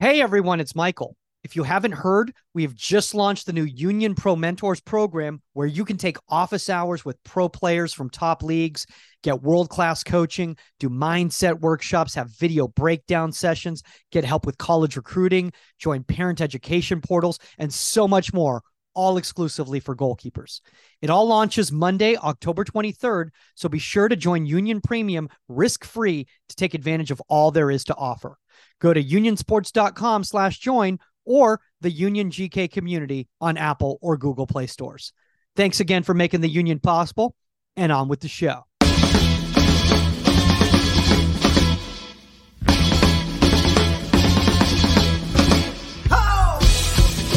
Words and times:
Hey 0.00 0.22
everyone, 0.22 0.60
it's 0.60 0.76
Michael. 0.76 1.16
If 1.42 1.56
you 1.56 1.64
haven't 1.64 1.90
heard, 1.90 2.32
we 2.54 2.62
have 2.62 2.76
just 2.76 3.16
launched 3.16 3.46
the 3.46 3.52
new 3.52 3.64
Union 3.64 4.14
Pro 4.14 4.36
Mentors 4.36 4.80
program 4.80 5.42
where 5.54 5.66
you 5.66 5.84
can 5.84 5.96
take 5.96 6.18
office 6.28 6.70
hours 6.70 7.04
with 7.04 7.20
pro 7.24 7.48
players 7.48 7.92
from 7.92 8.08
top 8.08 8.44
leagues, 8.44 8.86
get 9.24 9.42
world 9.42 9.70
class 9.70 10.04
coaching, 10.04 10.56
do 10.78 10.88
mindset 10.88 11.58
workshops, 11.58 12.14
have 12.14 12.30
video 12.30 12.68
breakdown 12.68 13.32
sessions, 13.32 13.82
get 14.12 14.24
help 14.24 14.46
with 14.46 14.56
college 14.56 14.94
recruiting, 14.94 15.52
join 15.80 16.04
parent 16.04 16.40
education 16.40 17.00
portals, 17.00 17.40
and 17.58 17.74
so 17.74 18.06
much 18.06 18.32
more, 18.32 18.62
all 18.94 19.16
exclusively 19.16 19.80
for 19.80 19.96
goalkeepers. 19.96 20.60
It 21.02 21.10
all 21.10 21.26
launches 21.26 21.72
Monday, 21.72 22.16
October 22.16 22.62
23rd, 22.62 23.30
so 23.56 23.68
be 23.68 23.80
sure 23.80 24.08
to 24.08 24.14
join 24.14 24.46
Union 24.46 24.80
Premium 24.80 25.28
risk 25.48 25.84
free 25.84 26.28
to 26.50 26.54
take 26.54 26.74
advantage 26.74 27.10
of 27.10 27.20
all 27.26 27.50
there 27.50 27.72
is 27.72 27.82
to 27.86 27.96
offer. 27.96 28.38
Go 28.80 28.92
to 28.92 29.02
unionsports.com 29.02 30.24
slash 30.24 30.58
join 30.58 30.98
or 31.24 31.60
the 31.80 31.90
Union 31.90 32.30
GK 32.30 32.70
community 32.70 33.28
on 33.40 33.56
Apple 33.56 33.98
or 34.00 34.16
Google 34.16 34.46
Play 34.46 34.66
stores. 34.66 35.12
Thanks 35.56 35.80
again 35.80 36.02
for 36.02 36.14
making 36.14 36.40
the 36.40 36.48
Union 36.48 36.78
possible, 36.78 37.34
and 37.76 37.92
on 37.92 38.08
with 38.08 38.20
the 38.20 38.28
show. 38.28 38.64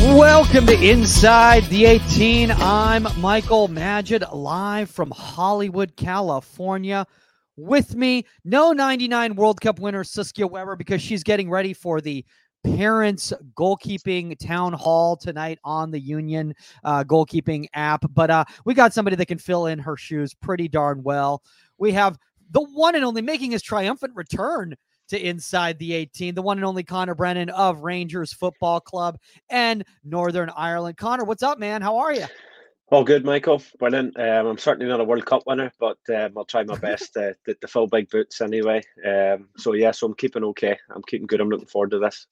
Welcome 0.03 0.65
to 0.65 0.89
Inside 0.89 1.63
the 1.65 1.85
18. 1.85 2.51
I'm 2.51 3.07
Michael 3.19 3.69
Magid, 3.69 4.27
live 4.33 4.89
from 4.89 5.09
Hollywood, 5.11 5.95
California. 5.95 7.07
With 7.63 7.95
me, 7.95 8.25
no 8.43 8.71
99 8.71 9.35
World 9.35 9.61
Cup 9.61 9.77
winner 9.77 10.03
Saskia 10.03 10.47
Webber 10.47 10.75
because 10.75 10.99
she's 10.99 11.21
getting 11.21 11.47
ready 11.47 11.73
for 11.73 12.01
the 12.01 12.25
parents 12.63 13.31
goalkeeping 13.53 14.35
town 14.39 14.73
hall 14.73 15.15
tonight 15.15 15.59
on 15.63 15.91
the 15.91 15.99
union 15.99 16.55
uh, 16.83 17.03
goalkeeping 17.03 17.67
app. 17.75 18.03
But 18.15 18.31
uh, 18.31 18.45
we 18.65 18.73
got 18.73 18.93
somebody 18.93 19.15
that 19.15 19.27
can 19.27 19.37
fill 19.37 19.67
in 19.67 19.77
her 19.77 19.95
shoes 19.95 20.33
pretty 20.33 20.67
darn 20.67 21.03
well. 21.03 21.43
We 21.77 21.91
have 21.91 22.17
the 22.49 22.61
one 22.61 22.95
and 22.95 23.05
only 23.05 23.21
making 23.21 23.51
his 23.51 23.61
triumphant 23.61 24.13
return 24.15 24.75
to 25.09 25.23
inside 25.23 25.77
the 25.77 25.93
18 25.93 26.33
the 26.33 26.41
one 26.41 26.57
and 26.57 26.65
only 26.65 26.83
Conor 26.83 27.13
Brennan 27.13 27.51
of 27.51 27.81
rangers 27.81 28.33
football 28.33 28.79
club 28.79 29.19
and 29.51 29.83
northern 30.03 30.49
ireland. 30.57 30.97
Conor 30.97 31.25
what's 31.25 31.43
up 31.43 31.59
man? 31.59 31.83
How 31.83 31.97
are 31.97 32.13
you 32.13 32.25
all 32.91 33.03
good, 33.05 33.25
Michael. 33.25 33.63
Brilliant. 33.79 34.19
Um, 34.19 34.47
I'm 34.47 34.57
certainly 34.57 34.87
not 34.87 34.99
a 34.99 35.03
World 35.05 35.25
Cup 35.25 35.43
winner, 35.47 35.71
but 35.79 35.97
um, 36.13 36.33
I'll 36.37 36.45
try 36.45 36.63
my 36.63 36.77
best 36.77 37.13
to, 37.13 37.35
to, 37.45 37.67
fill 37.67 37.87
big 37.87 38.09
boots 38.09 38.41
anyway. 38.41 38.81
Um, 39.05 39.47
so 39.57 39.73
yeah, 39.73 39.91
so 39.91 40.07
I'm 40.07 40.13
keeping 40.13 40.43
okay. 40.43 40.77
I'm 40.93 41.01
keeping 41.03 41.25
good. 41.25 41.39
I'm 41.39 41.49
looking 41.49 41.67
forward 41.67 41.91
to 41.91 41.99
this. 41.99 42.27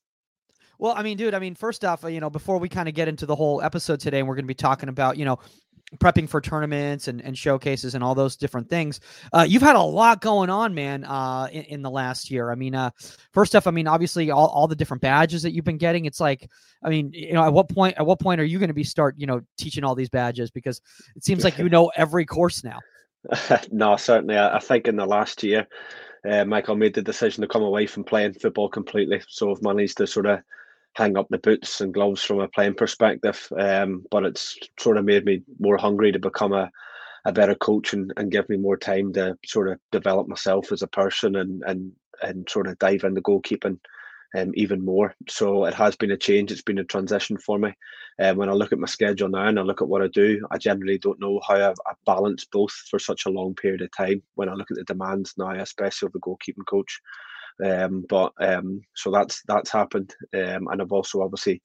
Well, 0.78 0.94
I 0.96 1.04
mean, 1.04 1.18
dude, 1.18 1.34
I 1.34 1.40
mean, 1.40 1.56
first 1.56 1.84
off, 1.84 2.04
you 2.04 2.20
know, 2.22 2.30
before 2.30 2.58
we 2.58 2.70
kind 2.70 2.88
of 2.88 2.96
get 2.96 3.08
into 3.08 3.26
the 3.26 3.36
whole 3.36 3.62
episode 3.62 4.00
today, 4.00 4.20
and 4.20 4.28
we're 4.28 4.36
going 4.36 4.46
to 4.46 4.48
be 4.48 4.54
talking 4.54 4.88
about, 4.88 5.18
you 5.18 5.26
know, 5.26 5.40
prepping 5.98 6.30
for 6.30 6.40
tournaments 6.40 7.08
and, 7.08 7.22
and 7.22 7.38
showcases 7.38 7.96
and 7.96 8.04
all 8.04 8.14
those 8.14 8.36
different 8.36 8.70
things. 8.70 9.00
Uh, 9.34 9.46
you've 9.48 9.62
had 9.62 9.76
a 9.76 9.82
lot 9.82 10.22
going 10.22 10.50
on, 10.50 10.74
man, 10.74 11.04
uh, 11.04 11.48
in, 11.52 11.64
in, 11.64 11.82
the 11.82 11.90
last 11.90 12.30
year. 12.30 12.52
I 12.52 12.56
mean, 12.56 12.76
uh, 12.76 12.92
first 13.34 13.56
off, 13.56 13.68
I 13.68 13.72
mean, 13.72 13.88
obviously 13.88 14.30
all, 14.32 14.48
all 14.48 14.68
the 14.68 14.76
different 14.76 15.02
badges 15.02 15.42
that 15.44 15.52
you've 15.52 15.66
been 15.66 15.78
getting, 15.78 16.06
it's 16.06 16.20
like, 16.20 16.50
I 16.84 16.90
mean, 16.90 17.12
you 17.14 17.34
know, 17.34 17.44
at 17.44 17.54
what 17.54 17.70
point, 17.70 17.98
at 17.98 18.06
what 18.06 18.20
point 18.20 18.40
are 18.40 18.46
you 18.46 18.60
going 18.60 18.70
to 18.70 18.74
be 18.74 18.84
start, 18.84 19.16
you 19.18 19.26
know, 19.26 19.42
teaching 19.58 19.84
all 19.84 19.96
these 19.96 20.10
badges? 20.10 20.52
Because 20.52 20.82
it 21.16 21.24
seems 21.24 21.44
like 21.44 21.58
you 21.58 21.70
know 21.70 21.92
every 21.96 22.26
course 22.26 22.64
now. 22.64 22.80
no, 23.72 23.98
certainly. 23.98 24.38
I, 24.38 24.58
I 24.58 24.60
think 24.60 24.88
in 24.88 24.96
the 24.96 25.06
last 25.06 25.44
year, 25.44 25.68
uh, 26.30 26.46
Michael 26.46 26.76
made 26.76 26.94
the 26.94 27.02
decision 27.02 27.42
to 27.42 27.48
come 27.48 27.64
away 27.64 27.86
from 27.86 28.04
playing 28.04 28.34
football 28.34 28.70
completely. 28.70 29.22
So 29.28 29.52
I've 29.52 29.62
managed 29.62 29.98
to 29.98 30.08
sort 30.08 30.26
of 30.26 30.40
hang 31.00 31.18
up 31.18 31.28
the 31.30 31.38
boots 31.38 31.82
and 31.82 31.94
gloves 31.94 32.22
from 32.22 32.42
a 32.42 32.48
playing 32.50 32.76
perspective. 32.76 33.48
Um, 33.58 34.06
but 34.12 34.26
it's 34.26 34.58
sort 34.80 34.98
of 34.98 35.06
made 35.06 35.26
me 35.26 35.42
more 35.60 35.78
hungry 35.78 36.12
to 36.12 36.20
become 36.20 36.54
a, 36.54 36.70
a 37.26 37.32
better 37.32 37.56
coach 37.56 37.94
and, 37.94 38.12
and 38.18 38.32
give 38.32 38.48
me 38.50 38.58
more 38.58 38.78
time 38.78 39.14
to 39.14 39.38
sort 39.46 39.70
of 39.70 39.80
develop 39.92 40.28
myself 40.28 40.72
as 40.72 40.82
a 40.82 40.88
person 40.88 41.38
and 41.38 41.64
and 41.66 41.92
and 42.22 42.50
sort 42.50 42.68
of 42.68 42.78
dive 42.80 43.06
into 43.06 43.22
goalkeeping 43.22 43.80
um, 44.38 44.52
even 44.56 44.84
more. 44.84 45.16
So 45.30 45.66
it 45.66 45.74
has 45.74 45.96
been 45.96 46.12
a 46.12 46.18
change. 46.18 46.52
It's 46.52 46.62
been 46.62 46.80
a 46.80 46.84
transition 46.84 47.38
for 47.38 47.58
me. 47.58 47.74
Um, 48.22 48.36
when 48.36 48.50
I 48.50 48.54
look 48.54 48.74
at 48.74 48.80
my 48.80 48.88
schedule 48.88 49.30
now 49.30 49.48
and 49.48 49.58
I 49.58 49.62
look 49.62 49.82
at 49.82 49.88
what 49.88 50.02
I 50.02 50.08
do, 50.08 50.46
I 50.52 50.58
generally 50.58 50.98
don't 50.98 51.20
know 51.22 51.40
how 51.48 51.56
I've, 51.56 51.78
I've 51.90 52.06
balanced 52.06 52.52
both 52.52 52.74
for 52.90 53.00
such 53.00 53.26
a 53.26 53.30
long 53.30 53.56
period 53.56 53.82
of 53.82 53.90
time. 53.96 54.22
When 54.36 54.50
I 54.50 54.54
look 54.54 54.70
at 54.70 54.78
the 54.78 54.84
demands 54.84 55.34
now, 55.38 55.52
especially 55.52 56.08
of 56.08 56.14
the 56.14 56.20
goalkeeping 56.20 56.66
coach, 56.68 57.00
um, 57.64 58.06
but 58.08 58.34
um, 58.40 58.82
so 58.96 59.12
that's 59.12 59.42
that's 59.48 59.72
happened, 59.72 60.14
um, 60.34 60.68
and 60.70 60.82
I've 60.82 60.92
also 60.92 61.22
obviously, 61.22 61.62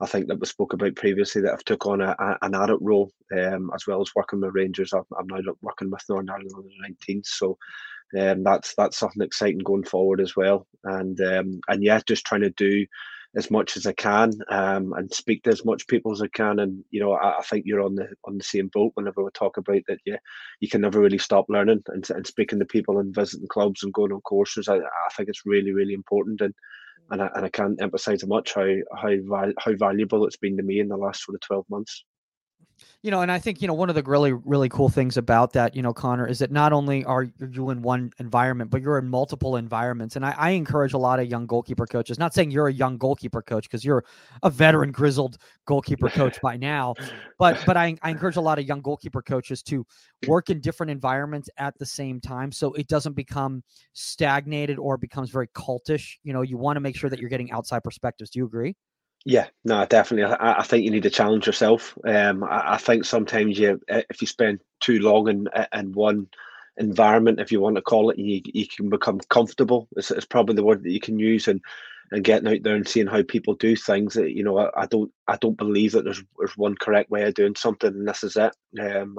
I 0.00 0.06
think 0.06 0.28
that 0.28 0.40
we 0.40 0.46
spoke 0.46 0.72
about 0.72 0.96
previously 0.96 1.42
that 1.42 1.52
I've 1.52 1.64
took 1.64 1.86
on 1.86 2.00
a, 2.00 2.14
a, 2.18 2.38
an 2.42 2.54
adult 2.54 2.80
role 2.82 3.12
um, 3.36 3.70
as 3.74 3.86
well 3.86 4.00
as 4.00 4.10
working 4.14 4.40
with 4.40 4.54
Rangers. 4.54 4.92
I'm, 4.92 5.04
I'm 5.18 5.26
now 5.26 5.52
working 5.62 5.90
with 5.90 6.02
Northern 6.08 6.30
Ireland 6.30 6.50
under 6.56 6.68
19s, 7.12 7.26
so 7.26 7.58
um, 8.18 8.42
that's 8.42 8.74
that's 8.76 8.98
something 8.98 9.22
exciting 9.22 9.58
going 9.58 9.84
forward 9.84 10.20
as 10.20 10.36
well. 10.36 10.66
And 10.84 11.20
um, 11.20 11.60
and 11.68 11.82
yeah, 11.82 12.00
just 12.06 12.24
trying 12.24 12.42
to 12.42 12.50
do 12.50 12.86
as 13.36 13.50
much 13.50 13.76
as 13.76 13.86
I 13.86 13.92
can 13.92 14.32
um, 14.48 14.92
and 14.92 15.12
speak 15.12 15.42
to 15.42 15.50
as 15.50 15.64
much 15.64 15.86
people 15.86 16.12
as 16.12 16.22
I 16.22 16.28
can. 16.28 16.60
And 16.60 16.84
you 16.90 17.00
know, 17.00 17.12
I, 17.12 17.38
I, 17.38 17.42
think 17.42 17.64
you're 17.66 17.82
on 17.82 17.94
the 17.94 18.08
on 18.24 18.38
the 18.38 18.44
same 18.44 18.68
boat 18.68 18.92
whenever 18.94 19.22
we 19.22 19.30
talk 19.32 19.56
about 19.56 19.82
that. 19.88 19.98
Yeah, 20.04 20.18
you 20.60 20.68
can 20.68 20.80
never 20.80 21.00
really 21.00 21.18
stop 21.18 21.46
learning 21.48 21.82
and, 21.88 22.08
and 22.10 22.26
speaking 22.26 22.58
to 22.58 22.64
people 22.64 22.98
and 22.98 23.14
visiting 23.14 23.48
clubs 23.48 23.82
and 23.82 23.92
going 23.92 24.12
on 24.12 24.20
courses. 24.22 24.68
I, 24.68 24.76
I 24.76 25.10
think 25.16 25.28
it's 25.28 25.46
really 25.46 25.72
really 25.72 25.94
important 25.94 26.40
and. 26.40 26.54
And 27.10 27.20
I, 27.20 27.28
and 27.34 27.44
I 27.44 27.50
can't 27.50 27.82
emphasize 27.82 28.26
much 28.26 28.54
how 28.54 28.66
how 28.96 29.52
how 29.58 29.74
valuable 29.74 30.24
it's 30.24 30.38
been 30.38 30.56
to 30.56 30.62
me 30.62 30.80
in 30.80 30.88
the 30.88 30.96
last 30.96 31.22
sort 31.22 31.34
of 31.34 31.42
twelve 31.42 31.66
months 31.68 32.02
you 33.02 33.10
know, 33.10 33.22
and 33.22 33.30
I 33.30 33.38
think 33.38 33.60
you 33.60 33.68
know 33.68 33.74
one 33.74 33.88
of 33.88 33.94
the 33.94 34.02
really 34.02 34.32
really 34.32 34.68
cool 34.68 34.88
things 34.88 35.16
about 35.16 35.52
that, 35.52 35.74
you 35.74 35.82
know, 35.82 35.92
Conor, 35.92 36.26
is 36.26 36.38
that 36.38 36.50
not 36.50 36.72
only 36.72 37.04
are 37.04 37.26
you 37.50 37.70
in 37.70 37.82
one 37.82 38.12
environment, 38.18 38.70
but 38.70 38.82
you're 38.82 38.98
in 38.98 39.08
multiple 39.08 39.56
environments. 39.56 40.16
And 40.16 40.24
I, 40.24 40.34
I 40.36 40.50
encourage 40.50 40.92
a 40.92 40.98
lot 40.98 41.20
of 41.20 41.26
young 41.26 41.46
goalkeeper 41.46 41.86
coaches. 41.86 42.18
Not 42.18 42.34
saying 42.34 42.50
you're 42.50 42.68
a 42.68 42.72
young 42.72 42.96
goalkeeper 42.96 43.42
coach 43.42 43.64
because 43.64 43.84
you're 43.84 44.04
a 44.42 44.50
veteran, 44.50 44.92
grizzled 44.92 45.38
goalkeeper 45.66 46.08
coach 46.10 46.40
by 46.40 46.56
now, 46.56 46.94
but 47.38 47.62
but 47.66 47.76
I, 47.76 47.96
I 48.02 48.10
encourage 48.10 48.36
a 48.36 48.40
lot 48.40 48.58
of 48.58 48.66
young 48.66 48.80
goalkeeper 48.80 49.22
coaches 49.22 49.62
to 49.64 49.86
work 50.26 50.50
in 50.50 50.60
different 50.60 50.90
environments 50.90 51.48
at 51.58 51.78
the 51.78 51.86
same 51.86 52.20
time, 52.20 52.52
so 52.52 52.72
it 52.74 52.88
doesn't 52.88 53.14
become 53.14 53.62
stagnated 53.92 54.78
or 54.78 54.96
becomes 54.96 55.30
very 55.30 55.48
cultish. 55.48 56.14
You 56.22 56.32
know, 56.32 56.42
you 56.42 56.56
want 56.56 56.76
to 56.76 56.80
make 56.80 56.96
sure 56.96 57.10
that 57.10 57.18
you're 57.18 57.30
getting 57.30 57.52
outside 57.52 57.84
perspectives. 57.84 58.30
Do 58.30 58.38
you 58.38 58.46
agree? 58.46 58.76
Yeah, 59.24 59.46
no, 59.64 59.86
definitely. 59.86 60.34
I, 60.34 60.60
I 60.60 60.62
think 60.62 60.84
you 60.84 60.90
need 60.90 61.04
to 61.04 61.10
challenge 61.10 61.46
yourself. 61.46 61.96
Um, 62.04 62.44
I, 62.44 62.74
I, 62.74 62.76
think 62.76 63.04
sometimes 63.04 63.58
you, 63.58 63.80
if 63.88 64.20
you 64.20 64.26
spend 64.26 64.60
too 64.80 64.98
long 64.98 65.28
in 65.28 65.48
in 65.72 65.92
one 65.92 66.28
environment, 66.76 67.40
if 67.40 67.50
you 67.50 67.60
want 67.60 67.76
to 67.76 67.82
call 67.82 68.10
it, 68.10 68.18
you 68.18 68.42
you 68.44 68.66
can 68.68 68.90
become 68.90 69.20
comfortable. 69.30 69.88
It's, 69.96 70.10
it's 70.10 70.26
probably 70.26 70.56
the 70.56 70.64
word 70.64 70.82
that 70.82 70.90
you 70.90 71.00
can 71.00 71.18
use, 71.18 71.48
and 71.48 71.62
and 72.12 72.22
getting 72.22 72.48
out 72.48 72.62
there 72.62 72.74
and 72.74 72.86
seeing 72.86 73.06
how 73.06 73.22
people 73.22 73.54
do 73.54 73.74
things. 73.76 74.12
That 74.12 74.32
You 74.32 74.44
know, 74.44 74.58
I, 74.58 74.82
I 74.82 74.86
don't 74.86 75.10
I 75.26 75.36
don't 75.36 75.56
believe 75.56 75.92
that 75.92 76.04
there's 76.04 76.22
there's 76.38 76.56
one 76.58 76.74
correct 76.74 77.10
way 77.10 77.22
of 77.22 77.32
doing 77.32 77.54
something, 77.56 77.88
and 77.94 78.06
this 78.06 78.24
is 78.24 78.36
it. 78.36 78.54
Um, 78.78 79.16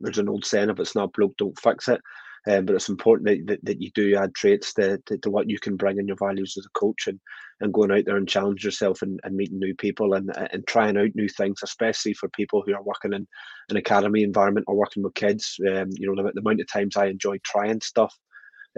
there's 0.00 0.18
an 0.18 0.28
old 0.28 0.44
saying: 0.44 0.70
if 0.70 0.80
it's 0.80 0.96
not 0.96 1.12
broke, 1.12 1.36
don't 1.36 1.58
fix 1.60 1.86
it. 1.86 2.00
Um, 2.48 2.64
but 2.64 2.76
it's 2.76 2.88
important 2.88 3.26
that, 3.26 3.46
that, 3.46 3.64
that, 3.64 3.82
you 3.82 3.90
do 3.94 4.14
add 4.16 4.34
traits 4.34 4.72
to, 4.74 4.98
to, 5.06 5.18
to, 5.18 5.30
what 5.30 5.50
you 5.50 5.58
can 5.58 5.76
bring 5.76 5.98
in 5.98 6.06
your 6.06 6.16
values 6.16 6.54
as 6.56 6.64
a 6.64 6.78
coach 6.78 7.08
and, 7.08 7.18
and 7.60 7.74
going 7.74 7.90
out 7.90 8.04
there 8.06 8.16
and 8.16 8.28
challenge 8.28 8.64
yourself 8.64 9.02
and, 9.02 9.18
and 9.24 9.34
meeting 9.34 9.58
new 9.58 9.74
people 9.74 10.14
and, 10.14 10.30
and 10.52 10.64
trying 10.66 10.96
out 10.96 11.10
new 11.14 11.28
things, 11.28 11.58
especially 11.64 12.14
for 12.14 12.28
people 12.28 12.62
who 12.64 12.72
are 12.72 12.82
working 12.84 13.12
in 13.12 13.26
an 13.70 13.76
academy 13.76 14.22
environment 14.22 14.66
or 14.68 14.76
working 14.76 15.02
with 15.02 15.14
kids. 15.14 15.56
Um, 15.68 15.88
you 15.92 16.06
know, 16.06 16.22
the, 16.22 16.30
the, 16.34 16.40
amount 16.40 16.60
of 16.60 16.70
times 16.70 16.96
I 16.96 17.06
enjoy 17.06 17.38
trying 17.44 17.80
stuff. 17.80 18.14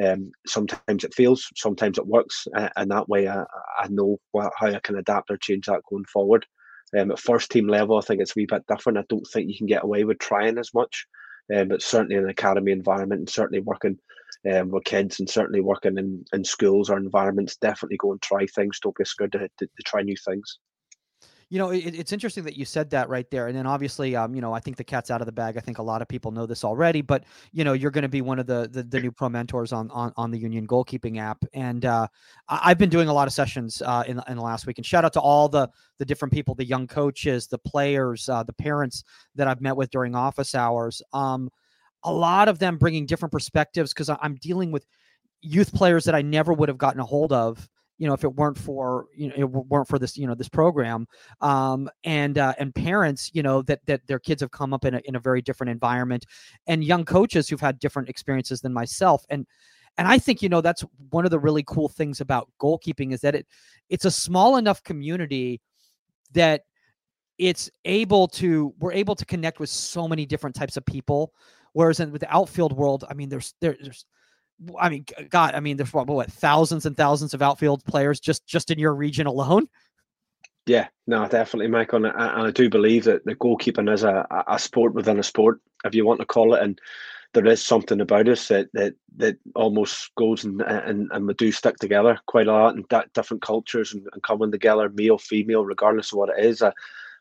Um, 0.02 0.30
sometimes 0.46 1.04
it 1.04 1.12
fails, 1.12 1.46
sometimes 1.56 1.98
it 1.98 2.06
works, 2.06 2.46
uh, 2.56 2.68
and 2.76 2.90
that 2.90 3.08
way 3.08 3.28
I, 3.28 3.42
I 3.78 3.88
know 3.90 4.18
what, 4.30 4.52
how 4.56 4.68
I 4.68 4.80
can 4.82 4.96
adapt 4.96 5.30
or 5.30 5.36
change 5.36 5.66
that 5.66 5.82
going 5.90 6.04
forward. 6.04 6.46
Um, 6.98 7.10
at 7.10 7.18
first 7.18 7.50
team 7.50 7.68
level, 7.68 7.98
I 7.98 8.00
think 8.00 8.22
it's 8.22 8.30
a 8.30 8.34
wee 8.36 8.46
bit 8.46 8.62
different. 8.66 8.98
I 8.98 9.04
don't 9.08 9.26
think 9.26 9.50
you 9.50 9.58
can 9.58 9.66
get 9.66 9.84
away 9.84 10.04
with 10.04 10.20
trying 10.20 10.56
as 10.56 10.72
much 10.72 11.06
um, 11.54 11.68
but 11.68 11.82
certainly 11.82 12.16
in 12.16 12.24
an 12.24 12.30
academy 12.30 12.72
environment 12.72 13.20
and 13.20 13.28
certainly 13.28 13.60
working 13.60 13.98
um, 14.52 14.70
with 14.70 14.84
kids 14.84 15.18
and 15.18 15.28
certainly 15.28 15.60
working 15.60 15.98
in, 15.98 16.24
in 16.32 16.44
schools 16.44 16.90
or 16.90 16.96
environments, 16.96 17.56
definitely 17.56 17.96
go 17.96 18.12
and 18.12 18.22
try 18.22 18.46
things. 18.46 18.78
Don't 18.80 18.96
be 18.96 19.04
scared 19.04 19.32
to, 19.32 19.38
to, 19.38 19.66
to 19.66 19.82
try 19.84 20.02
new 20.02 20.16
things. 20.24 20.58
You 21.50 21.58
know, 21.58 21.70
it, 21.70 21.94
it's 21.94 22.12
interesting 22.12 22.44
that 22.44 22.56
you 22.56 22.64
said 22.64 22.90
that 22.90 23.08
right 23.08 23.28
there. 23.30 23.46
And 23.46 23.56
then 23.56 23.66
obviously, 23.66 24.14
um, 24.14 24.34
you 24.34 24.40
know, 24.40 24.52
I 24.52 24.60
think 24.60 24.76
the 24.76 24.84
cat's 24.84 25.10
out 25.10 25.22
of 25.22 25.26
the 25.26 25.32
bag. 25.32 25.56
I 25.56 25.60
think 25.60 25.78
a 25.78 25.82
lot 25.82 26.02
of 26.02 26.08
people 26.08 26.30
know 26.30 26.44
this 26.44 26.62
already, 26.62 27.00
but 27.00 27.24
you 27.52 27.64
know, 27.64 27.72
you're 27.72 27.90
going 27.90 28.02
to 28.02 28.08
be 28.08 28.20
one 28.20 28.38
of 28.38 28.46
the, 28.46 28.68
the, 28.70 28.82
the 28.82 29.00
new 29.00 29.10
pro 29.10 29.28
mentors 29.28 29.72
on 29.72 29.90
on, 29.90 30.12
on 30.16 30.30
the 30.30 30.38
Union 30.38 30.66
goalkeeping 30.66 31.18
app. 31.18 31.42
And 31.54 31.84
uh, 31.84 32.06
I, 32.48 32.68
have 32.68 32.78
been 32.78 32.90
doing 32.90 33.08
a 33.08 33.12
lot 33.14 33.26
of 33.26 33.32
sessions 33.32 33.82
uh, 33.82 34.04
in 34.06 34.20
in 34.28 34.36
the 34.36 34.42
last 34.42 34.66
week. 34.66 34.78
And 34.78 34.86
shout 34.86 35.04
out 35.04 35.12
to 35.14 35.20
all 35.20 35.48
the 35.48 35.68
the 35.98 36.04
different 36.04 36.32
people, 36.32 36.54
the 36.54 36.66
young 36.66 36.86
coaches, 36.86 37.46
the 37.46 37.58
players, 37.58 38.28
uh, 38.28 38.42
the 38.42 38.52
parents 38.52 39.04
that 39.34 39.48
I've 39.48 39.60
met 39.60 39.76
with 39.76 39.90
during 39.90 40.14
office 40.14 40.54
hours. 40.54 41.00
Um, 41.12 41.50
a 42.04 42.12
lot 42.12 42.48
of 42.48 42.58
them 42.58 42.78
bringing 42.78 43.06
different 43.06 43.32
perspectives 43.32 43.92
because 43.92 44.08
I'm 44.08 44.36
dealing 44.36 44.70
with 44.70 44.86
youth 45.40 45.72
players 45.72 46.04
that 46.04 46.14
I 46.14 46.22
never 46.22 46.52
would 46.52 46.68
have 46.68 46.78
gotten 46.78 47.00
a 47.00 47.04
hold 47.04 47.32
of 47.32 47.68
you 47.98 48.06
know 48.06 48.14
if 48.14 48.24
it 48.24 48.34
weren't 48.34 48.56
for 48.56 49.06
you 49.14 49.28
know 49.28 49.34
it 49.36 49.44
weren't 49.44 49.88
for 49.88 49.98
this 49.98 50.16
you 50.16 50.26
know 50.26 50.34
this 50.34 50.48
program 50.48 51.06
um, 51.40 51.90
and 52.04 52.38
uh, 52.38 52.54
and 52.58 52.74
parents 52.74 53.30
you 53.34 53.42
know 53.42 53.60
that 53.62 53.80
that 53.86 54.06
their 54.06 54.18
kids 54.18 54.40
have 54.40 54.50
come 54.50 54.72
up 54.72 54.84
in 54.84 54.94
a, 54.94 55.00
in 55.04 55.16
a 55.16 55.20
very 55.20 55.42
different 55.42 55.70
environment 55.70 56.24
and 56.66 56.84
young 56.84 57.04
coaches 57.04 57.48
who've 57.48 57.60
had 57.60 57.78
different 57.78 58.08
experiences 58.08 58.60
than 58.60 58.72
myself 58.72 59.24
and 59.28 59.46
and 59.98 60.06
I 60.06 60.18
think 60.18 60.42
you 60.42 60.48
know 60.48 60.60
that's 60.60 60.84
one 61.10 61.24
of 61.24 61.30
the 61.30 61.40
really 61.40 61.64
cool 61.64 61.88
things 61.88 62.20
about 62.20 62.48
goalkeeping 62.60 63.12
is 63.12 63.20
that 63.20 63.34
it 63.34 63.46
it's 63.88 64.04
a 64.04 64.10
small 64.10 64.56
enough 64.56 64.82
community 64.84 65.60
that 66.32 66.62
it's 67.36 67.70
able 67.84 68.28
to 68.28 68.74
we're 68.78 68.92
able 68.92 69.16
to 69.16 69.26
connect 69.26 69.60
with 69.60 69.70
so 69.70 70.08
many 70.08 70.24
different 70.24 70.54
types 70.54 70.76
of 70.76 70.86
people 70.86 71.32
whereas 71.72 72.00
in 72.00 72.12
with 72.12 72.20
the 72.20 72.34
outfield 72.34 72.72
world 72.72 73.04
I 73.10 73.14
mean 73.14 73.28
there's 73.28 73.54
there, 73.60 73.76
there's 73.80 74.06
I 74.78 74.88
mean, 74.88 75.04
God, 75.30 75.54
I 75.54 75.60
mean, 75.60 75.76
there's 75.76 75.92
what, 75.92 76.06
what 76.06 76.32
thousands 76.32 76.86
and 76.86 76.96
thousands 76.96 77.34
of 77.34 77.42
outfield 77.42 77.84
players 77.84 78.20
just 78.20 78.46
just 78.46 78.70
in 78.70 78.78
your 78.78 78.94
region 78.94 79.26
alone. 79.26 79.68
Yeah, 80.66 80.88
no, 81.06 81.26
definitely, 81.28 81.68
Michael. 81.68 82.04
And 82.04 82.14
I, 82.14 82.34
and 82.34 82.46
I 82.48 82.50
do 82.50 82.68
believe 82.68 83.04
that 83.04 83.24
the 83.24 83.34
goalkeeping 83.34 83.92
is 83.92 84.02
a, 84.02 84.26
a 84.46 84.58
sport 84.58 84.94
within 84.94 85.18
a 85.18 85.22
sport, 85.22 85.60
if 85.84 85.94
you 85.94 86.04
want 86.04 86.20
to 86.20 86.26
call 86.26 86.54
it. 86.54 86.62
And 86.62 86.78
there 87.32 87.46
is 87.46 87.62
something 87.62 88.00
about 88.00 88.28
us 88.28 88.48
that 88.48 88.68
that 88.74 88.94
that 89.16 89.36
almost 89.54 90.14
goes 90.16 90.44
and 90.44 90.60
and, 90.62 91.08
and 91.12 91.26
we 91.26 91.34
do 91.34 91.52
stick 91.52 91.76
together 91.76 92.18
quite 92.26 92.48
a 92.48 92.52
lot 92.52 92.74
and 92.74 92.84
that 92.90 93.12
different 93.12 93.42
cultures 93.42 93.94
and, 93.94 94.06
and 94.12 94.22
coming 94.22 94.50
together, 94.50 94.88
male, 94.90 95.18
female, 95.18 95.64
regardless 95.64 96.12
of 96.12 96.18
what 96.18 96.30
it 96.36 96.44
is. 96.44 96.62
I, 96.62 96.72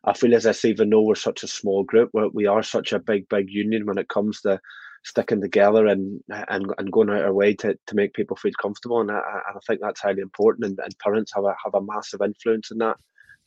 I 0.04 0.14
feel 0.14 0.36
as 0.36 0.46
if 0.46 0.64
even 0.64 0.90
though 0.90 1.02
we're 1.02 1.16
such 1.16 1.44
a 1.44 1.48
small 1.48 1.84
group, 1.84 2.12
we 2.34 2.46
are 2.46 2.64
such 2.64 2.94
a 2.94 3.00
big, 3.00 3.28
big 3.30 3.50
union 3.50 3.86
when 3.86 3.98
it 3.98 4.08
comes 4.10 4.42
to 4.42 4.60
sticking 5.08 5.42
together 5.42 5.88
and 5.88 6.22
and, 6.30 6.74
and 6.78 6.92
going 6.92 7.10
out 7.10 7.24
our 7.24 7.34
way 7.34 7.54
to, 7.56 7.78
to 7.88 7.96
make 7.96 8.14
people 8.14 8.38
feel 8.38 8.52
comfortable. 8.62 9.02
And 9.02 9.12
I, 9.12 9.20
I 9.20 9.60
think 9.66 9.80
that's 9.82 10.02
highly 10.02 10.22
important. 10.22 10.66
And, 10.68 10.80
and 10.84 11.00
parents 11.00 11.32
have 11.36 11.46
a 11.46 11.56
have 11.64 11.76
a 11.76 11.86
massive 11.94 12.22
influence 12.22 12.72
in 12.72 12.80
that. 12.80 12.98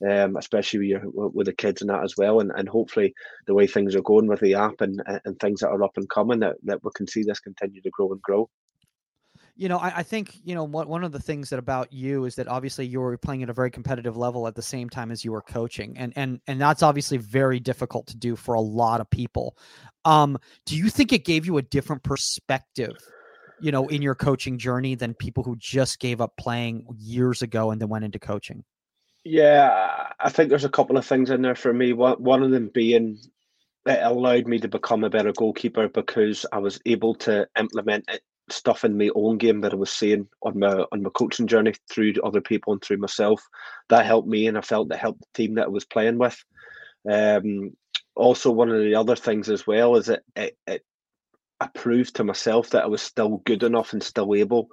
Um, 0.02 0.36
especially 0.36 0.78
with, 0.78 0.88
your, 0.88 1.02
with 1.36 1.46
the 1.46 1.52
kids 1.52 1.82
and 1.82 1.90
that 1.90 2.02
as 2.02 2.14
well, 2.16 2.40
and, 2.40 2.50
and 2.56 2.66
hopefully 2.66 3.12
the 3.46 3.52
way 3.52 3.66
things 3.66 3.94
are 3.94 4.00
going 4.00 4.28
with 4.28 4.40
the 4.40 4.54
app 4.54 4.80
and, 4.80 5.02
and 5.26 5.38
things 5.38 5.60
that 5.60 5.68
are 5.68 5.82
up 5.82 5.98
and 5.98 6.08
coming, 6.08 6.40
that, 6.40 6.56
that 6.64 6.82
we 6.82 6.90
can 6.94 7.06
see 7.06 7.22
this 7.22 7.38
continue 7.40 7.82
to 7.82 7.90
grow 7.90 8.10
and 8.10 8.22
grow 8.22 8.48
you 9.60 9.68
know, 9.68 9.76
I, 9.76 9.98
I, 9.98 10.02
think 10.02 10.38
you 10.42 10.54
know 10.54 10.64
what 10.64 10.88
one 10.88 11.04
of 11.04 11.12
the 11.12 11.20
things 11.20 11.50
that 11.50 11.58
about 11.58 11.92
you 11.92 12.24
is 12.24 12.34
that 12.36 12.48
obviously 12.48 12.86
you 12.86 12.98
were 12.98 13.18
playing 13.18 13.42
at 13.42 13.50
a 13.50 13.52
very 13.52 13.70
competitive 13.70 14.16
level 14.16 14.46
at 14.46 14.54
the 14.54 14.62
same 14.62 14.88
time 14.88 15.10
as 15.10 15.22
you 15.22 15.32
were 15.32 15.42
coaching, 15.42 15.98
and 15.98 16.14
and 16.16 16.40
and 16.46 16.58
that's 16.58 16.82
obviously 16.82 17.18
very 17.18 17.60
difficult 17.60 18.06
to 18.06 18.16
do 18.16 18.36
for 18.36 18.54
a 18.54 18.60
lot 18.60 19.02
of 19.02 19.10
people. 19.10 19.58
Um, 20.06 20.38
do 20.64 20.78
you 20.78 20.88
think 20.88 21.12
it 21.12 21.26
gave 21.26 21.44
you 21.44 21.58
a 21.58 21.62
different 21.62 22.02
perspective, 22.04 22.96
you 23.60 23.70
know, 23.70 23.86
in 23.88 24.00
your 24.00 24.14
coaching 24.14 24.56
journey 24.56 24.94
than 24.94 25.12
people 25.12 25.42
who 25.42 25.56
just 25.56 26.00
gave 26.00 26.22
up 26.22 26.38
playing 26.38 26.86
years 26.96 27.42
ago 27.42 27.70
and 27.70 27.78
then 27.82 27.90
went 27.90 28.06
into 28.06 28.18
coaching? 28.18 28.64
Yeah, 29.24 30.08
I 30.18 30.30
think 30.30 30.48
there's 30.48 30.64
a 30.64 30.70
couple 30.70 30.96
of 30.96 31.04
things 31.04 31.28
in 31.28 31.42
there 31.42 31.54
for 31.54 31.74
me. 31.74 31.92
One 31.92 32.14
one 32.14 32.42
of 32.42 32.50
them 32.50 32.70
being 32.72 33.18
it 33.84 33.98
allowed 34.02 34.46
me 34.46 34.58
to 34.60 34.68
become 34.68 35.04
a 35.04 35.10
better 35.10 35.32
goalkeeper 35.32 35.88
because 35.88 36.46
I 36.50 36.58
was 36.58 36.80
able 36.86 37.14
to 37.16 37.46
implement 37.58 38.06
it 38.08 38.22
stuff 38.52 38.84
in 38.84 38.98
my 38.98 39.10
own 39.14 39.38
game 39.38 39.60
that 39.60 39.72
I 39.72 39.76
was 39.76 39.90
seeing 39.90 40.28
on 40.42 40.58
my 40.58 40.84
on 40.92 41.02
my 41.02 41.10
coaching 41.10 41.46
journey 41.46 41.74
through 41.90 42.14
other 42.24 42.40
people 42.40 42.72
and 42.72 42.82
through 42.82 42.98
myself. 42.98 43.42
That 43.88 44.06
helped 44.06 44.28
me, 44.28 44.46
and 44.46 44.56
I 44.58 44.60
felt 44.60 44.88
that 44.88 44.98
helped 44.98 45.20
the 45.20 45.26
team 45.34 45.54
that 45.54 45.66
I 45.66 45.68
was 45.68 45.84
playing 45.84 46.18
with. 46.18 46.42
Um, 47.10 47.76
also, 48.14 48.50
one 48.50 48.70
of 48.70 48.82
the 48.82 48.94
other 48.94 49.16
things 49.16 49.48
as 49.48 49.66
well 49.66 49.96
is 49.96 50.06
that 50.06 50.22
it, 50.36 50.56
it 50.66 50.84
I 51.60 51.68
proved 51.68 52.16
to 52.16 52.24
myself 52.24 52.70
that 52.70 52.84
I 52.84 52.88
was 52.88 53.02
still 53.02 53.38
good 53.44 53.62
enough 53.62 53.92
and 53.92 54.02
still 54.02 54.34
able 54.34 54.68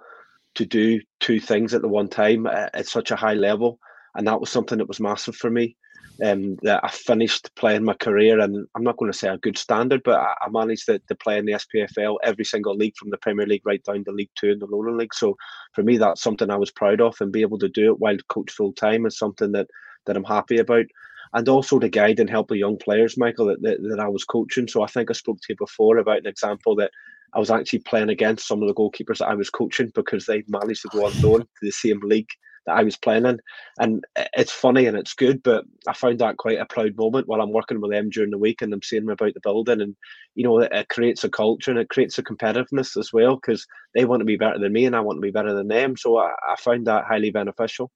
to 0.56 0.66
do 0.66 1.02
two 1.20 1.40
things 1.40 1.74
at 1.74 1.82
the 1.82 1.88
one 1.88 2.08
time 2.08 2.48
at, 2.48 2.74
at 2.74 2.88
such 2.88 3.12
a 3.12 3.16
high 3.16 3.36
level, 3.36 3.80
and 4.16 4.28
that 4.28 4.40
was 4.40 4.50
something 4.50 4.78
that 4.80 4.88
was 4.88 5.00
massive 5.00 5.36
for 5.36 5.50
me 5.50 5.76
um, 6.24 6.58
that 6.64 6.84
I 6.84 6.90
finished 6.90 7.54
playing 7.56 7.84
my 7.84 7.94
career, 7.94 8.40
and 8.40 8.68
I'm 8.76 8.84
not 8.84 8.98
going 8.98 9.12
to 9.12 9.18
say 9.18 9.28
a 9.30 9.38
good 9.38 9.58
standard, 9.58 10.02
but 10.04 10.20
I, 10.20 10.34
I 10.42 10.50
managed 10.50 10.86
to, 10.88 11.00
to, 11.00 11.16
play 11.16 11.38
in 11.38 11.46
the 11.46 11.54
SPFL 11.54 12.18
every 12.24 12.46
single 12.46 12.76
league 12.76 12.96
from 12.98 13.10
the 13.10 13.18
Premier 13.18 13.46
League 13.46 13.66
right 13.66 13.84
down 13.84 14.04
to 14.06 14.12
League 14.12 14.32
Two 14.36 14.52
and 14.52 14.62
the 14.62 14.66
Lowland 14.66 14.98
League. 14.98 15.14
So 15.14 15.38
for 15.74 15.84
me, 15.84 15.98
that's 15.98 16.22
something 16.22 16.50
I 16.50 16.58
was 16.58 16.72
proud 16.72 17.02
of, 17.02 17.16
and 17.20 17.32
be 17.32 17.42
able 17.42 17.60
to 17.60 17.70
do 17.70 17.92
it 17.92 18.00
while 18.00 18.18
coach 18.30 18.52
full 18.52 18.74
time 18.74 19.06
is 19.06 19.18
something 19.18 19.52
that 19.54 19.68
that 20.06 20.18
I'm 20.18 20.24
happy 20.24 20.58
about. 20.58 20.86
And 21.34 21.48
also 21.50 21.78
to 21.80 21.90
guide 21.90 22.20
and 22.20 22.30
help 22.30 22.48
the 22.48 22.58
young 22.58 22.78
players, 22.78 23.18
Michael, 23.18 23.48
that, 23.48 23.62
that, 23.62 23.84
that 23.84 24.00
I 24.00 24.08
was 24.08 24.24
coaching. 24.24 24.68
So 24.68 24.82
I 24.82 24.88
think 24.88 25.10
I 25.10 25.14
spoke 25.14 25.40
to 25.42 25.46
you 25.50 25.56
before 25.58 25.98
about 25.98 26.20
an 26.20 26.28
example 26.28 26.74
that 26.78 26.92
I 27.34 27.40
was 27.40 27.52
actually 27.52 27.80
playing 27.80 28.10
against 28.10 28.48
some 28.48 28.62
of 28.62 28.68
the 28.68 28.74
goalkeepers 28.74 29.18
that 29.18 29.28
I 29.28 29.36
was 29.36 29.50
coaching 29.50 29.92
because 29.94 30.26
they 30.26 30.44
managed 30.48 30.84
to 30.84 30.90
go 30.90 31.06
on 31.06 31.22
loan 31.22 31.42
to 31.42 31.48
the 31.62 31.72
same 31.72 32.00
league 32.00 32.30
that 32.68 32.78
I 32.78 32.84
was 32.84 32.98
playing 32.98 33.26
in. 33.26 33.40
And 33.80 34.06
it's 34.36 34.52
funny 34.52 34.86
and 34.86 34.96
it's 34.96 35.14
good, 35.14 35.42
but 35.42 35.66
I 35.88 35.94
found 35.94 36.20
that 36.20 36.38
quite 36.38 36.60
a 36.60 36.66
proud 36.66 36.96
moment 36.96 37.28
while 37.28 37.42
I'm 37.42 37.52
working 37.52 37.82
with 37.82 37.92
them 37.92 38.10
during 38.10 38.30
the 38.30 38.38
week 38.38 38.62
and 38.62 38.72
I'm 38.74 38.84
seeing 38.84 39.06
them 39.06 39.14
about 39.14 39.34
the 39.34 39.40
building. 39.40 39.82
And, 39.82 39.96
you 40.36 40.44
know, 40.44 40.60
it, 40.60 40.72
it 40.72 40.90
creates 40.90 41.24
a 41.24 41.30
culture 41.30 41.72
and 41.72 41.80
it 41.80 41.90
creates 41.90 42.20
a 42.20 42.24
competitiveness 42.24 42.98
as 42.98 43.12
well 43.12 43.36
because 43.36 43.66
they 43.96 44.06
want 44.06 44.20
to 44.20 44.26
be 44.26 44.38
better 44.38 44.60
than 44.60 44.74
me 44.74 44.86
and 44.86 44.96
I 44.96 45.00
want 45.00 45.18
to 45.18 45.22
be 45.22 45.32
better 45.32 45.54
than 45.54 45.70
them. 45.70 45.98
So 45.98 46.18
I, 46.18 46.34
I 46.48 46.56
found 46.58 46.86
that 46.86 47.06
highly 47.06 47.32
beneficial. 47.32 47.90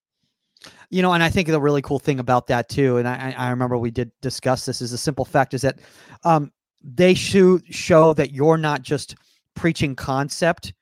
You 0.89 1.01
know, 1.01 1.13
and 1.13 1.23
I 1.23 1.29
think 1.29 1.47
the 1.47 1.59
really 1.59 1.81
cool 1.81 2.00
thing 2.00 2.19
about 2.19 2.47
that 2.47 2.69
too, 2.69 2.97
and 2.97 3.07
I, 3.07 3.33
I 3.38 3.50
remember 3.50 3.77
we 3.77 3.91
did 3.91 4.12
discuss 4.21 4.65
this, 4.65 4.81
is 4.81 4.91
the 4.91 4.97
simple 4.97 5.25
fact 5.25 5.53
is 5.53 5.63
that 5.63 5.79
um, 6.23 6.51
they 6.83 7.13
show 7.13 7.59
show 7.69 8.13
that 8.13 8.31
you're 8.31 8.57
not 8.57 8.83
just 8.83 9.15
preaching 9.56 9.95
concept, 9.95 10.73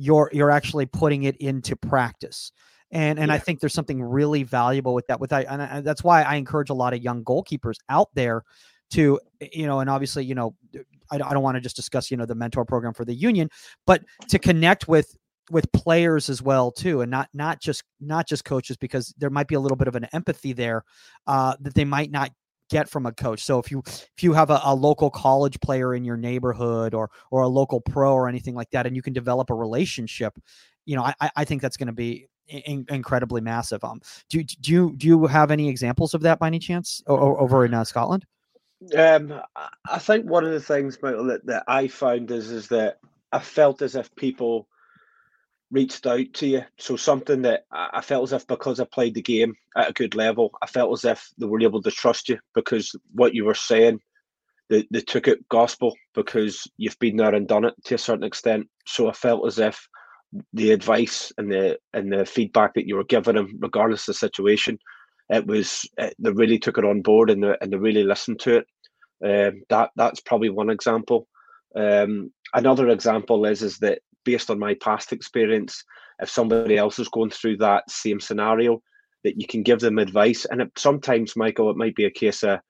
you're 0.00 0.30
you're 0.32 0.50
actually 0.50 0.86
putting 0.86 1.24
it 1.24 1.36
into 1.36 1.76
practice 1.76 2.50
and 2.92 3.18
and 3.18 3.28
yeah. 3.28 3.34
I 3.34 3.38
think 3.38 3.60
there's 3.60 3.74
something 3.74 4.02
really 4.02 4.42
valuable 4.42 4.94
with 4.94 5.06
that. 5.08 5.20
With 5.20 5.30
that, 5.30 5.46
and, 5.48 5.62
and 5.62 5.86
that's 5.86 6.02
why 6.02 6.22
I 6.22 6.36
encourage 6.36 6.70
a 6.70 6.74
lot 6.74 6.92
of 6.92 7.02
young 7.02 7.24
goalkeepers 7.24 7.76
out 7.88 8.08
there 8.14 8.42
to 8.92 9.20
you 9.52 9.66
know, 9.66 9.80
and 9.80 9.88
obviously 9.88 10.24
you 10.24 10.34
know, 10.34 10.54
I, 11.10 11.16
I 11.16 11.18
don't 11.18 11.42
want 11.42 11.56
to 11.56 11.60
just 11.60 11.76
discuss 11.76 12.10
you 12.10 12.16
know 12.16 12.26
the 12.26 12.34
mentor 12.34 12.64
program 12.64 12.94
for 12.94 13.04
the 13.04 13.14
union, 13.14 13.48
but 13.86 14.02
to 14.28 14.38
connect 14.38 14.88
with 14.88 15.16
with 15.50 15.70
players 15.72 16.28
as 16.30 16.40
well 16.40 16.70
too 16.70 17.00
and 17.00 17.10
not 17.10 17.28
not 17.34 17.60
just 17.60 17.82
not 18.00 18.26
just 18.26 18.44
coaches 18.44 18.76
because 18.76 19.12
there 19.18 19.30
might 19.30 19.48
be 19.48 19.54
a 19.54 19.60
little 19.60 19.76
bit 19.76 19.88
of 19.88 19.96
an 19.96 20.06
empathy 20.12 20.52
there 20.52 20.84
uh, 21.26 21.54
that 21.60 21.74
they 21.74 21.84
might 21.84 22.10
not 22.10 22.30
get 22.70 22.88
from 22.88 23.04
a 23.04 23.12
coach 23.12 23.42
so 23.42 23.58
if 23.58 23.68
you 23.70 23.82
if 23.84 24.22
you 24.22 24.32
have 24.32 24.48
a, 24.50 24.60
a, 24.62 24.72
local 24.72 25.10
college 25.10 25.58
player 25.58 25.92
in 25.92 26.04
your 26.04 26.16
neighborhood 26.16 26.94
or 26.94 27.10
or 27.32 27.42
a 27.42 27.48
local 27.48 27.80
pro 27.80 28.12
or 28.12 28.28
anything 28.28 28.54
like 28.54 28.70
that 28.70 28.86
and 28.86 28.94
you 28.94 29.02
can 29.02 29.12
develop 29.12 29.50
a 29.50 29.54
relationship 29.54 30.38
you 30.86 30.94
know 30.94 31.02
i 31.02 31.30
i 31.34 31.44
think 31.44 31.60
that's 31.60 31.76
going 31.76 31.88
to 31.88 31.92
be 31.92 32.28
in, 32.50 32.86
incredibly 32.88 33.40
massive. 33.40 33.82
Um, 33.84 34.00
do 34.28 34.42
do 34.42 34.72
you 34.72 34.94
do 34.96 35.06
you 35.06 35.26
have 35.26 35.50
any 35.50 35.68
examples 35.68 36.14
of 36.14 36.22
that 36.22 36.38
by 36.38 36.48
any 36.48 36.58
chance 36.58 37.02
over 37.06 37.64
in 37.64 37.74
uh, 37.74 37.84
Scotland? 37.84 38.26
Um, 38.96 39.40
I 39.88 39.98
think 39.98 40.24
one 40.24 40.44
of 40.44 40.52
the 40.52 40.60
things, 40.60 40.98
Michael, 41.02 41.26
that, 41.26 41.44
that 41.46 41.64
I 41.68 41.88
found 41.88 42.30
is 42.30 42.50
is 42.50 42.68
that 42.68 42.98
I 43.32 43.38
felt 43.38 43.82
as 43.82 43.94
if 43.94 44.14
people 44.16 44.68
reached 45.70 46.06
out 46.06 46.32
to 46.34 46.46
you. 46.46 46.64
So 46.78 46.96
something 46.96 47.42
that 47.42 47.64
I 47.70 48.00
felt 48.00 48.24
as 48.24 48.32
if 48.32 48.46
because 48.46 48.80
I 48.80 48.84
played 48.84 49.14
the 49.14 49.22
game 49.22 49.54
at 49.76 49.90
a 49.90 49.92
good 49.92 50.14
level, 50.14 50.50
I 50.62 50.66
felt 50.66 50.92
as 50.92 51.04
if 51.04 51.30
they 51.38 51.46
were 51.46 51.62
able 51.62 51.82
to 51.82 51.90
trust 51.90 52.28
you 52.28 52.38
because 52.54 52.94
what 53.12 53.34
you 53.34 53.44
were 53.44 53.54
saying, 53.54 54.00
they, 54.68 54.86
they 54.90 55.00
took 55.00 55.28
it 55.28 55.48
gospel 55.48 55.96
because 56.14 56.66
you've 56.76 56.98
been 56.98 57.16
there 57.16 57.34
and 57.34 57.46
done 57.46 57.64
it 57.64 57.74
to 57.84 57.94
a 57.94 57.98
certain 57.98 58.24
extent. 58.24 58.68
So 58.86 59.08
I 59.08 59.12
felt 59.12 59.46
as 59.46 59.58
if 59.58 59.88
the 60.52 60.72
advice 60.72 61.32
and 61.38 61.50
the 61.50 61.78
and 61.92 62.12
the 62.12 62.24
feedback 62.24 62.74
that 62.74 62.86
you 62.86 62.96
were 62.96 63.04
giving 63.04 63.34
them, 63.34 63.58
regardless 63.60 64.02
of 64.02 64.14
the 64.14 64.18
situation, 64.18 64.78
it 65.28 65.46
was 65.46 65.88
it, 65.98 66.14
they 66.18 66.30
really 66.30 66.58
took 66.58 66.78
it 66.78 66.84
on 66.84 67.02
board 67.02 67.30
and 67.30 67.42
they, 67.42 67.56
and 67.60 67.72
they 67.72 67.76
really 67.76 68.04
listened 68.04 68.40
to 68.40 68.58
it. 68.58 68.66
Um, 69.24 69.62
that 69.68 69.90
that's 69.96 70.20
probably 70.20 70.50
one 70.50 70.70
example. 70.70 71.26
Um, 71.76 72.32
another 72.54 72.88
example 72.88 73.44
is 73.44 73.62
is 73.62 73.78
that 73.78 74.00
based 74.24 74.50
on 74.50 74.58
my 74.58 74.74
past 74.74 75.12
experience, 75.12 75.82
if 76.20 76.28
somebody 76.28 76.76
else 76.76 76.98
is 76.98 77.08
going 77.08 77.30
through 77.30 77.56
that 77.58 77.90
same 77.90 78.20
scenario, 78.20 78.82
that 79.24 79.40
you 79.40 79.46
can 79.46 79.62
give 79.62 79.80
them 79.80 79.98
advice. 79.98 80.44
And 80.44 80.62
it, 80.62 80.70
sometimes, 80.76 81.36
Michael, 81.36 81.70
it 81.70 81.76
might 81.76 81.94
be 81.94 82.04
a 82.04 82.10
case 82.10 82.42
of, 82.42 82.60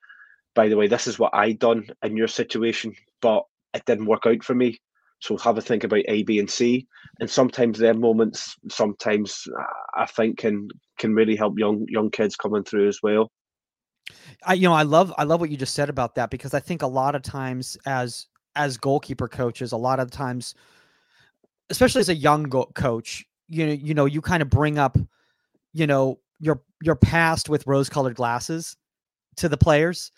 by 0.55 0.69
the 0.69 0.77
way, 0.77 0.87
this 0.87 1.07
is 1.07 1.19
what 1.19 1.35
I 1.35 1.53
done 1.53 1.89
in 2.03 2.17
your 2.17 2.29
situation, 2.29 2.95
but 3.21 3.45
it 3.75 3.85
didn't 3.85 4.07
work 4.07 4.27
out 4.27 4.45
for 4.45 4.55
me. 4.55 4.81
So 5.21 5.37
have 5.39 5.59
a 5.59 5.61
think 5.61 5.85
about 5.85 6.01
A, 6.09 6.23
B, 6.23 6.39
and 6.39 6.51
C. 6.51 6.87
And 7.21 7.31
sometimes 7.31 7.79
their 7.79 7.95
moments, 7.95 8.57
sometimes 8.71 9.47
I 9.97 10.07
think 10.07 10.39
can 10.39 10.69
can 10.99 11.15
really 11.15 11.37
help 11.37 11.59
young 11.59 11.85
young 11.89 12.11
kids 12.11 12.37
coming 12.37 12.65
through 12.65 12.89
as 12.89 13.01
well. 13.03 13.31
I 14.45 14.55
you 14.55 14.69
know 14.69 14.75
I 14.75 14.83
love 14.83 15.13
I 15.19 15.25
love 15.25 15.41
what 15.41 15.51
you 15.51 15.57
just 15.57 15.75
said 15.75 15.91
about 15.91 16.15
that 16.15 16.31
because 16.31 16.55
I 16.55 16.61
think 16.61 16.83
a 16.83 16.87
lot 16.87 17.15
of 17.15 17.23
times 17.23 17.77
as 17.87 18.27
as 18.57 18.79
goalkeeper 18.79 19.29
coaches, 19.29 19.73
a 19.73 19.77
lot 19.77 20.01
of 20.01 20.11
times, 20.11 20.55
especially 21.69 22.01
as 22.01 22.09
a 22.09 22.15
young 22.15 22.45
go- 22.45 22.71
coach, 22.75 23.25
you 23.47 23.67
know 23.67 23.73
you 23.73 23.95
know 23.95 24.07
you 24.07 24.23
kind 24.23 24.43
of 24.43 24.49
bring 24.49 24.79
up, 24.79 24.97
you 25.75 25.87
know 25.87 26.19
your 26.39 26.63
your 26.83 26.97
past 26.97 27.51
with 27.51 27.67
rose 27.67 27.91
colored 27.91 28.17
glasses 28.17 28.77
to 29.37 29.49
the 29.49 29.59
players 29.59 30.11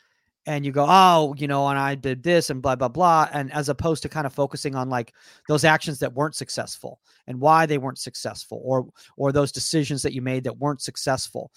and 0.47 0.67
you 0.67 0.73
go, 0.73 0.87
oh, 0.89 1.35
you 1.39 1.47
know, 1.47 1.69
and 1.69 1.79
I 1.79 1.95
did 1.95 2.23
this 2.23 2.51
and 2.51 2.61
blah, 2.61 2.75
blah, 2.75 2.89
blah. 2.89 3.29
And 3.33 3.53
as 3.53 3.69
opposed 3.69 4.03
to 4.03 4.09
kind 4.09 4.27
of 4.27 4.33
focusing 4.33 4.75
on 4.75 4.89
like 4.89 5.15
those 5.49 5.65
actions 5.65 6.01
that 6.01 6.15
weren't 6.15 6.35
successful 6.35 7.01
and 7.27 7.41
why 7.41 7.67
they 7.67 7.79
weren't 7.79 7.99
successful 7.99 8.61
or 8.65 8.89
or 9.17 9.31
those 9.31 9.53
decisions 9.53 10.03
that 10.03 10.13
you 10.13 10.23
made 10.23 10.45
that 10.45 10.59
weren't 10.59 10.83
successful. 10.83 11.53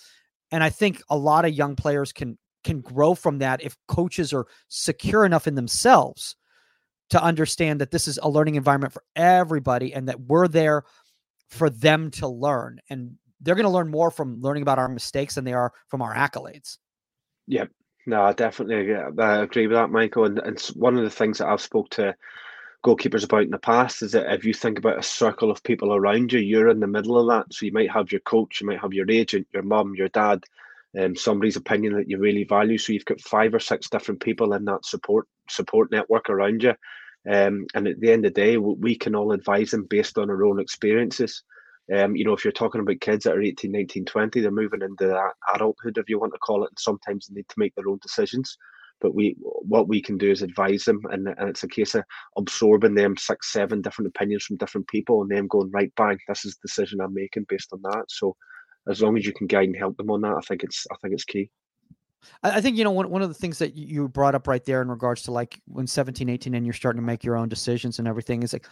And 0.52 0.64
I 0.64 0.70
think 0.70 1.02
a 1.10 1.18
lot 1.18 1.46
of 1.46 1.54
young 1.54 1.76
players 1.76 2.12
can 2.12 2.38
can 2.64 2.82
grow 2.82 3.16
from 3.16 3.40
that 3.40 3.64
if 3.64 3.76
coaches 3.88 4.34
are 4.34 4.46
secure 4.68 5.26
enough 5.26 5.48
in 5.48 5.56
themselves 5.56 6.36
to 7.12 7.22
understand 7.22 7.82
that 7.82 7.92
this 7.92 8.08
is 8.08 8.20
a 8.22 8.30
learning 8.30 8.56
environment 8.56 8.94
for 8.94 9.04
everybody 9.16 9.94
and 9.94 10.10
that 10.10 10.20
we're 10.20 10.48
there 10.48 10.84
for 11.50 11.70
them 11.70 12.10
to 12.10 12.28
learn. 12.28 12.80
And 12.90 13.16
they're 13.42 13.56
going 13.56 13.66
to 13.66 13.72
learn 13.72 13.90
more 13.90 14.10
from 14.10 14.42
learning 14.42 14.64
about 14.64 14.80
our 14.80 14.90
mistakes 14.90 15.36
than 15.36 15.46
they 15.46 15.54
are 15.54 15.72
from 15.88 16.02
our 16.02 16.14
accolades. 16.14 16.78
Yep. 17.48 17.70
No, 18.06 18.22
I 18.24 18.34
definitely 18.34 18.94
I 18.94 19.42
agree 19.42 19.68
with 19.68 19.76
that, 19.76 19.90
Michael. 19.90 20.26
And, 20.26 20.40
and 20.40 20.60
one 20.76 20.98
of 20.98 21.04
the 21.04 21.10
things 21.10 21.40
that 21.40 21.48
I've 21.48 21.62
spoke 21.62 21.90
to 21.92 22.16
goalkeepers 22.86 23.24
about 23.26 23.44
in 23.44 23.50
the 23.52 23.58
past 23.58 24.04
is 24.04 24.12
that 24.12 24.32
if 24.34 24.46
you 24.46 24.54
think 24.54 24.78
about 24.78 25.00
a 25.00 25.04
circle 25.04 25.50
of 25.50 25.64
people 25.64 25.96
around 25.96 26.32
you, 26.32 26.40
you're 26.40 26.70
in 26.70 26.80
the 26.80 26.88
middle 26.88 27.18
of 27.18 27.28
that. 27.28 27.54
So 27.54 27.66
you 27.66 27.72
might 27.72 27.92
have 27.92 28.12
your 28.12 28.22
coach, 28.22 28.62
you 28.62 28.68
might 28.68 28.80
have 28.80 28.94
your 28.94 29.10
agent, 29.10 29.48
your 29.54 29.64
mum, 29.64 29.96
your 29.96 30.10
dad, 30.10 30.44
um, 31.00 31.16
somebody's 31.16 31.56
opinion 31.58 31.94
that 31.96 32.10
you 32.10 32.20
really 32.20 32.44
value. 32.44 32.78
So 32.78 32.94
you've 32.94 33.06
got 33.06 33.22
five 33.22 33.54
or 33.54 33.60
six 33.60 33.90
different 33.90 34.22
people 34.22 34.54
in 34.54 34.66
that 34.66 34.86
support 34.86 35.28
support 35.50 35.92
network 35.92 36.30
around 36.30 36.64
you. 36.64 36.76
Um, 37.30 37.66
and 37.74 37.88
at 37.88 38.00
the 38.00 38.12
end 38.12 38.26
of 38.26 38.34
the 38.36 38.42
day, 38.42 38.58
we 38.58 38.96
can 38.96 39.16
all 39.16 39.32
advise 39.32 39.72
them 39.72 39.86
based 39.90 40.18
on 40.20 40.30
our 40.30 40.46
own 40.46 40.60
experiences. 40.60 41.44
Um, 41.94 42.16
you 42.16 42.26
know, 42.26 42.34
if 42.34 42.44
you're 42.44 42.52
talking 42.52 42.82
about 42.82 43.00
kids 43.00 43.26
that 43.26 43.36
are 43.36 43.42
18, 43.42 43.72
19, 43.72 44.06
20, 44.06 44.42
they're 44.42 44.52
moving 44.52 44.82
into 44.82 45.08
that 45.08 45.34
adulthood, 45.54 45.98
if 45.98 46.10
you 46.10 46.20
want 46.20 46.34
to 46.34 46.40
call 46.40 46.64
it, 46.64 46.72
and 46.72 46.80
sometimes 46.80 47.28
they 47.28 47.36
need 47.36 47.50
to 47.50 47.56
make 47.60 47.76
their 47.76 47.88
own 47.88 48.00
decisions. 48.02 48.58
But 49.02 49.14
we, 49.14 49.36
what 49.40 49.88
we 49.88 50.02
can 50.02 50.18
do 50.18 50.32
is 50.32 50.42
advise 50.42 50.86
them, 50.86 51.02
and, 51.12 51.28
and 51.28 51.50
it's 51.50 51.64
a 51.64 51.68
case 51.68 51.94
of 51.94 52.04
absorbing 52.38 52.96
them 52.96 53.18
six, 53.18 53.54
seven 53.54 53.82
different 53.82 54.08
opinions 54.08 54.46
from 54.46 54.58
different 54.58 54.88
people, 54.88 55.22
and 55.22 55.30
then 55.30 55.48
going 55.48 55.70
right 55.72 55.94
bang, 55.96 56.18
this 56.28 56.46
is 56.46 56.56
the 56.56 56.68
decision 56.68 57.02
I'm 57.02 57.14
making 57.14 57.46
based 57.50 57.72
on 57.72 57.82
that. 57.84 58.06
So, 58.10 58.36
as 58.90 59.02
long 59.02 59.18
as 59.18 59.26
you 59.26 59.34
can 59.34 59.48
guide 59.48 59.68
and 59.68 59.76
help 59.76 59.98
them 59.98 60.12
on 60.12 60.22
that, 60.22 60.36
I 60.36 60.42
think 60.42 60.64
it's, 60.64 60.86
I 60.92 60.96
think 61.02 61.14
it's 61.14 61.26
key. 61.26 61.52
I 62.44 62.62
think, 62.62 62.78
you 62.78 62.84
know, 62.84 62.92
one, 62.92 63.10
one 63.10 63.22
of 63.22 63.28
the 63.28 63.36
things 63.36 63.60
that 63.60 63.76
you 63.76 64.08
brought 64.08 64.36
up 64.36 64.48
right 64.48 64.64
there 64.64 64.82
in 64.82 64.90
regards 64.90 65.24
to 65.24 65.32
like 65.32 65.60
when 65.68 65.88
17, 65.88 66.30
18, 66.30 66.56
and 66.56 66.66
you're 66.66 66.74
starting 66.74 67.02
to 67.02 67.06
make 67.06 67.24
your 67.24 67.36
own 67.36 67.50
decisions 67.50 68.00
and 68.00 68.08
everything 68.08 68.44
is 68.44 68.54
like, 68.54 68.68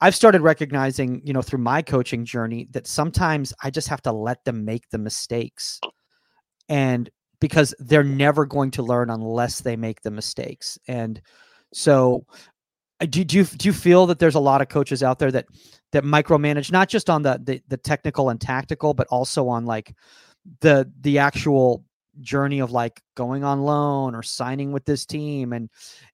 I've 0.00 0.14
started 0.14 0.42
recognizing, 0.42 1.20
you 1.24 1.32
know, 1.32 1.42
through 1.42 1.60
my 1.60 1.82
coaching 1.82 2.24
journey 2.24 2.68
that 2.70 2.86
sometimes 2.86 3.52
I 3.62 3.70
just 3.70 3.88
have 3.88 4.02
to 4.02 4.12
let 4.12 4.44
them 4.44 4.64
make 4.64 4.88
the 4.90 4.98
mistakes. 4.98 5.80
And 6.68 7.10
because 7.40 7.74
they're 7.78 8.04
never 8.04 8.46
going 8.46 8.70
to 8.72 8.82
learn 8.82 9.10
unless 9.10 9.60
they 9.60 9.76
make 9.76 10.02
the 10.02 10.10
mistakes. 10.10 10.78
And 10.86 11.20
so 11.72 12.24
uh, 13.00 13.06
do, 13.06 13.24
do 13.24 13.38
you 13.38 13.44
do 13.44 13.68
you 13.68 13.72
feel 13.72 14.06
that 14.06 14.18
there's 14.18 14.34
a 14.34 14.40
lot 14.40 14.60
of 14.60 14.68
coaches 14.68 15.02
out 15.02 15.18
there 15.18 15.30
that 15.30 15.46
that 15.92 16.04
micromanage 16.04 16.72
not 16.72 16.88
just 16.88 17.08
on 17.08 17.22
the 17.22 17.40
the, 17.42 17.62
the 17.68 17.76
technical 17.76 18.30
and 18.30 18.40
tactical 18.40 18.92
but 18.94 19.06
also 19.08 19.48
on 19.48 19.64
like 19.66 19.94
the 20.60 20.90
the 21.00 21.18
actual 21.18 21.84
journey 22.20 22.60
of 22.60 22.70
like 22.72 23.00
going 23.14 23.44
on 23.44 23.62
loan 23.62 24.14
or 24.14 24.22
signing 24.22 24.72
with 24.72 24.84
this 24.84 25.06
team 25.06 25.52
and 25.52 25.68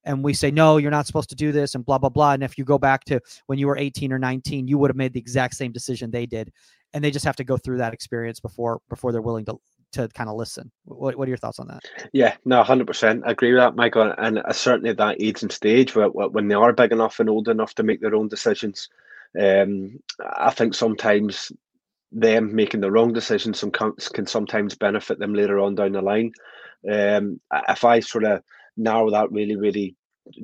and 0.05 0.23
we 0.23 0.35
say 0.35 0.51
no 0.51 0.77
you're 0.77 0.91
not 0.91 1.07
supposed 1.07 1.29
to 1.29 1.35
do 1.35 1.53
this 1.53 1.75
and 1.75 1.85
blah 1.85 1.99
blah 1.99 2.09
blah 2.09 2.33
and 2.33 2.43
if 2.43 2.59
you 2.59 2.65
go 2.65 2.79
back 2.79 3.05
to 3.05 3.21
when 3.47 3.59
you 3.59 3.67
were 3.67 3.77
18 3.77 4.13
or 4.13 4.19
19 4.19 4.69
you 4.69 4.79
would 4.79 4.91
have 4.91 4.97
made 4.97 5.13
the 5.13 5.21
exact 5.21 5.55
same 5.55 5.73
decision 5.73 6.11
they 6.11 6.27
did 6.27 6.53
and 6.93 7.03
they 7.03 7.11
just 7.11 7.25
have 7.25 7.37
to 7.37 7.45
go 7.45 7.57
through 7.57 7.79
that 7.79 7.95
experience 7.95 8.41
before 8.41 8.81
before 8.89 9.13
they're 9.13 9.23
willing 9.23 9.45
to 9.45 9.59
to 9.93 10.09
kind 10.09 10.29
of 10.29 10.37
listen 10.37 10.71
what, 10.85 11.17
what 11.17 11.27
are 11.27 11.31
your 11.31 11.39
thoughts 11.39 11.59
on 11.61 11.69
that? 11.69 11.83
Yeah 12.13 12.35
no 12.45 12.63
100% 12.63 13.23
i 13.25 13.31
agree 13.31 13.53
with 13.53 13.61
that 13.61 13.77
michael 13.77 14.13
and 14.19 14.39
uh, 14.39 14.53
certainly 14.53 14.91
at 14.91 14.97
that 14.99 15.21
age 15.21 15.43
and 15.43 15.53
stage 15.53 15.95
where, 15.95 16.09
when 16.09 16.49
they 16.49 16.55
are 16.55 16.73
big 16.73 16.93
enough 16.93 17.21
and 17.21 17.31
old 17.31 17.49
enough 17.49 17.75
to 17.75 17.83
make 17.83 18.01
their 18.01 18.15
own 18.15 18.29
decisions 18.29 18.89
um, 19.41 19.99
i 20.37 20.51
think 20.51 20.75
sometimes 20.75 21.53
them 22.15 22.55
making 22.55 22.81
the 22.81 22.91
wrong 22.91 23.13
decisions 23.13 23.59
some 23.59 23.73
can, 23.73 23.93
can 24.15 24.27
sometimes 24.27 24.77
benefit 24.77 25.19
them 25.19 25.35
later 25.35 25.59
on 25.59 25.75
down 25.75 25.93
the 25.93 26.01
line. 26.01 26.33
Um, 26.91 27.41
if 27.69 27.85
I 27.85 28.01
sort 28.01 28.25
of 28.25 28.41
narrow 28.77 29.11
that 29.11 29.33
really, 29.33 29.57
really 29.57 29.97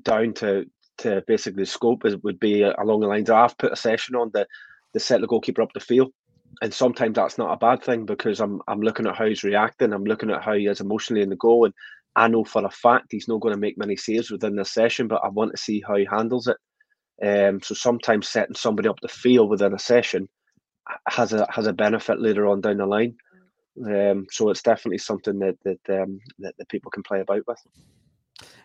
down 0.03 0.35
to 0.35 0.67
to 0.99 1.25
basically 1.27 1.63
the 1.63 1.67
scope 1.67 2.05
it 2.05 2.23
would 2.23 2.39
be 2.39 2.63
along 2.63 3.01
the 3.01 3.07
lines 3.07 3.31
of 3.31 3.37
I've 3.37 3.57
put 3.57 3.73
a 3.73 3.77
session 3.77 4.17
on 4.17 4.31
the 4.35 4.47
the 4.93 5.01
set 5.01 5.21
the 5.21 5.27
goalkeeper 5.27 5.63
up 5.63 5.73
the 5.73 5.81
field. 5.81 6.13
And 6.61 6.75
sometimes 6.75 7.15
that's 7.15 7.39
not 7.39 7.53
a 7.53 7.57
bad 7.57 7.83
thing 7.83 8.05
because 8.05 8.41
I'm 8.41 8.61
I'm 8.67 8.81
looking 8.81 9.07
at 9.07 9.17
how 9.17 9.27
he's 9.27 9.45
reacting, 9.45 9.93
I'm 9.93 10.05
looking 10.05 10.31
at 10.31 10.43
how 10.43 10.55
he 10.55 10.67
is 10.67 10.81
emotionally 10.81 11.23
in 11.23 11.31
the 11.31 11.37
goal, 11.37 11.67
and 11.67 11.75
I 12.17 12.27
know 12.27 12.45
for 12.45 12.65
a 12.65 12.71
fact 12.71 13.07
he's 13.11 13.29
not 13.29 13.41
going 13.41 13.55
to 13.55 13.61
make 13.61 13.79
many 13.79 13.97
saves 13.97 14.31
within 14.31 14.57
the 14.57 14.65
session, 14.65 15.07
but 15.07 15.23
I 15.25 15.29
want 15.29 15.53
to 15.53 15.57
see 15.57 15.83
how 15.87 15.95
he 15.97 16.05
handles 16.05 16.49
it. 16.49 16.57
Um, 17.25 17.63
so 17.63 17.75
sometimes 17.75 18.29
setting 18.29 18.57
somebody 18.57 18.89
up 18.89 18.99
the 19.01 19.09
field 19.09 19.51
within 19.51 19.75
a 19.75 19.79
session 19.79 20.29
has 21.09 21.33
a 21.33 21.47
has 21.51 21.67
a 21.67 21.73
benefit 21.73 22.21
later 22.21 22.47
on 22.47 22.61
down 22.61 22.79
the 22.79 22.87
line. 22.87 23.17
Um, 23.85 24.27
so 24.31 24.51
it's 24.51 24.63
definitely 24.63 24.99
something 24.99 25.39
that 25.39 25.57
that 25.65 26.03
um, 26.03 26.21
that, 26.39 26.57
that 26.59 26.69
people 26.69 26.91
can 26.91 27.03
play 27.03 27.21
about 27.21 27.47
with. 27.47 27.59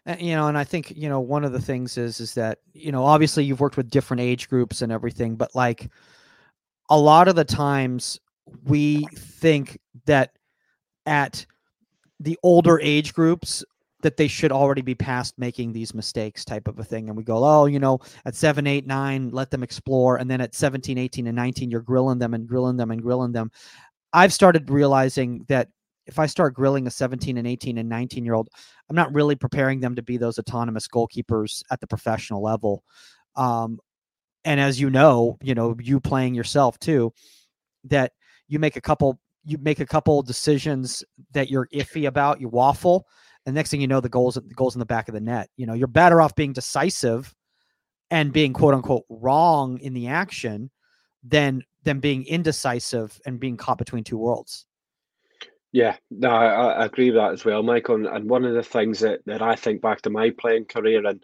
And, 0.05 0.22
you 0.22 0.36
know, 0.36 0.48
and 0.48 0.58
I 0.58 0.63
think 0.63 0.91
you 0.96 1.10
know 1.10 1.20
one 1.20 1.44
of 1.44 1.51
the 1.51 1.62
things 1.62 1.98
is 1.98 2.20
is 2.20 2.34
that 2.36 2.60
you 2.74 2.91
know 2.91 3.03
obviously 3.03 3.44
you've 3.44 3.60
worked 3.60 3.77
with 3.77 3.89
different 3.89 4.22
age 4.22 4.50
groups 4.50 4.82
and 4.82 4.91
everything, 4.91 5.36
but 5.36 5.55
like 5.55 5.89
a 6.89 7.00
lot 7.00 7.27
of 7.27 7.36
the 7.36 7.46
times 7.46 8.20
we 8.65 9.05
think 9.15 9.79
that 10.05 10.38
at 11.05 11.46
the 12.20 12.38
older 12.44 12.79
age 12.79 13.13
groups 13.13 13.63
that 14.05 14.17
they 14.17 14.27
should 14.27 14.51
already 14.51 14.83
be 14.83 14.93
past 14.93 15.33
making 15.39 15.74
these 15.74 15.95
mistakes 15.95 16.45
type 16.45 16.67
of 16.67 16.77
a 16.77 16.83
thing. 16.83 17.07
And 17.09 17.17
we 17.17 17.24
go 17.24 17.43
oh 17.43 17.65
you 17.65 17.79
know 17.79 18.00
at 18.25 18.35
7 18.35 18.67
8 18.67 18.85
9 18.85 19.31
let 19.31 19.50
them 19.50 19.63
explore. 19.63 20.17
And 20.17 20.29
then 20.29 20.41
at 20.41 20.53
17 20.53 21.00
18 21.00 21.25
and 21.25 21.35
19 21.35 21.71
you're 21.71 21.81
grilling 21.81 22.19
them 22.19 22.35
and 22.35 22.47
grilling 22.47 22.77
them 22.77 22.91
and 22.91 23.01
grilling 23.01 23.31
them. 23.31 23.51
I've 24.13 24.31
started 24.31 24.69
realizing 24.69 25.43
that 25.47 25.69
if 26.05 26.19
i 26.19 26.27
start 26.27 26.53
grilling 26.53 26.85
a 26.85 26.91
17 26.91 27.35
and 27.35 27.47
18 27.47 27.79
and 27.79 27.89
19 27.89 28.24
year 28.24 28.35
old 28.35 28.47
i'm 28.88 28.95
not 28.95 29.12
really 29.12 29.35
preparing 29.35 29.79
them 29.79 29.95
to 29.95 30.03
be 30.03 30.17
those 30.17 30.38
autonomous 30.38 30.88
goalkeepers 30.88 31.63
at 31.71 31.81
the 31.81 31.88
professional 31.88 32.43
level. 32.43 32.83
Um, 33.35 33.79
and 34.43 34.59
as 34.59 34.79
you 34.79 34.91
know 34.91 35.39
you 35.41 35.55
know 35.55 35.75
you 35.81 36.00
playing 36.00 36.35
yourself 36.35 36.77
too 36.77 37.12
that 37.85 38.12
you 38.47 38.59
make 38.59 38.75
a 38.75 38.81
couple 38.81 39.19
you 39.45 39.57
make 39.57 39.79
a 39.79 39.85
couple 39.85 40.21
decisions 40.21 41.03
that 41.31 41.50
you're 41.50 41.67
iffy 41.74 42.07
about 42.07 42.39
you 42.39 42.50
waffle 42.50 43.07
and 43.45 43.53
next 43.53 43.69
thing 43.69 43.81
you 43.81 43.87
know, 43.87 44.01
the 44.01 44.09
goals 44.09 44.35
the 44.35 44.41
goals 44.55 44.75
in 44.75 44.79
the 44.79 44.85
back 44.85 45.07
of 45.07 45.13
the 45.13 45.21
net. 45.21 45.49
You 45.55 45.65
know, 45.65 45.73
you're 45.73 45.87
better 45.87 46.21
off 46.21 46.35
being 46.35 46.53
decisive 46.53 47.33
and 48.09 48.33
being 48.33 48.53
quote 48.53 48.73
unquote 48.73 49.05
wrong 49.09 49.79
in 49.79 49.93
the 49.93 50.07
action 50.07 50.71
than 51.23 51.63
than 51.83 51.99
being 51.99 52.25
indecisive 52.25 53.19
and 53.25 53.39
being 53.39 53.57
caught 53.57 53.77
between 53.77 54.03
two 54.03 54.17
worlds. 54.17 54.65
Yeah, 55.71 55.97
no, 56.09 56.29
I, 56.29 56.71
I 56.71 56.85
agree 56.85 57.11
with 57.11 57.15
that 57.15 57.33
as 57.33 57.43
well, 57.43 57.61
Michael. 57.61 57.95
And, 57.95 58.07
and 58.07 58.29
one 58.29 58.45
of 58.45 58.53
the 58.53 58.63
things 58.63 59.01
that, 59.01 59.19
that 59.25 59.41
I 59.41 59.55
think 59.55 59.81
back 59.81 60.01
to 60.03 60.09
my 60.09 60.29
playing 60.29 60.65
career, 60.65 61.05
and 61.05 61.21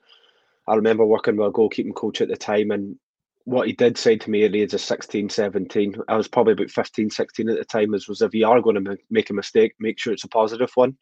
I 0.67 0.75
remember 0.75 1.05
working 1.05 1.37
with 1.37 1.47
a 1.47 1.51
goalkeeping 1.51 1.95
coach 1.95 2.19
at 2.19 2.27
the 2.27 2.35
time, 2.35 2.69
and 2.71 2.97
what 3.45 3.67
he 3.67 3.73
did 3.73 3.97
say 3.97 4.17
to 4.17 4.29
me 4.29 4.43
at 4.43 4.51
the 4.51 4.61
age 4.61 4.73
of 4.73 4.81
16, 4.81 5.29
17, 5.29 5.95
I 6.09 6.17
was 6.17 6.27
probably 6.27 6.51
about 6.51 6.69
15, 6.69 7.09
16 7.09 7.49
at 7.49 7.57
the 7.57 7.63
time, 7.63 7.93
is 7.93 8.09
was 8.09 8.21
if 8.21 8.33
you 8.33 8.45
are 8.45 8.59
going 8.59 8.83
to 8.83 8.97
make 9.09 9.29
a 9.29 9.33
mistake, 9.33 9.73
make 9.79 9.97
sure 9.97 10.11
it's 10.11 10.25
a 10.25 10.29
positive 10.29 10.71
one 10.75 10.97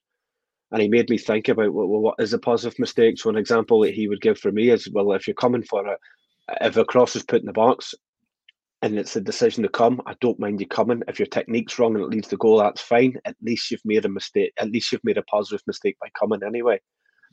and 0.71 0.81
he 0.81 0.87
made 0.87 1.09
me 1.09 1.17
think 1.17 1.47
about 1.47 1.73
well, 1.73 1.87
what 1.87 2.15
is 2.19 2.33
a 2.33 2.39
positive 2.39 2.77
mistake. 2.79 3.19
So 3.19 3.29
an 3.29 3.37
example 3.37 3.81
that 3.81 3.93
he 3.93 4.07
would 4.07 4.21
give 4.21 4.37
for 4.37 4.51
me 4.51 4.69
is 4.69 4.89
well, 4.91 5.13
if 5.13 5.27
you're 5.27 5.33
coming 5.33 5.63
for 5.63 5.87
it, 5.87 5.99
if 6.61 6.77
a 6.77 6.85
cross 6.85 7.15
is 7.15 7.23
put 7.23 7.41
in 7.41 7.45
the 7.45 7.53
box 7.53 7.93
and 8.81 8.97
it's 8.97 9.15
a 9.15 9.21
decision 9.21 9.63
to 9.63 9.69
come, 9.69 10.01
I 10.05 10.15
don't 10.21 10.39
mind 10.39 10.61
you 10.61 10.67
coming. 10.67 11.03
If 11.07 11.19
your 11.19 11.27
technique's 11.27 11.77
wrong 11.77 11.95
and 11.95 12.03
it 12.03 12.09
leads 12.09 12.29
to 12.29 12.37
goal, 12.37 12.59
that's 12.59 12.81
fine. 12.81 13.17
At 13.25 13.35
least 13.41 13.71
you've 13.71 13.81
made 13.83 14.05
a 14.05 14.09
mistake. 14.09 14.53
At 14.57 14.71
least 14.71 14.91
you've 14.91 15.03
made 15.03 15.17
a 15.17 15.23
positive 15.23 15.61
mistake 15.67 15.97
by 15.99 16.07
coming 16.17 16.41
anyway. 16.45 16.79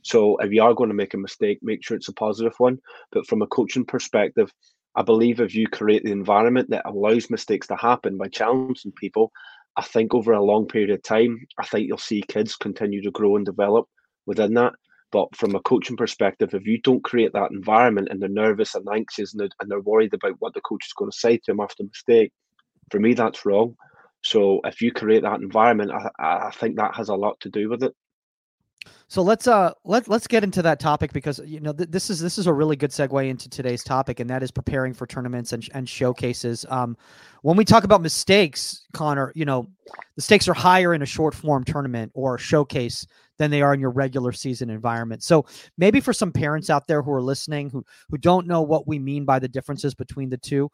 So 0.03 0.37
if 0.37 0.51
you 0.51 0.61
are 0.63 0.73
going 0.73 0.89
to 0.89 0.95
make 0.95 1.13
a 1.13 1.17
mistake, 1.17 1.59
make 1.61 1.83
sure 1.83 1.97
it's 1.97 2.09
a 2.09 2.13
positive 2.13 2.53
one. 2.57 2.79
But 3.11 3.27
from 3.27 3.41
a 3.41 3.47
coaching 3.47 3.85
perspective, 3.85 4.51
I 4.95 5.03
believe 5.03 5.39
if 5.39 5.53
you 5.53 5.67
create 5.67 6.03
the 6.03 6.11
environment 6.11 6.69
that 6.71 6.87
allows 6.87 7.29
mistakes 7.29 7.67
to 7.67 7.75
happen 7.75 8.17
by 8.17 8.27
challenging 8.29 8.91
people, 8.93 9.31
I 9.77 9.83
think 9.83 10.13
over 10.13 10.33
a 10.33 10.43
long 10.43 10.67
period 10.67 10.89
of 10.89 11.03
time, 11.03 11.45
I 11.59 11.65
think 11.65 11.87
you'll 11.87 11.99
see 11.99 12.23
kids 12.27 12.55
continue 12.55 13.01
to 13.03 13.11
grow 13.11 13.35
and 13.35 13.45
develop 13.45 13.87
within 14.25 14.55
that. 14.55 14.73
But 15.11 15.33
from 15.35 15.55
a 15.55 15.61
coaching 15.61 15.95
perspective, 15.95 16.53
if 16.53 16.65
you 16.65 16.81
don't 16.81 17.03
create 17.03 17.31
that 17.33 17.51
environment 17.51 18.09
and 18.09 18.21
they're 18.21 18.27
nervous 18.27 18.75
and 18.75 18.85
anxious 18.91 19.33
and 19.33 19.39
they're, 19.39 19.49
and 19.61 19.71
they're 19.71 19.79
worried 19.79 20.13
about 20.13 20.35
what 20.39 20.53
the 20.53 20.61
coach 20.61 20.85
is 20.85 20.93
going 20.93 21.11
to 21.11 21.17
say 21.17 21.37
to 21.37 21.43
them 21.47 21.61
after 21.61 21.83
a 21.83 21.85
mistake, 21.85 22.33
for 22.91 22.99
me, 22.99 23.13
that's 23.13 23.45
wrong. 23.45 23.75
So 24.23 24.59
if 24.65 24.81
you 24.81 24.91
create 24.91 25.21
that 25.23 25.39
environment, 25.39 25.91
I, 25.91 26.47
I 26.47 26.51
think 26.51 26.75
that 26.75 26.95
has 26.95 27.09
a 27.09 27.15
lot 27.15 27.39
to 27.41 27.49
do 27.49 27.69
with 27.69 27.83
it. 27.83 27.93
So 29.09 29.21
let's 29.21 29.47
uh 29.47 29.71
let 29.85 30.07
let's 30.09 30.27
get 30.27 30.43
into 30.43 30.61
that 30.63 30.79
topic 30.79 31.13
because 31.13 31.39
you 31.45 31.61
know 31.61 31.71
th- 31.71 31.89
this 31.89 32.09
is 32.09 32.19
this 32.19 32.37
is 32.37 32.45
a 32.45 32.53
really 32.53 32.75
good 32.75 32.91
segue 32.91 33.29
into 33.29 33.49
today's 33.49 33.83
topic 33.83 34.19
and 34.19 34.29
that 34.29 34.43
is 34.43 34.51
preparing 34.51 34.93
for 34.93 35.07
tournaments 35.07 35.53
and 35.53 35.67
and 35.73 35.87
showcases. 35.87 36.65
Um, 36.69 36.97
when 37.41 37.55
we 37.55 37.63
talk 37.63 37.85
about 37.85 38.01
mistakes, 38.01 38.85
Conor, 38.93 39.31
you 39.33 39.45
know 39.45 39.67
the 40.15 40.21
stakes 40.21 40.47
are 40.49 40.53
higher 40.53 40.93
in 40.93 41.01
a 41.01 41.05
short 41.05 41.33
form 41.33 41.63
tournament 41.63 42.11
or 42.15 42.37
showcase 42.37 43.07
than 43.37 43.49
they 43.49 43.61
are 43.61 43.73
in 43.73 43.79
your 43.79 43.91
regular 43.91 44.31
season 44.33 44.69
environment. 44.69 45.23
So 45.23 45.45
maybe 45.77 46.01
for 46.01 46.11
some 46.11 46.31
parents 46.31 46.69
out 46.69 46.87
there 46.87 47.01
who 47.01 47.13
are 47.13 47.21
listening 47.21 47.69
who 47.69 47.85
who 48.09 48.17
don't 48.17 48.45
know 48.45 48.61
what 48.61 48.87
we 48.87 48.99
mean 48.99 49.23
by 49.23 49.39
the 49.39 49.47
differences 49.47 49.95
between 49.95 50.29
the 50.29 50.37
two, 50.37 50.69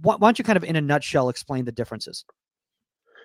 why, 0.00 0.16
why 0.16 0.28
don't 0.28 0.38
you 0.38 0.44
kind 0.44 0.56
of 0.56 0.64
in 0.64 0.76
a 0.76 0.80
nutshell 0.80 1.28
explain 1.28 1.66
the 1.66 1.72
differences? 1.72 2.24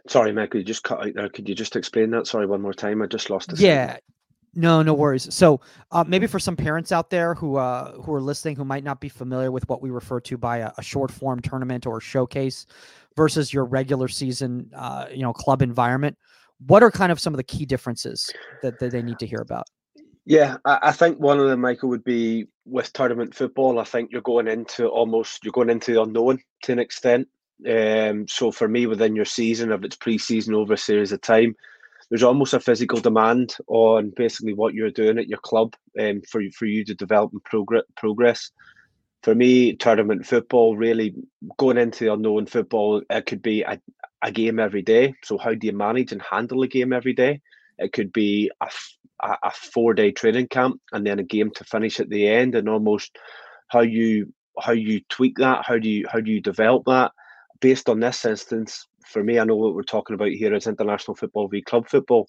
Sorry, 0.08 0.34
Meg, 0.34 0.52
could 0.52 0.60
you 0.60 0.66
just 0.66 0.84
cut 0.84 1.00
out 1.00 1.14
there? 1.16 1.30
Could 1.30 1.48
you 1.48 1.56
just 1.56 1.76
explain 1.76 2.12
that? 2.12 2.28
Sorry, 2.28 2.46
one 2.46 2.62
more 2.62 2.74
time. 2.74 3.02
I 3.02 3.08
just 3.08 3.30
lost 3.30 3.54
it. 3.54 3.60
Yeah, 3.60 3.98
no, 4.56 4.84
no 4.84 4.94
worries. 4.94 5.34
So 5.34 5.62
uh, 5.92 6.04
maybe 6.06 6.28
for 6.28 6.40
some 6.40 6.56
parents 6.56 6.92
out 6.92 7.10
there 7.10 7.34
who 7.34 7.56
uh, 7.56 7.94
who 7.94 8.14
are 8.14 8.22
listening 8.22 8.56
who 8.56 8.66
might 8.66 8.84
not 8.84 9.00
be 9.00 9.10
familiar 9.10 9.52
with 9.52 9.68
what 9.68 9.82
we 9.82 9.90
refer 9.90 10.20
to 10.22 10.38
by 10.38 10.58
a, 10.58 10.72
a 10.78 10.84
short 10.84 11.10
form 11.10 11.40
tournament 11.40 11.86
or 11.88 12.00
showcase 12.00 12.66
versus 13.16 13.54
your 13.54 13.66
regular 13.66 14.08
season, 14.08 14.70
uh, 14.76 15.06
you 15.12 15.22
know, 15.22 15.34
club 15.34 15.62
environment, 15.62 16.18
what 16.68 16.84
are 16.84 16.92
kind 16.92 17.12
of 17.12 17.20
some 17.20 17.34
of 17.34 17.38
the 17.38 17.44
key 17.44 17.66
differences 17.66 18.32
that, 18.62 18.80
that 18.80 18.92
they 18.92 19.02
need 19.02 19.20
to 19.20 19.26
hear 19.26 19.40
about? 19.40 19.66
Yeah, 20.26 20.58
I, 20.66 20.80
I 20.84 20.92
think 20.92 21.20
one 21.20 21.40
of 21.40 21.48
them, 21.48 21.62
Michael, 21.62 21.90
would 21.90 22.04
be 22.04 22.48
with 22.66 22.94
tournament 22.94 23.36
football. 23.36 23.80
I 23.80 23.84
think 23.84 24.12
you're 24.12 24.22
going 24.22 24.48
into 24.48 24.88
almost 24.88 25.44
you're 25.44 25.52
going 25.52 25.70
into 25.70 25.94
the 25.94 26.02
unknown 26.02 26.40
to 26.64 26.72
an 26.72 26.80
extent. 26.80 27.28
Um, 27.70 28.28
so 28.28 28.52
for 28.52 28.68
me, 28.68 28.88
within 28.88 29.16
your 29.16 29.26
season, 29.26 29.72
if 29.72 29.84
it's 29.84 29.96
pre-season 29.96 30.54
over 30.54 30.74
a 30.74 30.78
series 30.78 31.12
of 31.12 31.22
time, 31.22 31.56
there's 32.10 32.24
almost 32.24 32.54
a 32.54 32.60
physical 32.60 33.00
demand 33.00 33.56
on 33.68 34.12
basically 34.16 34.54
what 34.54 34.74
you're 34.74 34.92
doing 34.92 35.18
at 35.18 35.28
your 35.28 35.40
club 35.40 35.74
um, 36.00 36.22
for 36.30 36.42
for 36.56 36.66
you 36.66 36.84
to 36.86 36.94
develop 36.94 37.32
and 37.32 37.44
progress. 37.44 37.84
Progress. 37.98 38.52
For 39.24 39.34
me, 39.34 39.76
tournament 39.78 40.26
football 40.26 40.76
really 40.76 41.16
going 41.58 41.78
into 41.78 42.04
the 42.04 42.14
unknown 42.14 42.46
football. 42.46 43.02
It 43.10 43.26
could 43.26 43.42
be 43.42 43.62
a, 43.62 43.80
a 44.22 44.32
game 44.32 44.60
every 44.60 44.82
day. 44.82 45.16
So 45.24 45.38
how 45.38 45.54
do 45.54 45.66
you 45.66 45.74
manage 45.74 46.12
and 46.12 46.22
handle 46.22 46.62
a 46.62 46.68
game 46.68 46.92
every 46.92 47.14
day? 47.14 47.40
It 47.80 47.94
could 47.94 48.12
be 48.12 48.52
a, 48.62 48.70
a, 49.22 49.38
a 49.44 49.52
four 49.52 49.94
day 49.94 50.12
training 50.12 50.50
camp 50.50 50.82
and 50.92 51.08
then 51.08 51.20
a 51.20 51.24
game 51.24 51.52
to 51.52 51.64
finish 51.64 52.00
at 52.00 52.10
the 52.10 52.28
end, 52.28 52.54
and 52.56 52.68
almost 52.68 53.18
how 53.70 53.82
you 53.82 54.34
how 54.62 54.74
you 54.74 55.02
tweak 55.10 55.38
that. 55.38 55.66
How 55.66 55.80
do 55.80 55.90
you 55.90 56.06
how 56.12 56.20
do 56.20 56.30
you 56.30 56.42
develop 56.42 56.84
that? 56.86 57.14
Based 57.64 57.88
on 57.88 58.02
this 58.02 58.26
instance, 58.26 58.88
for 59.06 59.24
me, 59.24 59.40
I 59.40 59.46
know 59.46 59.56
what 59.56 59.74
we're 59.74 59.84
talking 59.84 60.16
about 60.16 60.32
here 60.32 60.54
is 60.54 60.68
international 60.68 61.16
football 61.16 61.48
v 61.48 61.62
club 61.62 61.88
football, 61.88 62.28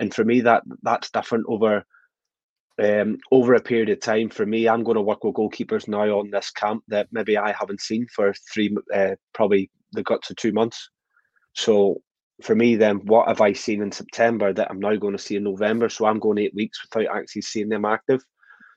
and 0.00 0.12
for 0.12 0.24
me 0.24 0.40
that 0.40 0.64
that's 0.82 1.08
different 1.08 1.46
over 1.48 1.84
um, 2.82 3.18
over 3.30 3.54
a 3.54 3.62
period 3.62 3.90
of 3.90 4.00
time. 4.00 4.28
For 4.28 4.44
me, 4.44 4.68
I'm 4.68 4.82
going 4.82 4.96
to 4.96 5.00
work 5.00 5.22
with 5.22 5.34
goalkeepers 5.34 5.86
now 5.86 6.18
on 6.18 6.30
this 6.30 6.50
camp 6.50 6.82
that 6.88 7.06
maybe 7.12 7.38
I 7.38 7.52
haven't 7.52 7.80
seen 7.80 8.08
for 8.12 8.34
three, 8.52 8.76
uh, 8.92 9.14
probably 9.32 9.70
the 9.92 10.02
guts 10.02 10.30
of 10.30 10.36
two 10.36 10.50
months. 10.50 10.90
So 11.52 12.02
for 12.42 12.56
me, 12.56 12.74
then 12.74 12.96
what 13.06 13.28
have 13.28 13.40
I 13.40 13.52
seen 13.52 13.82
in 13.82 13.92
September 13.92 14.52
that 14.52 14.68
I'm 14.68 14.80
now 14.80 14.96
going 14.96 15.16
to 15.16 15.22
see 15.22 15.36
in 15.36 15.44
November? 15.44 15.90
So 15.90 16.06
I'm 16.06 16.18
going 16.18 16.38
eight 16.38 16.56
weeks 16.56 16.80
without 16.82 17.16
actually 17.16 17.42
seeing 17.42 17.68
them 17.68 17.84
active. 17.84 18.20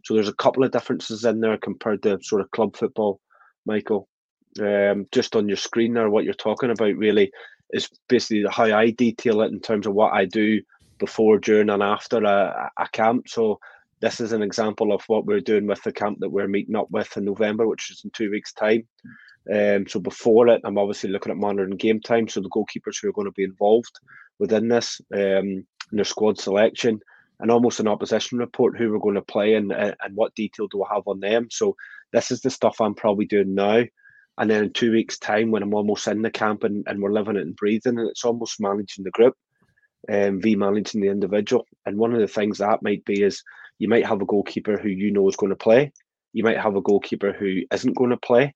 So 0.04 0.14
there's 0.14 0.30
a 0.30 0.36
couple 0.36 0.64
of 0.64 0.70
differences 0.70 1.26
in 1.26 1.40
there 1.40 1.58
compared 1.58 2.04
to 2.04 2.20
sort 2.22 2.42
of 2.42 2.52
club 2.52 2.76
football, 2.76 3.20
Michael 3.66 4.08
um, 4.62 5.06
just 5.12 5.36
on 5.36 5.48
your 5.48 5.58
screen 5.58 5.94
there, 5.94 6.10
what 6.10 6.24
you're 6.24 6.34
talking 6.34 6.72
about 6.72 6.96
really 6.96 7.32
is 7.72 7.90
basically 8.08 8.46
how 8.50 8.66
I 8.66 8.92
detail 8.92 9.42
it 9.42 9.52
in 9.52 9.60
terms 9.60 9.88
of 9.88 9.94
what 9.94 10.14
I 10.14 10.26
do 10.26 10.62
before, 11.00 11.40
during, 11.40 11.70
and 11.70 11.84
after 11.84 12.24
a, 12.24 12.72
a 12.78 12.88
camp. 12.90 13.28
So 13.28 13.60
this 14.00 14.20
is 14.20 14.32
an 14.32 14.42
example 14.42 14.94
of 14.94 15.04
what 15.08 15.26
we're 15.26 15.42
doing 15.42 15.68
with 15.68 15.82
the 15.84 15.92
camp 15.92 16.20
that 16.20 16.30
we're 16.30 16.48
meeting 16.48 16.76
up 16.76 16.90
with 16.92 17.16
in 17.18 17.26
November, 17.26 17.68
which 17.68 17.92
is 17.92 18.02
in 18.04 18.12
two 18.12 18.32
weeks' 18.32 18.54
time. 18.54 18.88
Um, 19.54 19.88
so 19.88 20.00
before 20.00 20.48
it, 20.48 20.62
I'm 20.64 20.78
obviously 20.78 21.10
looking 21.10 21.32
at 21.32 21.38
monitoring 21.38 21.78
game 21.78 22.02
time. 22.02 22.28
So 22.28 22.42
the 22.42 22.50
goalkeepers 22.50 22.98
who 23.02 23.10
are 23.10 23.14
going 23.14 23.28
to 23.28 23.32
be 23.32 23.44
involved 23.44 24.00
within 24.40 24.68
this, 24.68 25.00
um, 25.14 25.66
their 25.92 26.06
squad 26.06 26.40
selection, 26.40 27.00
and 27.40 27.52
almost 27.52 27.80
an 27.80 27.88
opposition 27.88 28.38
report 28.38 28.78
who 28.78 28.92
we're 28.92 29.00
going 29.00 29.16
to 29.16 29.22
play 29.22 29.56
and 29.56 29.72
and 29.72 30.16
what 30.16 30.34
detail 30.36 30.68
do 30.68 30.84
I 30.84 30.96
have 30.96 31.08
on 31.08 31.20
them. 31.20 31.48
So 31.52 31.76
this 32.14 32.32
is 32.32 32.42
the 32.42 32.50
stuff 32.50 32.80
I'm 32.80 32.96
probably 32.96 33.26
doing 33.26 33.54
now. 33.54 33.84
And 34.38 34.50
then 34.50 34.66
in 34.66 34.74
two 34.74 34.92
weeks' 34.92 35.18
time, 35.18 35.52
when 35.52 35.64
I'm 35.64 35.74
almost 35.74 36.08
in 36.08 36.22
the 36.22 36.30
camp 36.30 36.64
and, 36.64 36.84
and 36.88 37.02
we're 37.02 37.14
living 37.14 37.38
it 37.38 37.44
and 37.44 37.56
breathing, 37.56 37.98
and 37.98 38.10
it's 38.10 38.26
almost 38.26 38.60
managing 38.60 39.04
the 39.04 39.12
group, 39.12 39.36
um, 40.12 40.42
v 40.42 40.56
managing 40.56 41.02
the 41.02 41.08
individual. 41.08 41.66
And 41.86 41.98
one 41.98 42.14
of 42.14 42.20
the 42.20 42.28
things 42.28 42.58
that 42.58 42.84
might 42.84 43.06
be 43.06 43.24
is 43.24 43.42
you 43.80 43.88
might 43.88 44.06
have 44.06 44.22
a 44.22 44.26
goalkeeper 44.26 44.78
who 44.78 44.90
you 44.90 45.12
know 45.12 45.28
is 45.30 45.36
going 45.36 45.52
to 45.52 45.56
play. 45.56 45.94
You 46.34 46.44
might 46.44 46.60
have 46.60 46.76
a 46.76 46.82
goalkeeper 46.82 47.32
who 47.32 47.62
isn't 47.72 47.96
going 47.96 48.10
to 48.10 48.18
play. 48.18 48.54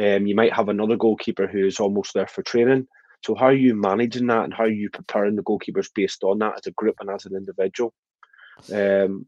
Um, 0.00 0.26
you 0.26 0.34
might 0.34 0.52
have 0.52 0.68
another 0.68 0.96
goalkeeper 0.96 1.46
who 1.46 1.66
is 1.66 1.80
almost 1.80 2.14
there 2.14 2.26
for 2.26 2.42
training. 2.42 2.86
So 3.24 3.34
how 3.34 3.46
are 3.46 3.52
you 3.52 3.74
managing 3.74 4.28
that 4.28 4.44
and 4.44 4.54
how 4.54 4.64
are 4.64 4.70
you 4.70 4.90
preparing 4.90 5.36
the 5.36 5.42
goalkeepers 5.42 5.88
based 5.94 6.22
on 6.22 6.38
that 6.38 6.54
as 6.58 6.66
a 6.66 6.72
group 6.72 6.96
and 7.00 7.10
as 7.10 7.26
an 7.26 7.34
individual? 7.34 7.92
Um, 8.72 9.26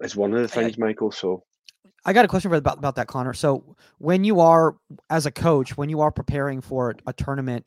is 0.00 0.16
one 0.16 0.34
of 0.34 0.42
the 0.42 0.48
things, 0.48 0.78
Michael. 0.78 1.12
So 1.12 1.44
I 2.04 2.12
got 2.12 2.24
a 2.24 2.28
question 2.28 2.52
about 2.52 2.78
about 2.78 2.96
that, 2.96 3.08
Conor. 3.08 3.34
So 3.34 3.76
when 3.98 4.24
you 4.24 4.40
are 4.40 4.76
as 5.10 5.26
a 5.26 5.30
coach, 5.30 5.76
when 5.76 5.88
you 5.88 6.00
are 6.00 6.10
preparing 6.10 6.60
for 6.60 6.94
a 7.06 7.12
tournament, 7.12 7.66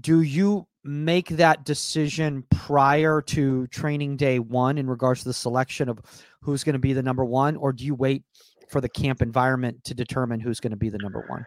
do 0.00 0.22
you 0.22 0.66
make 0.82 1.28
that 1.28 1.64
decision 1.64 2.44
prior 2.50 3.20
to 3.20 3.66
training 3.68 4.16
day 4.16 4.38
one 4.38 4.78
in 4.78 4.88
regards 4.88 5.20
to 5.20 5.28
the 5.28 5.34
selection 5.34 5.88
of 5.88 6.00
who's 6.40 6.64
going 6.64 6.72
to 6.72 6.78
be 6.78 6.92
the 6.92 7.02
number 7.02 7.24
one, 7.24 7.56
or 7.56 7.72
do 7.72 7.84
you 7.84 7.94
wait 7.94 8.24
for 8.68 8.80
the 8.80 8.88
camp 8.88 9.20
environment 9.20 9.84
to 9.84 9.94
determine 9.94 10.40
who's 10.40 10.60
going 10.60 10.70
to 10.70 10.76
be 10.76 10.88
the 10.88 10.98
number 10.98 11.24
one? 11.28 11.44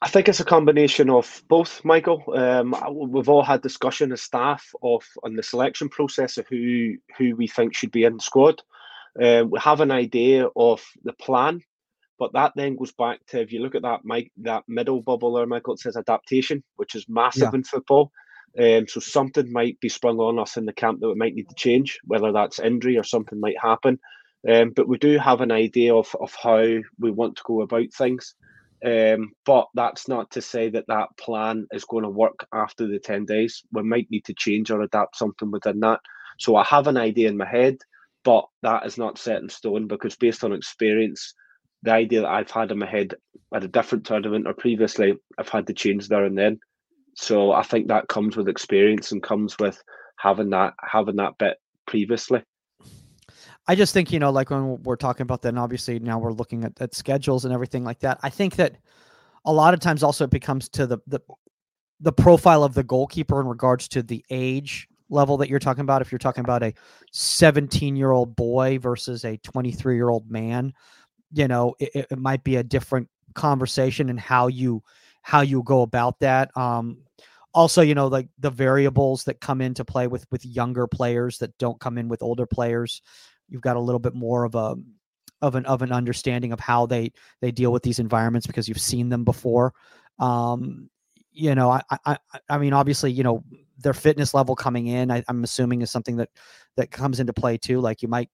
I 0.00 0.08
think 0.08 0.28
it's 0.28 0.40
a 0.40 0.44
combination 0.44 1.08
of 1.08 1.42
both, 1.48 1.82
Michael. 1.84 2.22
Um, 2.34 2.74
we've 3.10 3.28
all 3.28 3.42
had 3.42 3.62
discussion 3.62 4.12
as 4.12 4.20
staff 4.20 4.62
of 4.82 5.02
on 5.22 5.34
the 5.34 5.42
selection 5.42 5.88
process 5.88 6.36
of 6.36 6.46
who 6.48 6.96
who 7.16 7.34
we 7.36 7.46
think 7.46 7.74
should 7.74 7.90
be 7.90 8.04
in 8.04 8.16
the 8.16 8.22
squad. 8.22 8.60
Um, 9.22 9.50
we 9.50 9.58
have 9.60 9.80
an 9.80 9.90
idea 9.90 10.48
of 10.56 10.84
the 11.04 11.12
plan, 11.12 11.60
but 12.18 12.32
that 12.32 12.52
then 12.56 12.76
goes 12.76 12.92
back 12.92 13.24
to 13.28 13.40
if 13.40 13.52
you 13.52 13.60
look 13.60 13.74
at 13.74 13.82
that 13.82 14.00
Mike, 14.04 14.32
that 14.38 14.64
middle 14.68 15.02
bubble 15.02 15.34
there, 15.34 15.46
Michael, 15.46 15.74
it 15.74 15.80
says 15.80 15.96
adaptation, 15.96 16.62
which 16.76 16.94
is 16.94 17.06
massive 17.08 17.50
yeah. 17.52 17.58
in 17.58 17.64
football. 17.64 18.10
Um, 18.58 18.86
so 18.86 19.00
something 19.00 19.52
might 19.52 19.80
be 19.80 19.88
sprung 19.88 20.18
on 20.18 20.38
us 20.38 20.56
in 20.56 20.64
the 20.64 20.72
camp 20.72 21.00
that 21.00 21.08
we 21.08 21.14
might 21.14 21.34
need 21.34 21.48
to 21.48 21.54
change, 21.56 21.98
whether 22.04 22.32
that's 22.32 22.60
injury 22.60 22.96
or 22.96 23.02
something 23.02 23.40
might 23.40 23.60
happen. 23.60 23.98
Um, 24.48 24.70
but 24.70 24.88
we 24.88 24.98
do 24.98 25.18
have 25.18 25.40
an 25.40 25.50
idea 25.50 25.94
of, 25.94 26.14
of 26.20 26.34
how 26.40 26.64
we 26.98 27.10
want 27.10 27.36
to 27.36 27.42
go 27.44 27.62
about 27.62 27.92
things. 27.92 28.34
Um, 28.84 29.32
but 29.46 29.68
that's 29.74 30.08
not 30.08 30.30
to 30.32 30.42
say 30.42 30.68
that 30.70 30.86
that 30.88 31.16
plan 31.18 31.66
is 31.72 31.84
going 31.84 32.04
to 32.04 32.10
work 32.10 32.46
after 32.52 32.86
the 32.86 32.98
10 32.98 33.24
days. 33.24 33.62
We 33.72 33.82
might 33.82 34.10
need 34.10 34.26
to 34.26 34.34
change 34.34 34.70
or 34.70 34.82
adapt 34.82 35.16
something 35.16 35.50
within 35.50 35.80
that. 35.80 36.00
So 36.38 36.56
I 36.56 36.64
have 36.64 36.86
an 36.86 36.98
idea 36.98 37.28
in 37.28 37.36
my 37.36 37.46
head 37.48 37.78
but 38.24 38.46
that 38.62 38.86
is 38.86 38.98
not 38.98 39.18
set 39.18 39.42
in 39.42 39.48
stone 39.48 39.86
because 39.86 40.16
based 40.16 40.42
on 40.42 40.52
experience, 40.52 41.34
the 41.82 41.92
idea 41.92 42.22
that 42.22 42.30
I've 42.30 42.50
had 42.50 42.70
in 42.70 42.78
my 42.78 42.86
head 42.86 43.14
at 43.54 43.64
a 43.64 43.68
different 43.68 44.06
tournament 44.06 44.46
or 44.46 44.54
previously, 44.54 45.14
I've 45.38 45.50
had 45.50 45.66
to 45.66 45.74
change 45.74 46.08
there 46.08 46.24
and 46.24 46.36
then. 46.36 46.58
So 47.16 47.52
I 47.52 47.62
think 47.62 47.88
that 47.88 48.08
comes 48.08 48.36
with 48.36 48.48
experience 48.48 49.12
and 49.12 49.22
comes 49.22 49.56
with 49.58 49.80
having 50.18 50.50
that 50.50 50.74
having 50.80 51.16
that 51.16 51.38
bit 51.38 51.58
previously. 51.86 52.42
I 53.66 53.74
just 53.74 53.94
think, 53.94 54.12
you 54.12 54.18
know, 54.18 54.30
like 54.30 54.50
when 54.50 54.82
we're 54.82 54.96
talking 54.96 55.22
about 55.22 55.42
that, 55.42 55.50
and 55.50 55.58
obviously 55.58 55.98
now 55.98 56.18
we're 56.18 56.32
looking 56.32 56.64
at, 56.64 56.72
at 56.80 56.94
schedules 56.94 57.44
and 57.44 57.54
everything 57.54 57.84
like 57.84 58.00
that. 58.00 58.18
I 58.22 58.30
think 58.30 58.56
that 58.56 58.76
a 59.44 59.52
lot 59.52 59.74
of 59.74 59.80
times 59.80 60.02
also 60.02 60.24
it 60.24 60.30
becomes 60.30 60.68
to 60.70 60.86
the 60.86 60.98
the 61.06 61.20
the 62.00 62.12
profile 62.12 62.64
of 62.64 62.74
the 62.74 62.82
goalkeeper 62.82 63.40
in 63.40 63.46
regards 63.46 63.88
to 63.88 64.02
the 64.02 64.24
age 64.30 64.88
level 65.10 65.36
that 65.36 65.48
you're 65.48 65.58
talking 65.58 65.82
about 65.82 66.02
if 66.02 66.10
you're 66.10 66.18
talking 66.18 66.44
about 66.44 66.62
a 66.62 66.72
17 67.12 67.94
year 67.96 68.10
old 68.10 68.34
boy 68.34 68.78
versus 68.78 69.24
a 69.24 69.36
23 69.38 69.96
year 69.96 70.08
old 70.08 70.30
man 70.30 70.72
you 71.32 71.48
know 71.48 71.74
it, 71.78 72.06
it, 72.10 72.18
might 72.18 72.42
be 72.42 72.56
a 72.56 72.62
different 72.62 73.08
conversation 73.34 74.08
and 74.08 74.18
how 74.18 74.46
you 74.46 74.82
how 75.22 75.40
you 75.40 75.62
go 75.62 75.82
about 75.82 76.18
that. 76.20 76.56
Um 76.56 76.98
also 77.52 77.82
you 77.82 77.94
know 77.94 78.08
like 78.08 78.28
the 78.38 78.50
variables 78.50 79.24
that 79.24 79.40
come 79.40 79.60
into 79.60 79.84
play 79.84 80.06
with 80.06 80.26
with 80.30 80.44
younger 80.44 80.86
players 80.86 81.38
that 81.38 81.56
don't 81.58 81.78
come 81.78 81.98
in 81.98 82.08
with 82.08 82.20
older 82.20 82.46
players 82.46 83.00
you've 83.48 83.62
got 83.62 83.76
a 83.76 83.80
little 83.80 84.00
bit 84.00 84.12
more 84.12 84.42
of 84.42 84.56
a 84.56 84.74
of 85.40 85.54
an 85.54 85.64
of 85.66 85.82
an 85.82 85.92
understanding 85.92 86.52
of 86.52 86.58
how 86.58 86.84
they 86.86 87.12
they 87.40 87.52
deal 87.52 87.70
with 87.70 87.84
these 87.84 88.00
environments 88.00 88.46
because 88.46 88.68
you've 88.68 88.80
seen 88.80 89.08
them 89.08 89.24
before. 89.24 89.72
Um 90.18 90.88
you 91.36 91.56
know, 91.56 91.68
I, 91.68 91.82
I, 92.06 92.18
I 92.48 92.58
mean, 92.58 92.72
obviously, 92.72 93.10
you 93.10 93.24
know, 93.24 93.42
their 93.84 93.94
fitness 93.94 94.34
level 94.34 94.56
coming 94.56 94.88
in, 94.88 95.10
I, 95.12 95.22
am 95.28 95.44
assuming 95.44 95.82
is 95.82 95.90
something 95.90 96.16
that 96.16 96.30
that 96.76 96.90
comes 96.90 97.20
into 97.20 97.32
play 97.32 97.56
too. 97.56 97.80
Like 97.80 98.02
you 98.02 98.08
might, 98.08 98.30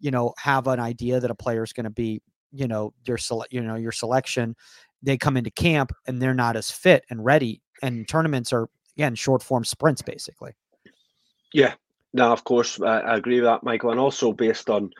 you 0.00 0.10
know, 0.10 0.34
have 0.38 0.66
an 0.66 0.80
idea 0.80 1.20
that 1.20 1.30
a 1.30 1.34
player 1.34 1.62
is 1.62 1.72
going 1.72 1.84
to 1.84 1.90
be, 1.90 2.20
you 2.50 2.66
know, 2.66 2.92
your 3.06 3.18
select, 3.18 3.52
you 3.52 3.60
know, 3.60 3.76
your 3.76 3.92
selection. 3.92 4.56
They 5.02 5.16
come 5.16 5.36
into 5.36 5.50
camp 5.50 5.92
and 6.08 6.20
they're 6.20 6.34
not 6.34 6.56
as 6.56 6.70
fit 6.70 7.04
and 7.10 7.24
ready, 7.24 7.62
and 7.82 8.08
tournaments 8.08 8.52
are 8.52 8.68
again 8.96 9.14
short 9.14 9.42
form 9.42 9.64
sprints, 9.64 10.02
basically. 10.02 10.52
Yeah, 11.52 11.74
No, 12.12 12.32
of 12.32 12.42
course, 12.42 12.80
I, 12.80 13.00
I 13.00 13.16
agree 13.16 13.36
with 13.36 13.44
that, 13.44 13.62
Michael, 13.62 13.92
and 13.92 14.00
also 14.00 14.32
based 14.32 14.68
on 14.68 14.90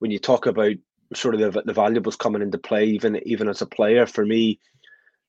when 0.00 0.10
you 0.10 0.18
talk 0.18 0.46
about 0.46 0.74
sort 1.14 1.34
of 1.34 1.52
the, 1.52 1.62
the 1.62 1.72
valuables 1.72 2.16
coming 2.16 2.42
into 2.42 2.58
play, 2.58 2.84
even 2.84 3.20
even 3.24 3.48
as 3.48 3.62
a 3.62 3.66
player, 3.66 4.06
for 4.06 4.26
me, 4.26 4.58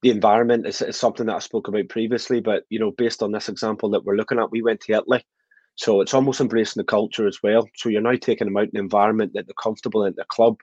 the 0.03 0.11
environment 0.11 0.67
is, 0.67 0.81
is 0.81 0.97
something 0.97 1.25
that 1.25 1.35
I 1.35 1.39
spoke 1.39 1.67
about 1.67 1.89
previously. 1.89 2.41
But 2.41 2.63
you 2.69 2.77
know, 2.77 2.91
based 2.91 3.23
on 3.23 3.31
this 3.31 3.49
example 3.49 3.89
that 3.91 4.03
we're 4.03 4.15
looking 4.17 4.39
at, 4.39 4.51
we 4.51 4.61
went 4.61 4.81
to 4.81 4.93
Italy, 4.93 5.25
so 5.75 6.01
it's 6.01 6.13
almost 6.13 6.41
embracing 6.41 6.81
the 6.81 6.85
culture 6.85 7.27
as 7.27 7.39
well. 7.41 7.67
So 7.75 7.89
you're 7.89 8.01
now 8.01 8.15
taking 8.15 8.45
them 8.45 8.57
out 8.57 8.69
in 8.69 8.75
an 8.75 8.83
environment 8.83 9.31
that 9.33 9.47
they're 9.47 9.55
comfortable 9.61 10.05
in 10.05 10.13
the 10.15 10.25
club, 10.25 10.57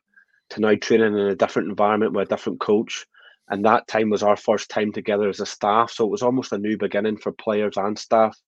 to 0.50 0.60
now 0.60 0.74
training 0.76 1.14
in 1.14 1.26
a 1.26 1.34
different 1.34 1.68
environment 1.68 2.12
with 2.12 2.28
a 2.28 2.36
different 2.36 2.60
coach. 2.60 3.06
And 3.48 3.64
that 3.64 3.88
time 3.88 4.10
was 4.10 4.22
our 4.22 4.36
first 4.36 4.70
time 4.70 4.92
together 4.92 5.28
as 5.28 5.40
a 5.40 5.46
staff, 5.46 5.90
so 5.90 6.04
it 6.04 6.10
was 6.10 6.22
almost 6.22 6.52
a 6.52 6.58
new 6.58 6.76
beginning 6.76 7.16
for 7.16 7.32
players 7.32 7.76
and 7.76 7.98
staff. 7.98 8.38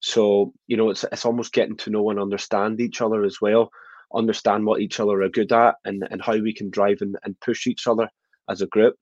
So 0.00 0.52
you 0.66 0.76
know, 0.76 0.90
it's 0.90 1.04
it's 1.04 1.24
almost 1.24 1.52
getting 1.52 1.76
to 1.78 1.90
know 1.90 2.10
and 2.10 2.20
understand 2.20 2.80
each 2.80 3.00
other 3.00 3.24
as 3.24 3.40
well 3.40 3.70
understand 4.14 4.66
what 4.66 4.80
each 4.80 5.00
other 5.00 5.22
are 5.22 5.28
good 5.28 5.52
at 5.52 5.76
and, 5.84 6.06
and 6.10 6.22
how 6.22 6.36
we 6.36 6.52
can 6.52 6.70
drive 6.70 6.98
and, 7.00 7.16
and 7.24 7.38
push 7.40 7.66
each 7.66 7.86
other 7.86 8.08
as 8.48 8.60
a 8.60 8.66
group. 8.66 8.96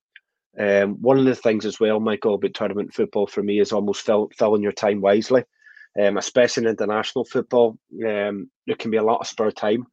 Um, 0.58 1.00
one 1.00 1.18
of 1.18 1.24
the 1.24 1.34
things 1.34 1.64
as 1.64 1.78
well, 1.78 2.00
Michael, 2.00 2.34
about 2.34 2.54
tournament 2.54 2.92
football 2.92 3.26
for 3.26 3.42
me 3.42 3.60
is 3.60 3.72
almost 3.72 4.04
fill, 4.04 4.28
filling 4.36 4.62
your 4.62 4.72
time 4.72 5.00
wisely, 5.00 5.44
um, 6.00 6.16
especially 6.16 6.64
in 6.64 6.70
international 6.70 7.24
football. 7.24 7.78
Um, 8.04 8.50
there 8.66 8.76
can 8.76 8.90
be 8.90 8.96
a 8.96 9.04
lot 9.04 9.20
of 9.20 9.26
spare 9.28 9.52
time, 9.52 9.86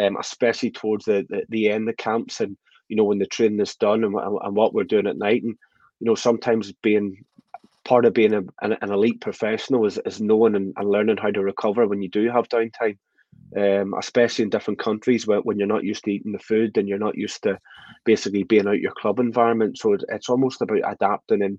um, 0.00 0.16
especially 0.18 0.72
towards 0.72 1.04
the, 1.04 1.24
the, 1.28 1.42
the 1.48 1.70
end 1.70 1.88
of 1.88 1.96
camps 1.96 2.40
and, 2.40 2.56
you 2.88 2.96
know, 2.96 3.04
when 3.04 3.18
the 3.18 3.26
training 3.26 3.60
is 3.60 3.76
done 3.76 4.02
and, 4.02 4.14
and 4.16 4.56
what 4.56 4.74
we're 4.74 4.84
doing 4.84 5.06
at 5.06 5.16
night. 5.16 5.44
And, 5.44 5.56
you 6.00 6.06
know, 6.06 6.16
sometimes 6.16 6.72
being 6.82 7.24
part 7.84 8.04
of 8.04 8.12
being 8.12 8.34
a, 8.34 8.42
an, 8.62 8.76
an 8.80 8.90
elite 8.90 9.20
professional 9.20 9.86
is, 9.86 9.98
is 10.04 10.20
knowing 10.20 10.56
and, 10.56 10.72
and 10.76 10.90
learning 10.90 11.18
how 11.18 11.30
to 11.30 11.42
recover 11.42 11.86
when 11.86 12.02
you 12.02 12.08
do 12.08 12.28
have 12.30 12.48
downtime 12.48 12.98
um, 13.56 13.94
especially 13.98 14.44
in 14.44 14.50
different 14.50 14.78
countries 14.78 15.26
where 15.26 15.40
when 15.40 15.58
you're 15.58 15.66
not 15.66 15.84
used 15.84 16.04
to 16.04 16.12
eating 16.12 16.32
the 16.32 16.38
food 16.38 16.76
and 16.76 16.88
you're 16.88 16.98
not 16.98 17.16
used 17.16 17.42
to 17.42 17.58
basically 18.04 18.44
being 18.44 18.68
out 18.68 18.80
your 18.80 18.92
club 18.92 19.18
environment. 19.18 19.78
So 19.78 19.96
it's 20.08 20.28
almost 20.28 20.62
about 20.62 20.80
adapting 20.86 21.42
and 21.42 21.58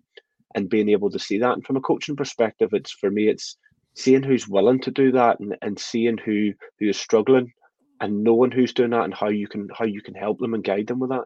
and 0.53 0.69
being 0.69 0.89
able 0.89 1.09
to 1.09 1.19
see 1.19 1.37
that. 1.39 1.53
And 1.53 1.65
from 1.65 1.77
a 1.77 1.81
coaching 1.81 2.15
perspective, 2.15 2.69
it's 2.73 2.91
for 2.91 3.09
me, 3.09 3.29
it's 3.29 3.57
seeing 3.95 4.23
who's 4.23 4.47
willing 4.47 4.79
to 4.81 4.91
do 4.91 5.11
that 5.13 5.39
and, 5.39 5.57
and 5.61 5.79
seeing 5.79 6.17
who 6.17 6.51
who 6.79 6.89
is 6.89 6.97
struggling 6.97 7.51
and 7.99 8.23
knowing 8.23 8.51
who's 8.51 8.73
doing 8.73 8.91
that 8.91 9.03
and 9.03 9.13
how 9.13 9.29
you 9.29 9.47
can 9.47 9.67
how 9.77 9.85
you 9.85 10.01
can 10.01 10.15
help 10.15 10.39
them 10.39 10.53
and 10.53 10.63
guide 10.63 10.87
them 10.87 10.99
with 10.99 11.09
that. 11.09 11.25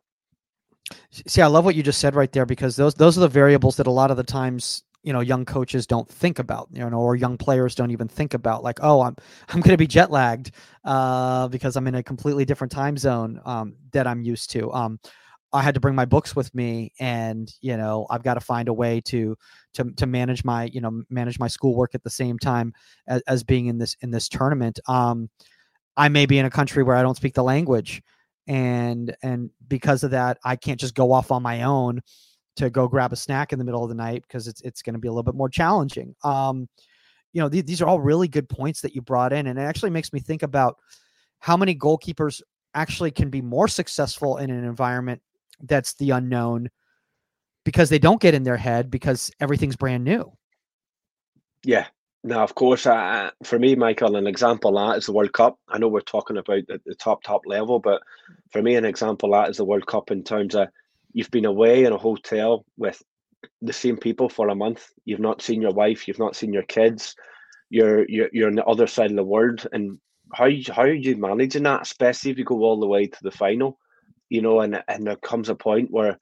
See, 1.12 1.41
I 1.41 1.47
love 1.47 1.65
what 1.65 1.75
you 1.75 1.82
just 1.82 1.99
said 1.99 2.15
right 2.15 2.32
there 2.32 2.45
because 2.45 2.75
those 2.75 2.95
those 2.95 3.17
are 3.17 3.21
the 3.21 3.28
variables 3.28 3.78
that 3.78 3.88
a 3.88 3.91
lot 3.91 4.12
of 4.12 4.17
the 4.17 4.23
times 4.23 4.84
you 5.06 5.13
know 5.13 5.22
young 5.22 5.46
coaches 5.46 5.86
don't 5.86 6.10
think 6.10 6.39
about 6.39 6.68
you 6.72 6.89
know 6.89 6.98
or 6.98 7.15
young 7.15 7.38
players 7.38 7.76
don't 7.76 7.91
even 7.91 8.08
think 8.08 8.34
about 8.34 8.63
like 8.63 8.80
oh 8.82 9.02
i'm 9.02 9.15
i'm 9.50 9.62
going 9.62 9.72
to 9.72 9.78
be 9.78 9.88
jet 9.88 10.12
lagged 10.12 10.52
uh, 10.84 11.48
because 11.48 11.78
i'm 11.78 11.88
in 11.88 11.96
a 11.96 12.04
completely 12.04 12.44
different 12.44 12.72
time 12.72 12.98
zone 12.98 13.39
um, 13.46 13.76
that 13.94 14.08
i'm 14.08 14.22
used 14.22 14.50
to. 14.52 14.72
Um, 14.74 15.00
i 15.54 15.62
had 15.62 15.76
to 15.76 15.80
bring 15.80 15.96
my 15.96 16.06
books 16.06 16.36
with 16.36 16.54
me 16.56 16.91
and 17.00 17.54
you 17.62 17.78
know 17.78 18.08
i've 18.10 18.24
got 18.24 18.34
to 18.34 18.41
find 18.41 18.68
a 18.68 18.74
way 18.74 19.00
to 19.00 19.38
to 19.76 19.91
to 19.91 20.08
manage 20.08 20.44
my 20.44 20.65
you 20.74 20.82
know 20.82 21.04
manage 21.10 21.39
my 21.39 21.48
schoolwork 21.48 21.94
at 21.94 22.04
the 22.04 22.10
same 22.10 22.38
time 22.39 22.74
as, 23.08 23.22
as 23.28 23.44
being 23.44 23.68
in 23.68 23.78
this 23.78 23.96
in 24.02 24.12
this 24.12 24.28
tournament. 24.28 24.80
Um, 24.88 25.30
i 25.96 26.10
may 26.10 26.26
be 26.26 26.39
in 26.39 26.46
a 26.46 26.50
country 26.50 26.84
where 26.84 26.96
i 26.96 27.04
don't 27.04 27.15
speak 27.15 27.36
the 27.36 27.44
language 27.44 28.02
and 28.48 29.15
and 29.24 29.50
because 29.68 30.04
of 30.04 30.12
that 30.12 30.38
i 30.44 30.56
can't 30.56 30.80
just 30.80 30.96
go 30.96 31.12
off 31.12 31.32
on 31.32 31.41
my 31.41 31.63
own 31.63 32.02
to 32.56 32.70
go 32.70 32.88
grab 32.88 33.13
a 33.13 33.15
snack 33.15 33.54
in 33.54 33.60
the 33.60 33.65
middle 33.65 33.84
of 33.84 33.89
the 33.89 33.96
night 33.96 34.24
because 34.24 34.48
it's 34.48 34.62
it's 34.62 34.82
going 34.82 34.94
to 34.94 35.00
be 35.00 35.08
a 35.08 35.12
little 35.12 35.24
bit 35.24 35.36
more 35.36 35.50
challenging. 35.50 36.15
Um, 36.24 36.70
you 37.34 37.41
know, 37.41 37.50
th- 37.50 37.65
these 37.65 37.82
are 37.82 37.88
all 37.88 38.00
really 38.00 38.28
good 38.28 38.48
points 38.48 38.82
that 38.82 38.96
you 38.96 39.02
brought 39.02 39.34
in, 39.34 39.48
and 39.48 39.60
it 39.60 39.63
actually 39.63 39.89
makes 39.89 40.13
me 40.13 40.20
think 40.20 40.44
about 40.44 40.78
how 41.39 41.58
many 41.58 41.76
goalkeepers 41.76 42.41
actually 42.74 43.12
can 43.12 43.30
be 43.30 43.41
more 43.41 43.68
successful 43.68 44.38
in 44.38 44.50
an 44.50 44.63
environment 44.63 45.22
that's 45.62 45.94
the 45.96 46.12
unknown 46.12 46.70
because 47.63 47.89
they 47.89 48.00
don't 48.00 48.22
get 48.22 48.34
in 48.34 48.44
their 48.44 48.58
head 48.58 48.89
because 48.91 49.32
everything's 49.39 49.76
brand 49.76 50.04
new. 50.04 50.32
Yeah. 51.63 51.88
Now, 52.24 52.44
of 52.44 52.56
course, 52.56 52.84
for 52.84 53.60
me, 53.60 53.76
Michael, 53.76 54.15
an 54.15 54.28
example 54.28 54.74
that 54.74 54.98
is 54.98 55.06
the 55.06 55.12
World 55.12 55.34
Cup. 55.34 55.60
I 55.70 55.78
know 55.78 55.88
we're 55.88 56.02
talking 56.02 56.38
about 56.38 56.65
the, 56.68 56.82
the 56.86 56.96
top, 56.96 57.22
top 57.24 57.41
level, 57.46 57.80
but 57.80 58.02
for 58.52 58.62
me, 58.62 58.76
an 58.76 58.86
example 58.86 59.32
that 59.32 59.50
is 59.50 59.58
the 59.58 59.65
World 59.65 59.86
Cup 59.86 60.10
in 60.10 60.24
terms 60.24 60.56
of 60.56 60.70
you've 61.15 61.32
been 61.32 61.45
away 61.45 61.86
in 61.86 61.93
a 61.93 61.97
hotel 61.97 62.65
with 62.78 63.01
the 63.62 63.73
same 63.73 63.95
people 63.97 64.28
for 64.28 64.49
a 64.49 64.56
month. 64.56 64.86
You've 65.06 65.21
not 65.21 65.41
seen 65.41 65.62
your 65.62 65.71
wife. 65.71 66.08
You've 66.08 66.19
not 66.19 66.36
seen 66.36 66.51
your 66.51 66.63
kids. 66.63 67.15
You're 67.69 68.08
you're 68.08 68.30
you're 68.34 68.49
on 68.49 68.56
the 68.56 68.65
other 68.65 68.86
side 68.86 69.12
of 69.12 69.15
the 69.15 69.23
world, 69.23 69.65
and 69.71 69.97
how 70.34 70.49
how 70.67 70.84
are 70.84 70.93
you 70.93 71.15
managing 71.15 71.63
that? 71.63 71.84
Especially 71.84 72.32
if 72.32 72.38
you 72.38 72.43
go 72.43 72.60
all 72.63 72.80
the 72.80 72.86
way 72.86 73.08
to 73.08 73.23
the 73.23 73.32
final, 73.32 73.80
you 74.30 74.41
know, 74.41 74.60
and 74.60 74.84
and 74.89 75.08
there 75.08 75.15
comes 75.15 75.47
a 75.47 75.56
point 75.56 75.89
where 75.89 76.19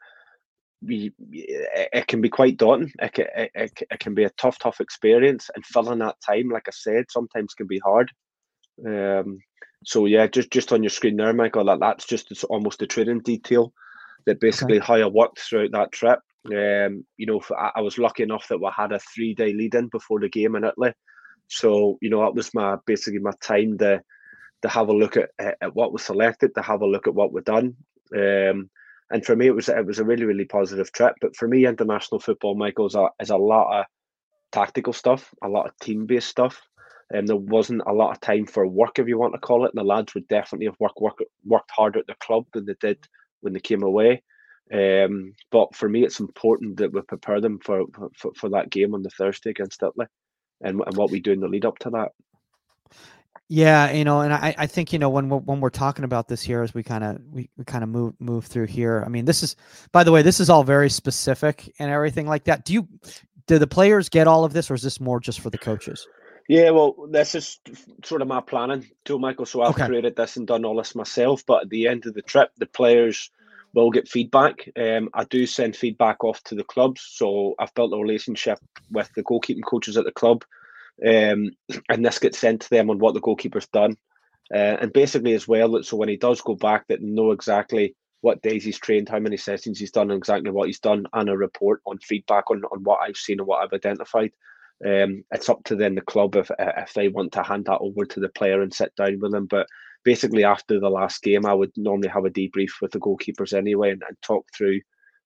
we, 0.86 1.12
it 1.32 2.08
can 2.08 2.22
be 2.22 2.30
quite 2.30 2.58
daunting. 2.58 2.92
It 3.02 3.14
can, 3.14 3.26
it, 3.36 3.72
it, 3.90 4.00
can 4.00 4.14
be 4.14 4.26
a 4.26 4.30
tough, 4.32 4.60
tough 4.60 4.80
experience, 4.80 5.50
and 5.56 5.66
filling 5.66 6.00
that 6.00 6.18
time, 6.26 6.50
like 6.50 6.68
I 6.68 6.72
said, 6.72 7.06
sometimes 7.10 7.54
can 7.54 7.68
be 7.68 7.80
hard. 7.80 8.12
Um, 8.86 9.40
so 9.86 10.06
yeah, 10.06 10.28
just 10.28 10.52
just 10.52 10.72
on 10.72 10.84
your 10.84 10.92
screen 10.92 11.18
there, 11.18 11.34
Michael, 11.34 11.66
that 11.66 11.80
that's 11.80 12.06
just 12.06 12.44
almost 12.44 12.82
a 12.84 12.88
training 12.88 13.22
detail 13.22 13.74
that 14.26 14.40
basically 14.40 14.78
okay. 14.78 14.86
how 14.86 14.96
I 14.96 15.08
worked 15.08 15.40
throughout 15.40 15.72
that 15.72 15.92
trip. 15.92 16.20
Um, 16.48 17.06
you 17.18 17.26
know, 17.26 17.42
I, 17.58 17.82
was 17.82 17.98
lucky 17.98 18.24
enough 18.24 18.48
that 18.50 18.60
we 18.60 18.70
had 18.76 18.92
a 18.92 19.00
three 19.00 19.34
day 19.34 19.54
lead 19.54 19.76
in 19.76 19.88
before 19.88 20.20
the 20.20 20.30
game 20.30 20.56
in 20.56 20.66
Italy. 20.66 20.94
So, 21.48 21.98
you 22.02 22.10
know, 22.10 22.22
that 22.22 22.36
was 22.36 22.54
my 22.54 22.78
basically 22.86 23.20
my 23.20 23.32
time 23.42 23.78
to 23.78 24.02
to 24.64 24.70
have 24.70 24.88
a 24.88 24.94
look 24.94 25.18
at, 25.18 25.30
at 25.40 25.76
what 25.76 25.92
was 25.94 26.04
selected, 26.04 26.56
to 26.56 26.62
have 26.62 26.82
a 26.82 26.88
look 26.88 27.08
at 27.08 27.14
what 27.14 27.34
we've 27.34 27.44
done. 27.44 27.76
Um, 28.16 28.70
and 29.12 29.26
for 29.26 29.36
me, 29.36 29.48
it 29.48 29.56
was 29.56 29.70
it 29.70 29.86
was 29.86 30.00
a 30.00 30.04
really 30.04 30.26
really 30.26 30.46
positive 30.46 30.92
trip. 30.92 31.16
But 31.22 31.36
for 31.36 31.48
me, 31.48 31.66
international 31.66 32.20
football, 32.20 32.56
Michael, 32.56 32.88
is 32.88 32.96
a, 32.96 33.10
is 33.22 33.30
a 33.30 33.38
lot 33.38 33.80
of 33.80 33.86
tactical 34.52 34.94
stuff, 34.94 35.34
a 35.44 35.48
lot 35.48 35.68
of 35.68 35.78
team 35.80 36.06
based 36.06 36.30
stuff. 36.30 36.62
And 37.10 37.22
um, 37.22 37.26
there 37.26 37.36
wasn't 37.36 37.84
a 37.86 37.94
lot 37.94 38.12
of 38.12 38.22
time 38.22 38.46
for 38.46 38.66
work, 38.68 38.98
if 38.98 39.08
you 39.08 39.18
want 39.18 39.34
to 39.34 39.40
call 39.40 39.66
it. 39.66 39.72
And 39.74 39.80
the 39.80 39.88
lads 39.88 40.14
would 40.14 40.28
definitely 40.28 40.66
have 40.66 40.80
worked 40.80 41.00
work, 41.00 41.20
worked 41.46 41.72
harder 41.72 42.00
at 42.00 42.08
the 42.08 42.16
club 42.16 42.46
than 42.54 42.66
they 42.66 42.76
did 42.80 42.98
when 43.44 43.54
they 43.54 43.60
came 43.60 43.84
away. 43.84 44.24
Um, 44.74 45.34
but 45.52 45.76
for 45.76 45.88
me, 45.90 46.04
it's 46.04 46.20
important 46.20 46.78
that 46.78 46.94
we 46.94 47.02
prepare 47.02 47.42
them 47.42 47.60
for, 47.60 47.84
for, 48.16 48.32
for 48.36 48.50
that 48.50 48.70
game 48.70 48.94
on 48.94 49.04
the 49.04 49.10
Thursday 49.10 49.52
against 49.52 49.84
Italy, 49.84 50.08
and, 50.62 50.82
and 50.86 50.98
what 50.98 51.12
we 51.12 51.20
do 51.20 51.32
in 51.32 51.42
the 51.42 51.48
lead 51.48 51.66
up 51.66 51.78
to 51.80 51.90
that. 51.92 52.12
Yeah, 53.50 53.92
you 53.92 54.06
know, 54.06 54.22
and 54.22 54.34
I, 54.34 54.56
I 54.58 54.68
think 54.68 54.94
you 54.94 55.00
know 55.00 55.10
when 55.10 55.30
we're, 55.30 55.40
when 55.40 55.60
we're 55.60 55.70
talking 55.70 56.06
about 56.06 56.28
this 56.28 56.42
here, 56.42 56.64
as 56.64 56.74
we 56.74 56.82
kind 56.82 57.04
of 57.04 57.22
we, 57.30 57.50
we 57.58 57.66
kind 57.66 57.84
of 57.84 57.90
move 57.90 58.14
move 58.20 58.46
through 58.46 58.68
here. 58.68 59.04
I 59.06 59.10
mean, 59.10 59.26
this 59.26 59.44
is, 59.44 59.56
by 59.92 60.04
the 60.04 60.12
way, 60.12 60.22
this 60.22 60.40
is 60.40 60.50
all 60.50 60.64
very 60.64 60.90
specific 60.90 61.72
and 61.78 61.92
everything 61.92 62.26
like 62.26 62.46
that. 62.46 62.66
Do 62.66 62.74
you 62.74 62.88
do 63.46 63.60
the 63.60 63.68
players 63.68 64.08
get 64.10 64.28
all 64.28 64.46
of 64.46 64.54
this, 64.54 64.72
or 64.72 64.76
is 64.76 64.82
this 64.82 65.00
more 65.00 65.20
just 65.20 65.42
for 65.42 65.50
the 65.50 65.58
coaches? 65.58 66.08
Yeah, 66.48 66.72
well, 66.72 67.08
this 67.10 67.36
is 67.36 67.60
sort 68.04 68.22
of 68.22 68.28
my 68.28 68.42
planning 68.42 68.90
too, 69.06 69.18
Michael. 69.18 69.46
So 69.46 69.62
I've 69.62 69.72
okay. 69.72 69.88
created 69.88 70.16
this 70.16 70.36
and 70.36 70.46
done 70.46 70.66
all 70.66 70.76
this 70.76 70.96
myself. 70.96 71.46
But 71.46 71.64
at 71.64 71.70
the 71.70 71.88
end 71.88 72.06
of 72.06 72.14
the 72.14 72.22
trip, 72.22 72.52
the 72.58 72.66
players 72.66 73.30
will 73.74 73.92
get 73.92 74.08
feedback. 74.08 74.70
Um, 74.78 75.10
I 75.14 75.24
do 75.24 75.46
send 75.46 75.76
feedback 75.76 76.24
off 76.24 76.44
to 76.46 76.56
the 76.56 76.64
clubs. 76.64 77.02
So 77.14 77.56
I've 77.58 77.74
built 77.74 77.94
a 77.94 77.98
relationship 77.98 78.60
with 78.92 79.10
the 79.16 79.24
goalkeeping 79.24 79.64
coaches 79.66 79.98
at 79.98 80.06
the 80.06 80.12
club. 80.12 80.44
Um, 81.06 81.52
and 81.90 82.06
this 82.06 82.20
gets 82.20 82.38
sent 82.38 82.62
to 82.62 82.70
them 82.70 82.90
on 82.90 83.00
what 83.00 83.14
the 83.14 83.22
goalkeeper's 83.22 83.68
done. 83.68 83.98
Uh, 84.54 84.78
and 84.82 84.94
basically, 84.94 85.34
as 85.34 85.48
well, 85.48 85.82
so 85.84 85.98
when 85.98 86.10
he 86.10 86.18
does 86.18 86.42
go 86.42 86.56
back, 86.56 86.88
that 86.88 87.02
know 87.02 87.32
exactly 87.32 87.96
what 88.22 88.42
days 88.42 88.64
he's 88.64 88.78
trained, 88.78 89.10
how 89.10 89.20
many 89.20 89.38
sessions 89.38 89.80
he's 89.80 89.92
done, 89.92 90.12
and 90.12 90.18
exactly 90.18 90.52
what 90.52 90.68
he's 90.68 90.80
done, 90.80 91.08
and 91.14 91.30
a 91.30 91.36
report 91.36 91.82
on 91.86 91.98
feedback 92.00 92.52
on, 92.52 92.64
on 92.66 92.84
what 92.84 93.00
I've 93.00 93.18
seen 93.18 93.40
and 93.40 93.48
what 93.48 93.64
I've 93.64 93.74
identified. 93.74 94.32
Um, 94.86 95.24
it's 95.32 95.50
up 95.50 95.64
to 95.66 95.76
then 95.76 95.96
the 95.96 96.02
club 96.02 96.36
if 96.36 96.52
if 96.60 96.94
they 96.94 97.08
want 97.08 97.32
to 97.34 97.44
hand 97.44 97.66
that 97.66 97.80
over 97.80 98.06
to 98.06 98.20
the 98.20 98.30
player 98.30 98.62
and 98.62 98.74
sit 98.74 98.94
down 98.96 99.20
with 99.20 99.32
them. 99.32 99.46
But 99.46 99.68
basically, 100.04 100.44
after 100.44 100.80
the 100.80 100.90
last 100.90 101.22
game, 101.22 101.46
I 101.46 101.54
would 101.54 101.72
normally 101.78 102.10
have 102.10 102.26
a 102.26 102.30
debrief 102.30 102.82
with 102.82 102.92
the 102.92 103.00
goalkeepers 103.00 103.54
anyway 103.54 103.92
and, 103.92 104.04
and 104.08 104.18
talk 104.22 104.46
through 104.56 104.82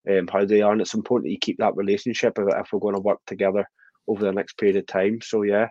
um, 0.09 0.27
how 0.27 0.45
they 0.45 0.61
are. 0.61 0.71
And 0.71 0.81
it's 0.81 0.93
important 0.93 1.25
that 1.25 1.31
you 1.31 1.39
keep 1.39 1.57
that 1.57 1.75
relationship 1.75 2.37
if, 2.37 2.45
if 2.47 2.71
we're 2.71 2.79
going 2.79 2.95
to 2.95 3.01
work 3.01 3.19
together 3.25 3.67
over 4.07 4.23
the 4.23 4.31
next 4.31 4.57
period 4.57 4.77
of 4.77 4.85
time. 4.87 5.19
So 5.21 5.41
yeah. 5.43 5.67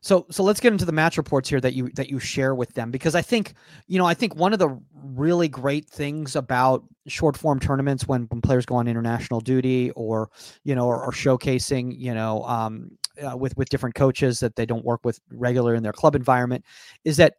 So 0.00 0.26
so 0.30 0.42
let's 0.42 0.60
get 0.60 0.72
into 0.72 0.84
the 0.84 0.92
match 0.92 1.16
reports 1.16 1.48
here 1.48 1.60
that 1.60 1.74
you 1.74 1.90
that 1.94 2.08
you 2.08 2.18
share 2.18 2.54
with 2.54 2.74
them 2.74 2.90
because 2.90 3.14
I 3.14 3.22
think 3.22 3.54
you 3.86 3.98
know 3.98 4.06
I 4.06 4.14
think 4.14 4.34
one 4.34 4.52
of 4.52 4.58
the 4.58 4.78
really 4.94 5.48
great 5.48 5.88
things 5.88 6.36
about 6.36 6.84
short 7.06 7.36
form 7.36 7.60
tournaments 7.60 8.06
when 8.06 8.22
when 8.24 8.40
players 8.40 8.66
go 8.66 8.76
on 8.76 8.88
international 8.88 9.40
duty 9.40 9.90
or 9.92 10.30
you 10.64 10.74
know 10.74 10.86
or, 10.86 11.02
or 11.02 11.12
showcasing 11.12 11.96
you 11.98 12.14
know 12.14 12.42
um, 12.44 12.90
uh, 13.26 13.36
with 13.36 13.56
with 13.56 13.68
different 13.68 13.94
coaches 13.94 14.40
that 14.40 14.56
they 14.56 14.66
don't 14.66 14.84
work 14.84 15.00
with 15.04 15.20
regular 15.30 15.74
in 15.74 15.82
their 15.82 15.92
club 15.92 16.14
environment 16.14 16.64
is 17.04 17.16
that 17.16 17.34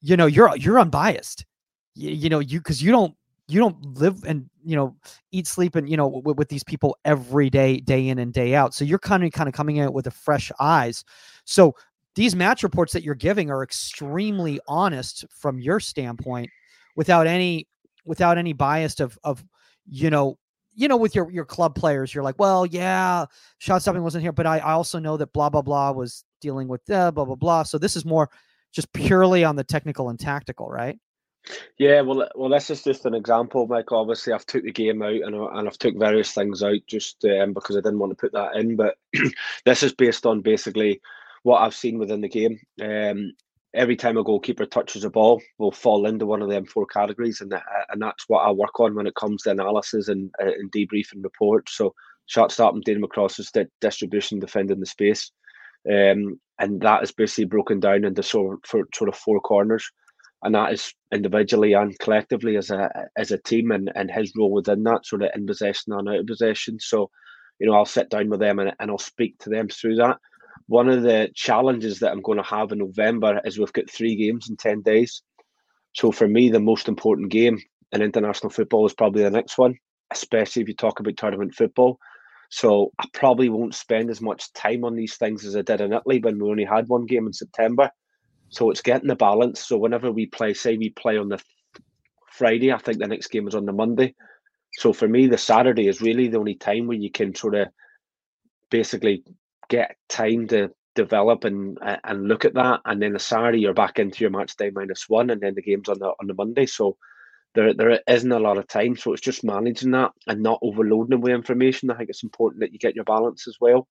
you 0.00 0.16
know 0.16 0.26
you're 0.26 0.54
you're 0.56 0.80
unbiased. 0.80 1.44
You, 1.94 2.10
you 2.10 2.28
know 2.28 2.40
you 2.40 2.58
because 2.60 2.82
you 2.82 2.90
don't 2.90 3.14
you 3.48 3.58
don't 3.58 3.98
live 3.98 4.24
and 4.24 4.48
you 4.64 4.76
know 4.76 4.96
eat 5.32 5.46
sleep 5.46 5.74
and 5.74 5.88
you 5.88 5.96
know 5.96 6.06
with, 6.06 6.38
with, 6.38 6.48
these 6.48 6.62
people 6.62 6.96
every 7.04 7.50
day 7.50 7.78
day 7.78 8.08
in 8.08 8.18
and 8.18 8.32
day 8.32 8.54
out. 8.54 8.74
So 8.74 8.84
you're 8.84 8.98
kind 8.98 9.24
of 9.24 9.32
kind 9.32 9.48
of 9.48 9.54
coming 9.54 9.80
out 9.80 9.92
with 9.92 10.06
a 10.06 10.10
fresh 10.10 10.50
eyes. 10.60 11.04
So 11.44 11.74
these 12.20 12.36
match 12.36 12.62
reports 12.62 12.92
that 12.92 13.02
you're 13.02 13.14
giving 13.14 13.50
are 13.50 13.62
extremely 13.62 14.60
honest 14.68 15.24
from 15.30 15.58
your 15.58 15.80
standpoint 15.80 16.50
without 16.94 17.26
any 17.26 17.66
without 18.04 18.36
any 18.36 18.52
bias 18.52 19.00
of 19.00 19.18
of 19.24 19.42
you 19.86 20.10
know 20.10 20.36
you 20.74 20.86
know 20.86 20.98
with 20.98 21.14
your 21.14 21.30
your 21.30 21.46
club 21.46 21.74
players 21.74 22.14
you're 22.14 22.22
like 22.22 22.38
well 22.38 22.66
yeah 22.66 23.24
shot 23.56 23.80
stopping 23.80 24.02
wasn't 24.02 24.20
here 24.20 24.32
but 24.32 24.46
i, 24.46 24.58
I 24.58 24.72
also 24.72 24.98
know 24.98 25.16
that 25.16 25.32
blah 25.32 25.48
blah 25.48 25.62
blah 25.62 25.92
was 25.92 26.22
dealing 26.42 26.68
with 26.68 26.82
uh, 26.90 27.10
blah 27.10 27.24
blah 27.24 27.36
blah 27.36 27.62
so 27.62 27.78
this 27.78 27.96
is 27.96 28.04
more 28.04 28.28
just 28.70 28.92
purely 28.92 29.42
on 29.42 29.56
the 29.56 29.64
technical 29.64 30.10
and 30.10 30.20
tactical 30.20 30.68
right 30.68 30.98
yeah, 31.78 32.02
well, 32.02 32.28
well, 32.34 32.50
this 32.50 32.68
is 32.68 32.84
just 32.84 33.06
an 33.06 33.14
example, 33.14 33.66
Mike. 33.66 33.90
Obviously, 33.92 34.34
I've 34.34 34.44
took 34.44 34.62
the 34.62 34.72
game 34.72 35.00
out 35.00 35.08
and, 35.08 35.34
and 35.34 35.66
I've 35.66 35.78
took 35.78 35.96
various 35.96 36.32
things 36.32 36.62
out 36.62 36.80
just 36.86 37.24
um, 37.24 37.54
because 37.54 37.78
I 37.78 37.80
didn't 37.80 37.98
want 37.98 38.10
to 38.10 38.16
put 38.16 38.32
that 38.34 38.56
in. 38.56 38.76
But 38.76 38.98
this 39.64 39.82
is 39.82 39.94
based 39.94 40.26
on 40.26 40.42
basically 40.42 41.00
what 41.42 41.60
I've 41.60 41.74
seen 41.74 41.98
within 41.98 42.20
the 42.20 42.28
game. 42.28 42.58
Um, 42.82 43.32
every 43.74 43.96
time 43.96 44.16
a 44.16 44.24
goalkeeper 44.24 44.66
touches 44.66 45.04
a 45.04 45.10
ball, 45.10 45.40
will 45.58 45.72
fall 45.72 46.06
into 46.06 46.26
one 46.26 46.42
of 46.42 46.48
them 46.48 46.66
four 46.66 46.86
categories, 46.86 47.40
and 47.40 47.52
that, 47.52 47.62
and 47.90 48.02
that's 48.02 48.24
what 48.28 48.40
I 48.40 48.50
work 48.50 48.78
on 48.80 48.94
when 48.94 49.06
it 49.06 49.14
comes 49.14 49.42
to 49.42 49.50
analysis 49.50 50.08
and, 50.08 50.30
uh, 50.42 50.46
and 50.46 50.70
debrief 50.72 51.12
and 51.12 51.22
report. 51.22 51.68
So, 51.68 51.94
shot 52.26 52.52
stopping, 52.52 52.82
dealing 52.84 53.04
across 53.04 53.36
the 53.36 53.68
distribution, 53.80 54.38
defending 54.38 54.80
the 54.80 54.86
space, 54.86 55.30
um, 55.90 56.40
and 56.58 56.80
that 56.80 57.02
is 57.02 57.12
basically 57.12 57.46
broken 57.46 57.80
down 57.80 58.04
into 58.04 58.22
sort 58.22 58.60
of, 58.72 58.86
sort 58.94 59.08
of 59.08 59.16
four 59.16 59.40
corners 59.40 59.90
and 60.42 60.54
that 60.54 60.72
is 60.72 60.94
individually 61.12 61.74
and 61.74 61.98
collectively 61.98 62.56
as 62.56 62.70
a 62.70 62.90
as 63.16 63.30
a 63.30 63.38
team 63.38 63.70
and, 63.70 63.90
and 63.94 64.10
his 64.10 64.32
role 64.36 64.52
within 64.52 64.82
that 64.84 65.04
sort 65.04 65.22
of 65.22 65.30
in 65.34 65.46
possession 65.46 65.92
and 65.92 66.08
out 66.08 66.20
of 66.20 66.26
possession. 66.26 66.78
So, 66.80 67.10
you 67.58 67.66
know, 67.66 67.74
I'll 67.74 67.84
sit 67.84 68.08
down 68.10 68.30
with 68.30 68.40
them 68.40 68.58
and, 68.58 68.72
and 68.80 68.90
I'll 68.90 68.98
speak 68.98 69.38
to 69.40 69.50
them 69.50 69.68
through 69.68 69.96
that. 69.96 70.18
One 70.70 70.88
of 70.88 71.02
the 71.02 71.28
challenges 71.34 71.98
that 71.98 72.12
I'm 72.12 72.22
going 72.22 72.38
to 72.38 72.44
have 72.44 72.70
in 72.70 72.78
November 72.78 73.40
is 73.44 73.58
we've 73.58 73.72
got 73.72 73.90
three 73.90 74.14
games 74.14 74.48
in 74.48 74.56
10 74.56 74.82
days. 74.82 75.20
So 75.94 76.12
for 76.12 76.28
me, 76.28 76.48
the 76.48 76.60
most 76.60 76.86
important 76.86 77.32
game 77.32 77.58
in 77.90 78.02
international 78.02 78.50
football 78.50 78.86
is 78.86 78.94
probably 78.94 79.24
the 79.24 79.32
next 79.32 79.58
one, 79.58 79.74
especially 80.12 80.62
if 80.62 80.68
you 80.68 80.74
talk 80.76 81.00
about 81.00 81.16
tournament 81.16 81.56
football. 81.56 81.98
So 82.50 82.92
I 83.00 83.06
probably 83.12 83.48
won't 83.48 83.74
spend 83.74 84.10
as 84.10 84.20
much 84.20 84.52
time 84.52 84.84
on 84.84 84.94
these 84.94 85.16
things 85.16 85.44
as 85.44 85.56
I 85.56 85.62
did 85.62 85.80
in 85.80 85.92
Italy 85.92 86.20
when 86.20 86.38
we 86.38 86.48
only 86.48 86.66
had 86.66 86.86
one 86.86 87.04
game 87.04 87.26
in 87.26 87.32
September. 87.32 87.90
So 88.50 88.70
it's 88.70 88.80
getting 88.80 89.08
the 89.08 89.16
balance. 89.16 89.66
So 89.66 89.76
whenever 89.76 90.12
we 90.12 90.26
play, 90.26 90.54
say 90.54 90.76
we 90.76 90.90
play 90.90 91.18
on 91.18 91.30
the 91.30 91.42
Friday, 92.30 92.72
I 92.72 92.78
think 92.78 92.98
the 92.98 93.08
next 93.08 93.32
game 93.32 93.48
is 93.48 93.56
on 93.56 93.66
the 93.66 93.72
Monday. 93.72 94.14
So 94.74 94.92
for 94.92 95.08
me, 95.08 95.26
the 95.26 95.36
Saturday 95.36 95.88
is 95.88 96.00
really 96.00 96.28
the 96.28 96.38
only 96.38 96.54
time 96.54 96.86
where 96.86 96.96
you 96.96 97.10
can 97.10 97.34
sort 97.34 97.56
of 97.56 97.66
basically 98.70 99.24
get 99.70 99.96
time 100.08 100.48
to 100.48 100.70
develop 100.94 101.44
and 101.44 101.78
and 102.04 102.28
look 102.28 102.44
at 102.44 102.54
that. 102.54 102.80
And 102.84 103.00
then 103.00 103.14
the 103.14 103.18
Saturday 103.18 103.60
you're 103.60 103.72
back 103.72 103.98
into 103.98 104.22
your 104.22 104.30
match 104.30 104.56
day 104.56 104.70
minus 104.70 105.08
one, 105.08 105.30
and 105.30 105.40
then 105.40 105.54
the 105.54 105.62
game's 105.62 105.88
on 105.88 105.98
the 105.98 106.12
on 106.20 106.26
the 106.26 106.34
Monday. 106.34 106.66
So 106.66 106.98
there 107.54 107.72
there 107.72 108.00
isn't 108.06 108.32
a 108.32 108.38
lot 108.38 108.58
of 108.58 108.68
time. 108.68 108.96
So 108.96 109.12
it's 109.12 109.22
just 109.22 109.44
managing 109.44 109.92
that 109.92 110.12
and 110.26 110.42
not 110.42 110.58
overloading 110.62 111.10
them 111.10 111.20
with 111.22 111.32
information. 111.32 111.90
I 111.90 111.96
think 111.96 112.10
it's 112.10 112.22
important 112.22 112.60
that 112.60 112.72
you 112.72 112.78
get 112.78 112.94
your 112.94 113.04
balance 113.04 113.48
as 113.48 113.56
well. 113.60 113.88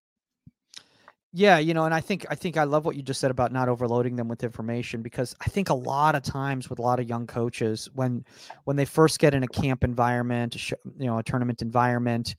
Yeah, 1.31 1.59
you 1.59 1.75
know, 1.75 1.85
and 1.85 1.93
I 1.93 2.01
think 2.01 2.25
I 2.29 2.35
think 2.35 2.57
I 2.57 2.63
love 2.63 2.85
what 2.85 2.95
you 2.95 3.03
just 3.03 3.21
said 3.21 3.29
about 3.29 3.51
not 3.51 3.69
overloading 3.69 4.15
them 4.15 4.27
with 4.27 4.43
information 4.43 5.03
because 5.03 5.35
I 5.39 5.49
think 5.49 5.69
a 5.69 5.75
lot 5.75 6.15
of 6.15 6.23
times 6.23 6.69
with 6.69 6.79
a 6.79 6.81
lot 6.81 6.99
of 6.99 7.07
young 7.07 7.27
coaches 7.27 7.87
when 7.93 8.25
when 8.63 8.77
they 8.77 8.85
first 8.85 9.19
get 9.19 9.35
in 9.35 9.43
a 9.43 9.47
camp 9.47 9.83
environment, 9.83 10.71
you 10.71 11.05
know, 11.05 11.19
a 11.19 11.23
tournament 11.23 11.61
environment, 11.61 12.35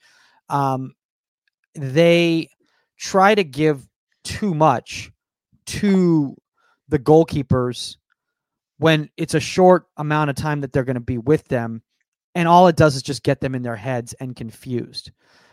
um, 0.48 0.92
they 1.76 2.48
try 3.00 3.34
to 3.34 3.42
give 3.42 3.88
too 4.24 4.54
much 4.54 5.10
to 5.66 6.36
the 6.88 6.98
goalkeepers 6.98 7.96
when 8.78 9.10
it's 9.16 9.34
a 9.34 9.40
short 9.40 9.86
amount 9.96 10.30
of 10.30 10.36
time 10.36 10.60
that 10.60 10.72
they're 10.72 10.84
going 10.84 10.94
to 10.94 11.00
be 11.00 11.18
with 11.18 11.48
them 11.48 11.82
and 12.34 12.46
all 12.46 12.68
it 12.68 12.76
does 12.76 12.94
is 12.94 13.02
just 13.02 13.22
get 13.22 13.40
them 13.40 13.54
in 13.54 13.62
their 13.62 13.76
heads 13.76 14.12
and 14.20 14.36
confused 14.36 15.10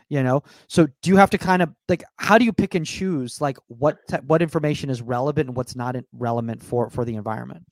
you 0.09 0.23
know? 0.23 0.43
So 0.67 0.87
do 1.01 1.09
you 1.09 1.17
have 1.17 1.29
to 1.31 1.37
kind 1.37 1.61
of 1.61 1.69
like 1.89 2.03
how 2.17 2.37
do 2.37 2.45
you 2.45 2.53
pick 2.53 2.75
and 2.75 2.85
choose 2.85 3.41
like 3.41 3.57
what 3.67 3.97
what 4.25 4.41
information 4.41 4.89
is 4.89 5.01
relevant 5.01 5.49
and 5.49 5.57
what's 5.57 5.75
not 5.75 5.95
relevant 6.13 6.63
for 6.63 6.89
for 6.89 7.05
the 7.05 7.15
environment? 7.15 7.63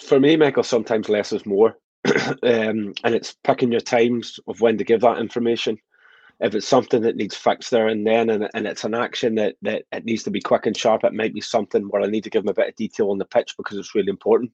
For 0.00 0.18
me 0.18 0.36
michael 0.36 0.62
sometimes 0.62 1.08
less 1.08 1.32
is 1.32 1.46
more. 1.46 1.76
Um, 2.42 2.92
and 3.02 3.14
it's 3.14 3.34
picking 3.44 3.72
your 3.72 3.80
times 3.80 4.38
of 4.46 4.60
when 4.60 4.76
to 4.76 4.84
give 4.84 5.00
that 5.00 5.18
information 5.18 5.78
if 6.44 6.54
it's 6.54 6.68
something 6.68 7.02
that 7.02 7.16
needs 7.16 7.34
fixed 7.34 7.70
there 7.70 7.88
and 7.88 8.06
then 8.06 8.30
and, 8.30 8.48
and 8.54 8.66
it's 8.66 8.84
an 8.84 8.94
action 8.94 9.34
that 9.34 9.56
that 9.62 9.82
it 9.92 10.04
needs 10.04 10.22
to 10.22 10.30
be 10.30 10.40
quick 10.40 10.66
and 10.66 10.76
sharp 10.76 11.02
it 11.04 11.12
might 11.12 11.34
be 11.34 11.40
something 11.40 11.84
where 11.88 12.02
i 12.02 12.06
need 12.06 12.24
to 12.24 12.30
give 12.30 12.42
them 12.42 12.50
a 12.50 12.54
bit 12.54 12.68
of 12.68 12.76
detail 12.76 13.10
on 13.10 13.18
the 13.18 13.24
pitch 13.24 13.54
because 13.56 13.76
it's 13.78 13.94
really 13.94 14.10
important 14.10 14.50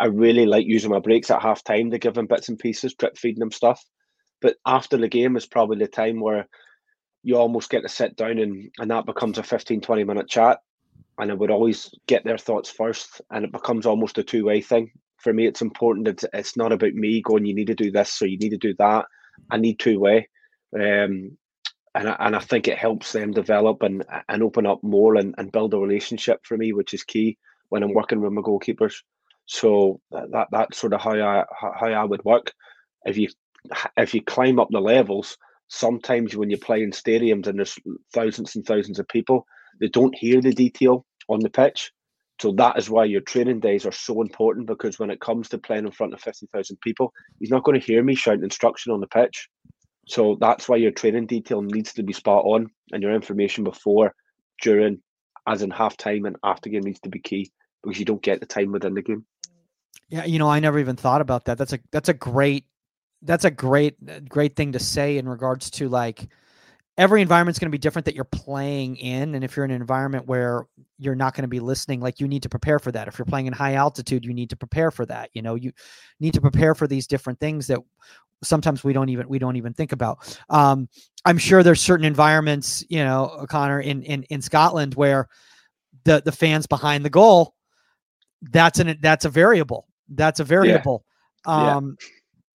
i 0.00 0.06
really 0.06 0.46
like 0.46 0.66
using 0.66 0.90
my 0.90 0.98
breaks 0.98 1.30
at 1.30 1.42
half 1.42 1.62
time 1.62 1.90
to 1.90 1.98
give 1.98 2.14
them 2.14 2.26
bits 2.26 2.48
and 2.48 2.58
pieces 2.58 2.94
drip 2.94 3.16
feeding 3.16 3.40
them 3.40 3.52
stuff 3.52 3.84
but 4.40 4.56
after 4.66 4.96
the 4.96 5.08
game 5.08 5.36
is 5.36 5.46
probably 5.46 5.78
the 5.78 5.88
time 5.88 6.20
where 6.20 6.48
you 7.22 7.36
almost 7.36 7.70
get 7.70 7.82
to 7.82 7.88
sit 7.88 8.16
down 8.16 8.38
and, 8.38 8.70
and 8.78 8.90
that 8.90 9.06
becomes 9.06 9.38
a 9.38 9.42
15, 9.42 9.80
20 9.80 10.04
minute 10.04 10.28
chat. 10.28 10.58
And 11.18 11.30
I 11.30 11.34
would 11.34 11.50
always 11.50 11.90
get 12.06 12.24
their 12.24 12.38
thoughts 12.38 12.70
first. 12.70 13.20
And 13.30 13.44
it 13.44 13.52
becomes 13.52 13.86
almost 13.86 14.18
a 14.18 14.22
two 14.22 14.44
way 14.44 14.60
thing. 14.60 14.92
For 15.18 15.32
me, 15.32 15.46
it's 15.46 15.62
important 15.62 16.06
that 16.06 16.30
it's 16.32 16.56
not 16.56 16.72
about 16.72 16.94
me 16.94 17.20
going, 17.20 17.44
you 17.44 17.54
need 17.54 17.66
to 17.66 17.74
do 17.74 17.90
this 17.90 18.22
or 18.22 18.26
you 18.26 18.38
need 18.38 18.50
to 18.50 18.56
do 18.56 18.74
that. 18.78 19.06
I 19.50 19.56
need 19.56 19.78
two 19.78 19.98
way. 19.98 20.28
Um, 20.74 21.36
and 21.94 22.08
I, 22.08 22.16
and 22.20 22.36
I 22.36 22.38
think 22.38 22.68
it 22.68 22.78
helps 22.78 23.12
them 23.12 23.32
develop 23.32 23.82
and 23.82 24.04
and 24.28 24.42
open 24.42 24.66
up 24.66 24.82
more 24.82 25.16
and, 25.16 25.34
and 25.38 25.52
build 25.52 25.74
a 25.74 25.78
relationship 25.78 26.40
for 26.44 26.56
me, 26.56 26.72
which 26.72 26.94
is 26.94 27.02
key 27.04 27.38
when 27.70 27.82
I'm 27.82 27.94
working 27.94 28.20
with 28.20 28.32
my 28.32 28.42
goalkeepers. 28.42 28.94
So 29.46 30.00
that 30.10 30.48
that's 30.52 30.78
sort 30.78 30.92
of 30.92 31.00
how 31.00 31.12
I 31.14 31.44
how 31.60 31.88
I 31.88 32.04
would 32.04 32.24
work. 32.24 32.52
If 33.04 33.16
you 33.16 33.28
if 33.96 34.14
you 34.14 34.22
climb 34.22 34.60
up 34.60 34.68
the 34.70 34.80
levels, 34.80 35.36
sometimes 35.68 36.36
when 36.36 36.50
you 36.50 36.58
play 36.58 36.82
in 36.82 36.90
stadiums 36.90 37.46
and 37.46 37.58
there's 37.58 37.78
thousands 38.12 38.56
and 38.56 38.64
thousands 38.64 38.98
of 38.98 39.08
people, 39.08 39.46
they 39.80 39.88
don't 39.88 40.14
hear 40.14 40.40
the 40.40 40.52
detail 40.52 41.06
on 41.28 41.40
the 41.40 41.50
pitch. 41.50 41.90
So 42.40 42.52
that 42.52 42.78
is 42.78 42.88
why 42.88 43.04
your 43.04 43.20
training 43.20 43.60
days 43.60 43.84
are 43.84 43.92
so 43.92 44.22
important 44.22 44.68
because 44.68 44.98
when 44.98 45.10
it 45.10 45.20
comes 45.20 45.48
to 45.48 45.58
playing 45.58 45.86
in 45.86 45.90
front 45.90 46.14
of 46.14 46.20
50,000 46.20 46.80
people, 46.80 47.12
he's 47.40 47.50
not 47.50 47.64
going 47.64 47.78
to 47.78 47.84
hear 47.84 48.02
me 48.02 48.14
shouting 48.14 48.44
instruction 48.44 48.92
on 48.92 49.00
the 49.00 49.08
pitch. 49.08 49.48
So 50.08 50.36
that's 50.40 50.68
why 50.68 50.76
your 50.76 50.90
training 50.90 51.26
detail 51.26 51.60
needs 51.60 51.92
to 51.94 52.02
be 52.02 52.12
spot 52.12 52.44
on 52.44 52.68
and 52.92 53.02
your 53.02 53.14
information 53.14 53.62
before, 53.62 54.14
during, 54.62 55.02
as 55.46 55.62
in 55.62 55.70
half 55.70 55.96
time 55.96 56.24
and 56.24 56.36
after 56.42 56.70
game 56.70 56.82
needs 56.82 57.00
to 57.00 57.10
be 57.10 57.20
key 57.20 57.52
because 57.82 57.98
you 57.98 58.04
don't 58.04 58.22
get 58.22 58.40
the 58.40 58.46
time 58.46 58.72
within 58.72 58.94
the 58.94 59.02
game. 59.02 59.26
Yeah, 60.08 60.24
you 60.24 60.38
know, 60.38 60.48
I 60.48 60.60
never 60.60 60.78
even 60.78 60.96
thought 60.96 61.20
about 61.20 61.44
that. 61.44 61.58
That's 61.58 61.74
a 61.74 61.78
that's 61.92 62.08
a 62.08 62.14
great 62.14 62.64
that's 63.22 63.44
a 63.44 63.50
great 63.50 64.28
great 64.28 64.56
thing 64.56 64.72
to 64.72 64.78
say 64.78 65.18
in 65.18 65.28
regards 65.28 65.70
to 65.72 65.88
like 65.88 66.28
every 66.96 67.22
environment's 67.22 67.58
going 67.58 67.68
to 67.68 67.74
be 67.74 67.78
different 67.78 68.06
that 68.06 68.14
you're 68.14 68.24
playing 68.24 68.96
in 68.96 69.34
and 69.34 69.44
if 69.44 69.56
you're 69.56 69.64
in 69.64 69.70
an 69.70 69.80
environment 69.80 70.26
where 70.26 70.66
you're 70.98 71.14
not 71.14 71.34
going 71.34 71.42
to 71.42 71.48
be 71.48 71.60
listening 71.60 72.00
like 72.00 72.20
you 72.20 72.28
need 72.28 72.42
to 72.42 72.48
prepare 72.48 72.78
for 72.78 72.92
that 72.92 73.08
if 73.08 73.18
you're 73.18 73.26
playing 73.26 73.46
in 73.46 73.52
high 73.52 73.74
altitude 73.74 74.24
you 74.24 74.34
need 74.34 74.50
to 74.50 74.56
prepare 74.56 74.90
for 74.90 75.06
that 75.06 75.30
you 75.32 75.42
know 75.42 75.54
you 75.54 75.72
need 76.20 76.34
to 76.34 76.40
prepare 76.40 76.74
for 76.74 76.86
these 76.86 77.06
different 77.06 77.38
things 77.40 77.66
that 77.66 77.80
sometimes 78.42 78.84
we 78.84 78.92
don't 78.92 79.08
even 79.08 79.28
we 79.28 79.38
don't 79.38 79.56
even 79.56 79.72
think 79.72 79.92
about 79.92 80.38
um, 80.50 80.88
i'm 81.24 81.38
sure 81.38 81.62
there's 81.62 81.80
certain 81.80 82.06
environments 82.06 82.84
you 82.88 83.02
know 83.02 83.44
Conor 83.48 83.80
in 83.80 84.02
in 84.02 84.22
in 84.24 84.40
scotland 84.42 84.94
where 84.94 85.28
the 86.04 86.22
the 86.24 86.32
fans 86.32 86.66
behind 86.66 87.04
the 87.04 87.10
goal 87.10 87.54
that's 88.42 88.78
an 88.78 88.96
that's 89.00 89.24
a 89.24 89.30
variable 89.30 89.86
that's 90.10 90.40
a 90.40 90.44
variable 90.44 91.04
yeah. 91.46 91.76
um 91.76 91.96
yeah 92.00 92.06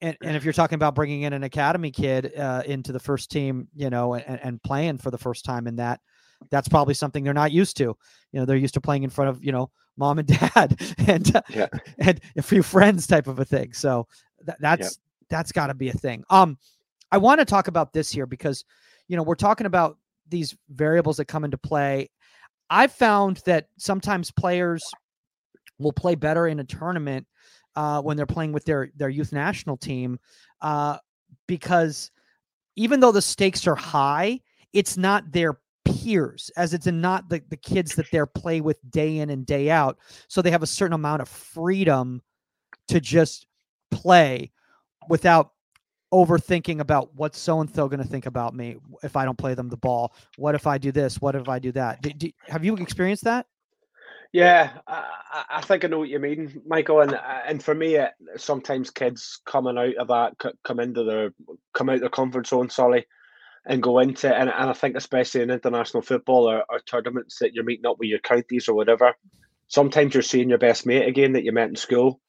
and, 0.04 0.18
and 0.22 0.36
if 0.36 0.44
you're 0.44 0.54
talking 0.54 0.76
about 0.76 0.96
bringing 0.96 1.22
in 1.22 1.32
an 1.32 1.44
academy 1.44 1.90
kid 1.90 2.38
uh, 2.38 2.62
into 2.66 2.92
the 2.92 3.00
first 3.00 3.32
team, 3.32 3.70
you 3.74 3.90
know, 3.90 4.16
and, 4.16 4.40
and 4.44 4.62
playing 4.62 4.98
for 4.98 5.12
the 5.12 5.18
first 5.18 5.46
time 5.46 5.66
in 5.66 5.78
that, 5.78 6.02
that's 6.52 6.68
probably 6.68 6.94
something 6.94 7.24
they're 7.24 7.34
not 7.34 7.54
used 7.54 7.78
to. 7.78 7.84
You 8.34 8.40
know, 8.40 8.46
they're 8.46 8.58
used 8.58 8.74
to 8.74 8.82
playing 8.82 9.04
in 9.04 9.10
front 9.10 9.30
of 9.30 9.42
you 9.42 9.54
know 9.54 9.72
mom 9.96 10.20
and 10.20 10.28
dad 10.56 10.78
and 11.08 11.42
yeah. 11.50 11.68
and 12.00 12.20
a 12.36 12.42
few 12.42 12.62
friends 12.62 13.08
type 13.08 13.28
of 13.28 13.40
a 13.40 13.46
thing. 13.46 13.72
So 13.74 14.08
th- 14.46 14.58
that's. 14.60 15.00
That's 15.34 15.52
got 15.52 15.68
to 15.68 15.74
be 15.74 15.90
a 15.90 15.94
thing. 15.94 16.24
Um, 16.30 16.60
I 17.12 17.18
want 17.18 17.40
to 17.40 17.46
talk 17.46 17.68
about 17.68 17.92
this 17.92 18.12
here 18.12 18.28
because 18.28 18.64
you 19.08 19.18
know 19.18 19.24
we're 19.24 19.34
talking 19.34 19.66
about 19.66 19.98
these 20.30 20.56
variables 20.70 21.18
that 21.18 21.26
come 21.26 21.44
into 21.44 21.58
play. 21.58 22.10
I've 22.70 22.92
found 22.92 23.42
that 23.46 23.68
sometimes 23.78 24.32
players 24.32 24.84
will 25.80 25.92
play 25.92 26.14
better 26.14 26.48
in 26.48 26.60
a 26.60 26.64
tournament 26.64 27.26
uh, 27.76 28.02
when 28.02 28.16
they're 28.16 28.28
playing 28.28 28.52
with 28.52 28.64
their 28.66 28.92
their 28.96 29.10
youth 29.10 29.34
national 29.34 29.76
team, 29.76 30.20
uh, 30.62 30.98
because 31.48 32.12
even 32.76 33.00
though 33.00 33.12
the 33.12 33.22
stakes 33.22 33.66
are 33.66 33.76
high, 33.76 34.40
it's 34.72 34.98
not 34.98 35.32
their 35.32 35.60
peers, 35.84 36.52
as 36.58 36.76
it's 36.76 36.86
not 36.86 37.28
the, 37.30 37.42
the 37.50 37.58
kids 37.58 37.96
that 37.96 38.10
they're 38.12 38.28
play 38.28 38.62
with 38.62 38.78
day 38.92 39.18
in 39.18 39.32
and 39.32 39.48
day 39.48 39.72
out. 39.72 39.98
So 40.28 40.42
they 40.44 40.52
have 40.52 40.64
a 40.64 40.68
certain 40.68 40.94
amount 40.94 41.24
of 41.24 41.28
freedom 41.28 42.22
to 42.88 43.00
just 43.02 43.48
play 43.90 44.52
without 45.10 45.52
overthinking 46.14 46.80
about 46.80 47.10
what's 47.16 47.40
so 47.40 47.60
and 47.60 47.74
so 47.74 47.88
going 47.90 48.02
to 48.02 48.08
think 48.08 48.28
about 48.28 48.54
me 48.54 48.78
if 49.02 49.16
I 49.16 49.26
don't 49.26 49.38
play 49.38 49.56
them 49.56 49.70
the 49.70 49.78
ball. 49.78 50.14
What 50.38 50.54
if 50.54 50.68
I 50.68 50.78
do 50.78 50.92
this? 50.92 51.20
What 51.20 51.36
if 51.36 51.50
I 51.50 51.58
do 51.60 51.72
that? 51.72 52.02
Do, 52.02 52.12
do, 52.12 52.32
have 52.48 52.64
you 52.64 52.76
experienced 52.76 53.24
that? 53.24 53.48
Yeah, 54.32 54.72
I, 54.88 55.44
I 55.50 55.62
think 55.62 55.86
I 55.86 55.88
know 55.88 56.00
what 56.00 56.10
you 56.10 56.20
mean, 56.20 56.62
Michael. 56.66 57.02
And 57.02 57.20
and 57.48 57.64
for 57.64 57.76
me, 57.76 57.96
it, 57.96 58.12
sometimes 58.36 58.90
kids 58.90 59.42
coming 59.46 59.78
out 59.78 59.96
of 59.96 60.08
that 60.08 60.34
come 60.64 60.80
into 60.80 61.04
their 61.04 61.34
come 61.74 61.90
out 61.90 62.00
their 62.00 62.10
comfort 62.10 62.48
zone, 62.48 62.70
sorry, 62.70 63.06
and 63.68 63.84
go 63.84 64.00
into. 64.00 64.34
And, 64.34 64.50
and 64.50 64.70
I 64.70 64.74
think 64.74 64.96
especially 64.96 65.42
in 65.42 65.52
international 65.52 66.02
football 66.02 66.50
or, 66.50 66.64
or 66.68 66.80
tournaments 66.80 67.38
that 67.40 67.54
you're 67.54 67.64
meeting 67.64 67.86
up 67.86 68.00
with 68.00 68.10
your 68.10 68.20
counties 68.20 68.68
or 68.68 68.74
whatever, 68.74 69.14
sometimes 69.68 70.16
you're 70.16 70.24
seeing 70.24 70.50
your 70.50 70.58
best 70.58 70.88
mate 70.88 71.08
again 71.08 71.34
that 71.34 71.44
you 71.44 71.52
met 71.52 71.70
in 71.70 71.76
school, 71.76 72.20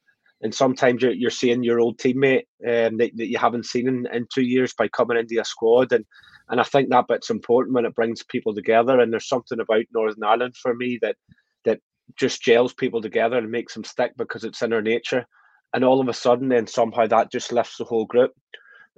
and 0.44 0.54
sometimes 0.54 1.02
you're, 1.02 1.12
you're 1.12 1.30
seeing 1.30 1.64
your 1.64 1.80
old 1.80 1.98
teammate 1.98 2.44
um, 2.68 2.98
that, 2.98 3.11
that 3.16 3.28
you 3.28 3.38
haven't 3.38 3.64
seen 3.64 3.88
in, 3.88 4.07
in 4.12 4.26
two 4.33 4.44
years 4.44 4.74
by 4.74 4.87
coming 4.88 5.16
into 5.16 5.35
your 5.35 5.44
squad. 5.44 5.90
And 5.90 6.04
and 6.50 6.61
I 6.61 6.64
think 6.64 6.90
that 6.90 7.09
bit's 7.09 7.30
important 7.30 7.74
when 7.74 7.87
it 7.87 7.94
brings 7.94 8.22
people 8.22 8.54
together. 8.54 9.00
And 9.00 9.11
there's 9.11 9.26
something 9.26 9.59
about 9.59 9.87
Northern 9.94 10.22
Ireland 10.22 10.54
for 10.57 10.74
me 10.74 10.98
that 11.00 11.16
that 11.64 11.80
just 12.14 12.42
gels 12.42 12.74
people 12.74 13.00
together 13.00 13.38
and 13.38 13.50
makes 13.50 13.72
them 13.72 13.85
stick 13.85 14.12
because 14.18 14.44
it's 14.44 14.61
in 14.61 14.68
their 14.68 14.83
nature. 14.83 15.24
And 15.72 15.83
all 15.83 15.98
of 15.98 16.09
a 16.09 16.12
sudden, 16.12 16.50
then 16.50 16.66
somehow 16.66 17.07
that 17.07 17.33
just 17.33 17.50
lifts 17.50 17.78
the 17.78 17.85
whole 17.85 18.04
group. 18.04 18.33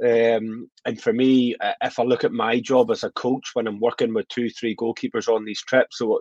Um, 0.04 0.68
and 0.84 1.00
for 1.00 1.12
me, 1.12 1.54
if 1.80 2.00
I 2.00 2.02
look 2.02 2.24
at 2.24 2.32
my 2.32 2.58
job 2.58 2.90
as 2.90 3.04
a 3.04 3.12
coach 3.12 3.50
when 3.54 3.68
I'm 3.68 3.78
working 3.78 4.12
with 4.12 4.26
two, 4.28 4.50
three 4.50 4.74
goalkeepers 4.74 5.28
on 5.28 5.44
these 5.44 5.62
trips, 5.62 5.98
so 5.98 6.20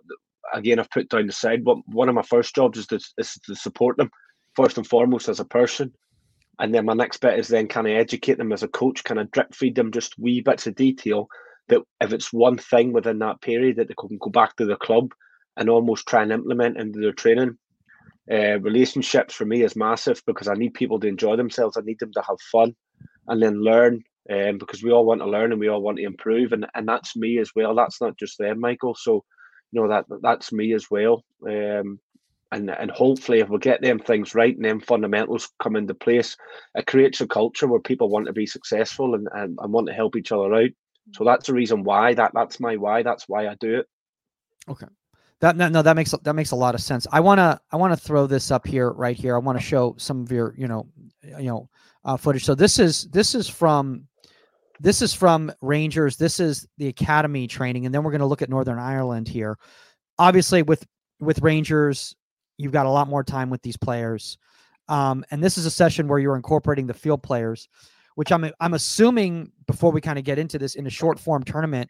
again, 0.54 0.80
I've 0.80 0.92
put 0.92 1.10
down 1.10 1.26
the 1.26 1.34
side. 1.34 1.64
But 1.64 1.78
one 1.88 2.10
of 2.10 2.16
my 2.16 2.22
first 2.22 2.54
jobs 2.54 2.78
is 2.78 2.86
to, 2.88 3.00
is 3.18 3.40
to 3.48 3.56
support 3.56 3.98
them 3.98 4.12
first 4.56 4.78
and 4.78 4.88
foremost 4.88 5.30
as 5.30 5.40
a 5.40 5.46
person. 5.46 5.94
And 6.60 6.74
then 6.74 6.86
my 6.86 6.94
next 6.94 7.18
bit 7.18 7.38
is 7.38 7.48
then 7.48 7.68
kind 7.68 7.88
of 7.88 7.94
educate 7.94 8.38
them 8.38 8.54
as 8.54 8.64
a 8.64 8.68
coach, 8.68 9.04
kind 9.04 9.20
of 9.20 9.30
drip 9.32 9.54
feed 9.54 9.76
them 9.76 9.92
just 9.92 10.18
wee 10.18 10.42
bits 10.42 10.68
of 10.68 10.76
detail 10.76 11.28
that 11.68 11.82
if 12.02 12.14
it's 12.14 12.32
one 12.32 12.58
thing 12.58 12.94
within 12.94 13.20
that 13.20 13.42
period 13.42 13.78
that 13.78 13.88
they 13.88 13.96
can 13.98 14.18
go 14.20 14.30
back 14.30 14.56
to 14.56 14.66
the 14.66 14.76
club 14.76 15.14
and 15.58 15.70
almost 15.70 16.08
try 16.08 16.22
and 16.22 16.32
implement 16.32 16.78
into 16.78 17.00
their 17.00 17.14
training. 17.14 17.58
Uh, 18.32 18.60
relationships 18.60 19.36
for 19.36 19.46
me 19.46 19.64
is 19.64 19.76
massive 19.76 20.22
because 20.26 20.48
I 20.48 20.56
need 20.56 20.74
people 20.74 21.00
to 21.00 21.08
enjoy 21.08 21.36
themselves. 21.36 21.78
I 21.78 21.82
need 21.82 22.00
them 22.00 22.12
to 22.14 22.22
have 22.22 22.38
fun 22.52 22.76
and 23.28 23.42
then 23.42 23.64
learn 23.64 24.04
um, 24.32 24.58
because 24.58 24.84
we 24.84 24.92
all 24.92 25.06
want 25.06 25.22
to 25.22 25.28
learn 25.28 25.52
and 25.52 25.60
we 25.60 25.68
all 25.68 25.82
want 25.82 25.98
to 25.98 26.04
improve. 26.04 26.52
And, 26.52 26.66
and 26.74 26.88
that's 26.88 27.16
me 27.16 27.40
as 27.40 27.52
well. 27.56 27.76
That's 27.76 28.02
not 28.02 28.18
just 28.18 28.38
them, 28.38 28.60
Michael. 28.60 28.96
So, 28.96 29.24
you 29.72 29.82
know, 29.82 29.90
that 29.90 30.06
that's 30.22 30.52
me 30.52 30.74
as 30.74 30.90
well. 30.90 31.24
Um, 31.48 32.00
and 32.52 32.70
and 32.70 32.92
hopefully 32.92 33.40
if 33.40 33.50
we 33.50 33.58
get 33.58 33.82
them 33.82 34.00
things 34.00 34.36
right 34.36 34.56
and 34.56 34.66
them 34.66 34.80
fundamentals 34.80 35.50
come 35.62 35.76
into 35.76 35.94
place, 35.94 36.38
it 36.76 36.86
creates 36.86 37.22
a 37.22 37.28
culture 37.28 37.68
where 37.68 37.80
people 37.80 38.10
want 38.10 38.28
to 38.28 38.34
be 38.34 38.46
successful 38.46 39.16
and, 39.16 39.28
and, 39.34 39.58
and 39.62 39.74
want 39.74 39.88
to 39.88 39.94
help 39.94 40.16
each 40.16 40.32
other 40.32 40.54
out. 40.54 40.70
So 41.14 41.24
that's 41.24 41.48
the 41.48 41.54
reason 41.54 41.84
why 41.84 42.14
that 42.14 42.32
that's 42.34 42.60
my 42.60 42.76
why. 42.78 43.04
That's 43.04 43.28
why 43.28 43.48
I 43.48 43.56
do 43.56 43.80
it. 43.80 43.88
Okay. 44.70 44.88
That 45.42 45.58
no, 45.58 45.70
no 45.70 45.82
that 45.82 45.96
makes 45.96 46.12
that 46.24 46.36
makes 46.36 46.52
a 46.52 46.56
lot 46.56 46.76
of 46.76 46.82
sense. 46.82 47.06
I 47.12 47.20
wanna 47.20 47.60
I 47.72 47.78
wanna 47.78 47.98
throw 47.98 48.28
this 48.28 48.52
up 48.52 48.66
here 48.66 48.92
right 48.92 49.16
here. 49.16 49.36
I 49.36 49.40
want 49.40 49.58
to 49.58 49.64
show 49.64 49.96
some 49.98 50.22
of 50.22 50.32
your 50.32 50.56
you 50.58 50.68
know 50.68 50.88
you 51.24 51.48
know 51.48 51.70
uh, 52.06 52.18
footage. 52.18 52.46
So 52.46 52.56
this 52.56 52.80
is 52.80 53.04
this 53.12 53.36
is 53.36 53.50
from 53.50 54.08
this 54.80 55.02
is 55.02 55.14
from 55.14 55.52
Rangers. 55.62 56.18
This 56.18 56.40
is 56.40 56.68
the 56.78 56.88
academy 56.88 57.48
training, 57.48 57.86
and 57.86 57.94
then 57.94 58.04
we're 58.04 58.12
going 58.12 58.20
to 58.20 58.28
look 58.28 58.42
at 58.42 58.50
Northern 58.50 58.80
Ireland 58.80 59.28
here. 59.28 59.58
Obviously, 60.18 60.62
with 60.62 60.86
with 61.20 61.40
Rangers, 61.42 62.16
you've 62.58 62.72
got 62.72 62.86
a 62.86 62.90
lot 62.90 63.08
more 63.08 63.24
time 63.24 63.50
with 63.50 63.62
these 63.62 63.78
players. 63.78 64.38
Um, 64.88 65.26
and 65.32 65.44
this 65.44 65.58
is 65.58 65.66
a 65.66 65.72
session 65.72 66.08
where 66.08 66.20
you're 66.20 66.36
incorporating 66.36 66.88
the 66.88 66.94
field 66.94 67.24
players, 67.24 67.68
which 68.16 68.32
I'm 68.32 68.52
I'm 68.60 68.74
assuming 68.74 69.52
before 69.68 69.92
we 69.92 70.02
kind 70.02 70.20
of 70.20 70.26
get 70.26 70.38
into 70.38 70.60
this 70.60 70.76
in 70.76 70.86
a 70.86 70.92
short 70.92 71.20
form 71.20 71.44
tournament, 71.44 71.90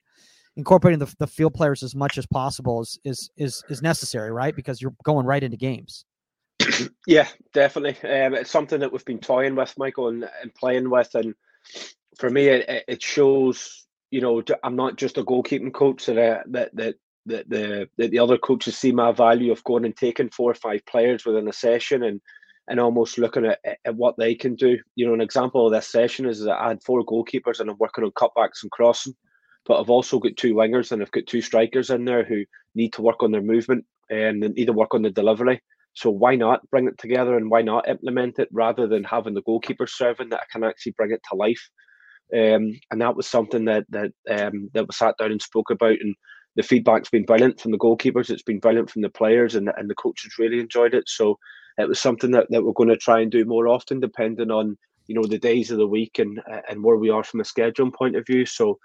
incorporating 0.56 1.00
the, 1.00 1.14
the 1.20 1.28
field 1.28 1.54
players 1.54 1.84
as 1.84 1.96
much 1.96 2.18
as 2.18 2.26
possible 2.26 2.82
is 2.82 3.00
is 3.04 3.30
is 3.38 3.64
is 3.70 3.82
necessary, 3.82 4.32
right? 4.32 4.56
Because 4.56 4.82
you're 4.82 4.96
going 5.04 5.26
right 5.26 5.44
into 5.44 5.58
games. 5.58 6.06
Yeah, 7.08 7.28
definitely. 7.54 8.10
Um, 8.10 8.34
it's 8.34 8.50
something 8.50 8.80
that 8.80 8.92
we've 8.92 9.06
been 9.06 9.20
toying 9.20 9.56
with, 9.56 9.72
Michael, 9.78 10.08
and, 10.08 10.28
and 10.42 10.52
playing 10.56 10.90
with, 10.90 11.14
and 11.14 11.36
for 12.18 12.32
me, 12.32 12.48
it, 12.48 12.84
it 12.88 13.04
shows. 13.04 13.86
You 14.10 14.22
know, 14.22 14.44
I'm 14.64 14.76
not 14.76 14.96
just 14.96 15.20
a 15.20 15.24
goalkeeping 15.24 15.72
coach 15.72 16.08
that 16.08 16.18
uh, 16.18 16.44
that 16.48 16.76
that 16.76 16.96
that 17.26 17.50
the 17.50 17.90
that 17.98 18.12
the 18.12 18.20
other 18.20 18.38
coaches 18.38 18.78
see 18.78 18.92
my 18.92 19.12
value 19.12 19.52
of 19.52 19.64
going 19.64 19.86
and 19.86 19.96
taking 19.96 20.30
four 20.30 20.52
or 20.52 20.56
five 20.56 20.86
players 20.86 21.26
within 21.26 21.48
a 21.48 21.54
session 21.54 22.04
and 22.04 22.22
and 22.68 22.80
almost 22.80 23.18
looking 23.18 23.46
at, 23.46 23.60
at 23.64 23.96
what 23.96 24.16
they 24.18 24.34
can 24.34 24.56
do. 24.56 24.78
You 24.96 25.08
know, 25.08 25.14
an 25.14 25.22
example 25.22 25.68
of 25.68 25.74
this 25.74 25.88
session 25.88 26.26
is 26.26 26.44
that 26.44 26.60
I 26.60 26.70
had 26.70 26.84
four 26.84 27.06
goalkeepers 27.06 27.60
and 27.60 27.70
I'm 27.70 27.78
working 27.80 28.04
on 28.04 28.12
cutbacks 28.12 28.64
and 28.64 28.72
crossing, 28.72 29.14
but 29.66 29.80
I've 29.80 29.90
also 29.90 30.20
got 30.20 30.36
two 30.36 30.56
wingers 30.56 30.92
and 30.92 31.02
I've 31.02 31.12
got 31.12 31.28
two 31.28 31.42
strikers 31.42 31.90
in 31.90 32.06
there 32.06 32.24
who 32.24 32.44
need 32.74 32.94
to 32.94 33.02
work 33.02 33.22
on 33.22 33.32
their 33.32 33.42
movement 33.42 33.86
and 34.10 34.40
need 34.40 34.66
to 34.66 34.74
work 34.74 34.94
on 34.94 35.04
the 35.04 35.12
delivery. 35.12 35.62
So 35.94 36.10
why 36.10 36.36
not 36.36 36.68
bring 36.72 36.88
it 36.88 36.98
together 36.98 37.38
and 37.38 37.50
why 37.50 37.62
not 37.62 37.88
implement 37.88 38.40
it 38.40 38.50
rather 38.52 38.88
than 38.88 39.04
having 39.04 39.34
the 39.34 39.44
goalkeeper 39.44 39.88
serving 39.88 40.30
that 40.30 40.42
I 40.42 40.46
can 40.52 40.64
actually 40.64 40.94
bring 40.94 41.12
it 41.12 41.22
to 41.30 41.38
life. 41.38 41.70
Um, 42.34 42.74
and 42.92 43.02
that 43.02 43.16
was 43.16 43.28
something 43.28 43.66
that 43.66 43.86
that 43.90 44.12
um, 44.30 44.70
that 44.74 44.88
was 44.88 44.98
sat 44.98 45.16
down 45.18 45.32
and 45.32 45.42
spoke 45.42 45.70
about 45.70 45.98
and 46.02 46.16
the 46.56 46.64
feedback's 46.64 47.10
been 47.10 47.26
brilliant 47.26 47.60
from 47.60 47.72
the 47.72 47.78
goalkeepers. 47.78 48.30
It's 48.30 48.44
been 48.44 48.60
brilliant 48.60 48.90
from 48.90 49.02
the 49.02 49.10
players, 49.10 49.56
and 49.56 49.70
and 49.78 49.90
the 49.90 49.96
coaches 49.96 50.40
really 50.40 50.60
enjoyed 50.60 50.94
it. 50.94 51.08
So 51.08 51.38
it 51.78 51.88
was 51.88 52.00
something 52.00 52.32
that, 52.32 52.48
that 52.50 52.64
we're 52.64 52.74
going 52.74 52.90
to 52.90 52.98
try 52.98 53.20
and 53.22 53.32
do 53.32 53.44
more 53.46 53.68
often, 53.68 54.00
depending 54.00 54.52
on 54.52 54.78
you 55.08 55.16
know 55.16 55.26
the 55.26 55.38
days 55.38 55.72
of 55.72 55.78
the 55.78 55.88
week 55.88 56.20
and 56.20 56.42
and 56.70 56.84
where 56.84 56.98
we 56.98 57.10
are 57.10 57.24
from 57.24 57.42
a 57.42 57.44
scheduling 57.44 57.94
point 57.94 58.16
of 58.16 58.26
view. 58.26 58.46
So 58.46 58.80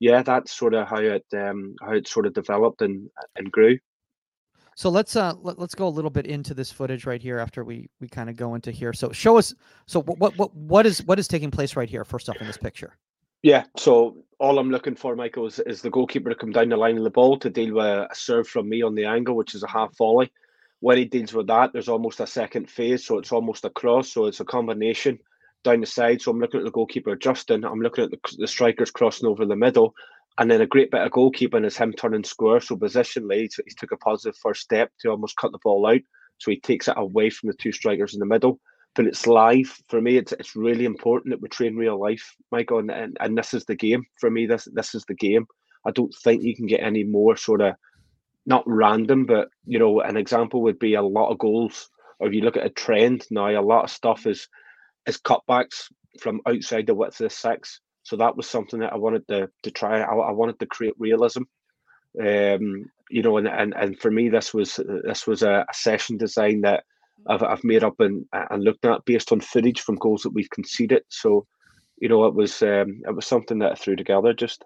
yeah, 0.00 0.22
that's 0.22 0.52
sort 0.52 0.74
of 0.74 0.88
how 0.88 0.98
it 0.98 1.24
um, 1.34 1.74
how 1.80 1.92
it 1.92 2.08
sort 2.08 2.26
of 2.26 2.34
developed 2.34 2.82
and 2.82 3.08
and 3.36 3.50
grew. 3.50 3.78
So 4.76 4.90
let's 4.90 5.14
uh 5.14 5.34
let, 5.40 5.58
us 5.58 5.74
go 5.74 5.86
a 5.86 5.88
little 5.88 6.10
bit 6.10 6.26
into 6.26 6.52
this 6.52 6.70
footage 6.70 7.06
right 7.06 7.22
here 7.22 7.38
after 7.38 7.64
we 7.64 7.88
we 8.00 8.08
kind 8.08 8.28
of 8.28 8.36
go 8.36 8.54
into 8.54 8.70
here. 8.70 8.92
So 8.92 9.12
show 9.12 9.38
us 9.38 9.54
so 9.86 10.02
what 10.02 10.36
what 10.36 10.54
what 10.54 10.84
is 10.84 11.02
what 11.04 11.18
is 11.18 11.28
taking 11.28 11.50
place 11.50 11.76
right 11.76 11.88
here 11.88 12.04
first 12.04 12.28
off 12.28 12.36
in 12.40 12.46
this 12.46 12.58
picture. 12.58 12.96
Yeah, 13.44 13.64
so 13.76 14.24
all 14.38 14.58
I'm 14.58 14.70
looking 14.70 14.96
for, 14.96 15.14
Michael, 15.14 15.46
is, 15.46 15.58
is 15.58 15.82
the 15.82 15.90
goalkeeper 15.90 16.30
to 16.30 16.34
come 16.34 16.50
down 16.50 16.70
the 16.70 16.78
line 16.78 16.96
of 16.96 17.04
the 17.04 17.10
ball 17.10 17.38
to 17.40 17.50
deal 17.50 17.74
with 17.74 17.84
a 17.84 18.08
serve 18.14 18.48
from 18.48 18.70
me 18.70 18.80
on 18.80 18.94
the 18.94 19.04
angle, 19.04 19.36
which 19.36 19.54
is 19.54 19.62
a 19.62 19.68
half 19.68 19.94
volley. 19.98 20.32
When 20.80 20.96
he 20.96 21.04
deals 21.04 21.34
with 21.34 21.48
that, 21.48 21.74
there's 21.74 21.90
almost 21.90 22.20
a 22.20 22.26
second 22.26 22.70
phase, 22.70 23.04
so 23.04 23.18
it's 23.18 23.32
almost 23.32 23.66
a 23.66 23.70
cross, 23.70 24.10
so 24.10 24.24
it's 24.24 24.40
a 24.40 24.46
combination 24.46 25.18
down 25.62 25.82
the 25.82 25.86
side. 25.86 26.22
So 26.22 26.30
I'm 26.30 26.40
looking 26.40 26.60
at 26.60 26.64
the 26.64 26.70
goalkeeper 26.70 27.10
adjusting, 27.10 27.66
I'm 27.66 27.82
looking 27.82 28.04
at 28.04 28.12
the, 28.12 28.36
the 28.38 28.48
strikers 28.48 28.90
crossing 28.90 29.28
over 29.28 29.44
the 29.44 29.56
middle, 29.56 29.94
and 30.38 30.50
then 30.50 30.62
a 30.62 30.66
great 30.66 30.90
bit 30.90 31.02
of 31.02 31.12
goalkeeping 31.12 31.66
is 31.66 31.76
him 31.76 31.92
turning 31.92 32.24
square. 32.24 32.62
So 32.62 32.76
positionally, 32.76 33.50
he 33.54 33.74
took 33.78 33.92
a 33.92 33.98
positive 33.98 34.38
first 34.42 34.62
step 34.62 34.90
to 35.00 35.10
almost 35.10 35.36
cut 35.36 35.52
the 35.52 35.58
ball 35.62 35.86
out. 35.86 36.00
So 36.38 36.50
he 36.50 36.60
takes 36.60 36.88
it 36.88 36.94
away 36.96 37.28
from 37.28 37.50
the 37.50 37.56
two 37.56 37.72
strikers 37.72 38.14
in 38.14 38.20
the 38.20 38.26
middle 38.26 38.58
but 38.94 39.06
it's 39.06 39.26
live 39.26 39.76
for 39.88 40.00
me. 40.00 40.16
It's 40.16 40.32
it's 40.32 40.56
really 40.56 40.84
important 40.84 41.32
that 41.32 41.42
we 41.42 41.48
train 41.48 41.76
real 41.76 42.00
life, 42.00 42.36
Michael, 42.50 42.78
and, 42.78 42.90
and, 42.90 43.16
and 43.20 43.36
this 43.36 43.54
is 43.54 43.64
the 43.64 43.74
game 43.74 44.04
for 44.20 44.30
me. 44.30 44.46
This 44.46 44.68
this 44.72 44.94
is 44.94 45.04
the 45.06 45.14
game. 45.14 45.46
I 45.86 45.90
don't 45.90 46.14
think 46.22 46.42
you 46.42 46.56
can 46.56 46.66
get 46.66 46.80
any 46.80 47.04
more 47.04 47.36
sort 47.36 47.60
of 47.60 47.74
not 48.46 48.64
random, 48.66 49.26
but 49.26 49.48
you 49.66 49.78
know, 49.78 50.00
an 50.00 50.16
example 50.16 50.62
would 50.62 50.78
be 50.78 50.94
a 50.94 51.02
lot 51.02 51.30
of 51.30 51.38
goals. 51.38 51.88
Or 52.20 52.28
if 52.28 52.34
you 52.34 52.42
look 52.42 52.56
at 52.56 52.66
a 52.66 52.70
trend 52.70 53.26
now, 53.30 53.48
a 53.48 53.60
lot 53.60 53.84
of 53.84 53.90
stuff 53.90 54.26
is 54.26 54.48
is 55.06 55.18
cutbacks 55.18 55.90
from 56.20 56.40
outside 56.46 56.86
the 56.86 56.94
width 56.94 57.20
of 57.20 57.28
the 57.28 57.30
six. 57.30 57.80
So 58.04 58.16
that 58.16 58.36
was 58.36 58.48
something 58.48 58.80
that 58.80 58.92
I 58.92 58.96
wanted 58.96 59.26
to 59.28 59.50
to 59.64 59.70
try. 59.70 60.00
I, 60.00 60.14
I 60.14 60.30
wanted 60.30 60.58
to 60.60 60.66
create 60.66 60.94
realism. 60.98 61.42
Um, 62.20 62.86
you 63.10 63.22
know, 63.22 63.38
and, 63.38 63.48
and 63.48 63.74
and 63.74 63.98
for 63.98 64.10
me, 64.10 64.28
this 64.28 64.54
was 64.54 64.78
this 65.04 65.26
was 65.26 65.42
a, 65.42 65.66
a 65.68 65.74
session 65.74 66.16
design 66.16 66.60
that 66.60 66.84
I've, 67.28 67.42
I've 67.42 67.64
made 67.64 67.84
up 67.84 68.00
and 68.00 68.24
and 68.32 68.62
looked 68.62 68.84
at 68.84 69.04
based 69.04 69.32
on 69.32 69.40
footage 69.40 69.80
from 69.80 69.96
goals 69.96 70.22
that 70.22 70.30
we've 70.30 70.50
conceded. 70.50 71.02
So, 71.08 71.46
you 71.98 72.08
know, 72.08 72.24
it 72.24 72.34
was 72.34 72.62
um, 72.62 73.00
it 73.06 73.14
was 73.14 73.26
something 73.26 73.58
that 73.60 73.72
I 73.72 73.74
threw 73.74 73.96
together. 73.96 74.32
Just 74.32 74.64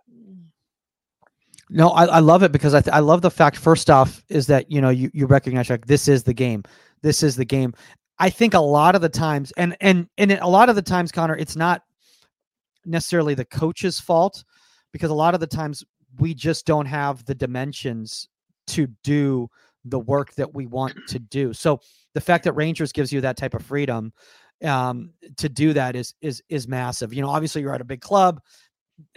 no, 1.70 1.90
I, 1.90 2.04
I 2.06 2.18
love 2.20 2.42
it 2.42 2.52
because 2.52 2.74
I 2.74 2.80
th- 2.80 2.94
I 2.94 3.00
love 3.00 3.22
the 3.22 3.30
fact. 3.30 3.56
First 3.56 3.90
off, 3.90 4.22
is 4.28 4.46
that 4.46 4.70
you 4.70 4.80
know 4.80 4.90
you 4.90 5.10
you 5.12 5.26
recognize 5.26 5.70
like 5.70 5.86
this 5.86 6.08
is 6.08 6.24
the 6.24 6.34
game. 6.34 6.62
This 7.02 7.22
is 7.22 7.36
the 7.36 7.44
game. 7.44 7.74
I 8.18 8.30
think 8.30 8.54
a 8.54 8.60
lot 8.60 8.94
of 8.94 9.02
the 9.02 9.08
times, 9.08 9.52
and 9.56 9.76
and 9.80 10.08
and 10.16 10.32
a 10.32 10.48
lot 10.48 10.68
of 10.68 10.76
the 10.76 10.82
times, 10.82 11.12
Conor, 11.12 11.36
it's 11.36 11.56
not 11.56 11.82
necessarily 12.84 13.34
the 13.34 13.44
coach's 13.44 14.00
fault 14.00 14.44
because 14.92 15.10
a 15.10 15.14
lot 15.14 15.34
of 15.34 15.40
the 15.40 15.46
times 15.46 15.84
we 16.18 16.34
just 16.34 16.66
don't 16.66 16.86
have 16.86 17.24
the 17.26 17.34
dimensions 17.34 18.28
to 18.68 18.86
do 19.04 19.48
the 19.84 19.98
work 19.98 20.34
that 20.34 20.54
we 20.54 20.66
want 20.66 20.94
to 21.08 21.18
do. 21.18 21.52
So 21.52 21.80
the 22.14 22.20
fact 22.20 22.44
that 22.44 22.52
Rangers 22.52 22.92
gives 22.92 23.12
you 23.12 23.20
that 23.20 23.36
type 23.36 23.54
of 23.54 23.64
freedom 23.64 24.12
um, 24.64 25.12
to 25.36 25.48
do 25.48 25.72
that 25.72 25.94
is 25.94 26.14
is 26.20 26.42
is 26.48 26.66
massive. 26.66 27.12
You 27.12 27.22
know, 27.22 27.28
obviously 27.28 27.62
you're 27.62 27.74
at 27.74 27.80
a 27.80 27.84
big 27.84 28.00
club, 28.00 28.40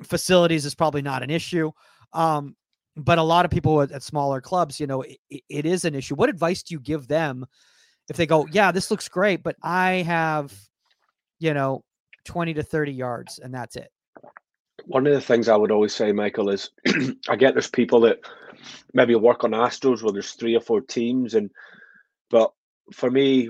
facilities 0.04 0.66
is 0.66 0.76
probably 0.76 1.02
not 1.02 1.24
an 1.24 1.30
issue. 1.30 1.72
Um, 2.14 2.56
but 2.98 3.18
a 3.18 3.24
lot 3.24 3.46
of 3.46 3.52
people 3.52 3.82
at, 3.82 3.92
at 3.92 4.04
smaller 4.04 4.42
clubs, 4.42 4.80
you 4.80 4.86
know, 4.86 5.02
it, 5.02 5.18
it 5.50 5.66
is 5.66 5.86
an 5.86 5.96
issue. 5.96 6.16
What 6.16 6.30
advice 6.30 6.62
do 6.62 6.74
you 6.74 6.80
give 6.80 7.08
them 7.08 7.46
if 8.10 8.18
they 8.18 8.26
go, 8.26 8.46
yeah, 8.52 8.72
this 8.72 8.92
looks 8.92 9.08
great, 9.08 9.44
but 9.44 9.56
I 9.64 10.04
have, 10.06 10.54
you 11.40 11.54
know, 11.54 11.84
20 12.26 12.54
to 12.56 12.64
30 12.64 12.92
yards 12.92 13.40
and 13.40 13.54
that's 13.54 13.78
it? 13.78 13.90
one 14.86 15.08
of 15.08 15.14
the 15.14 15.22
things 15.22 15.48
I 15.48 15.56
would 15.56 15.72
always 15.72 15.94
say, 15.94 16.12
Michael, 16.12 16.50
is 16.50 16.70
I 17.30 17.36
get 17.36 17.54
there's 17.54 17.70
people 17.70 18.02
that 18.02 18.20
maybe 18.94 19.16
work 19.16 19.44
on 19.44 19.52
Astros 19.52 20.02
where 20.02 20.12
there's 20.12 20.34
three 20.34 20.56
or 20.56 20.62
four 20.62 20.82
teams, 20.82 21.34
and 21.34 21.50
but 22.30 22.52
for 22.94 23.10
me, 23.10 23.50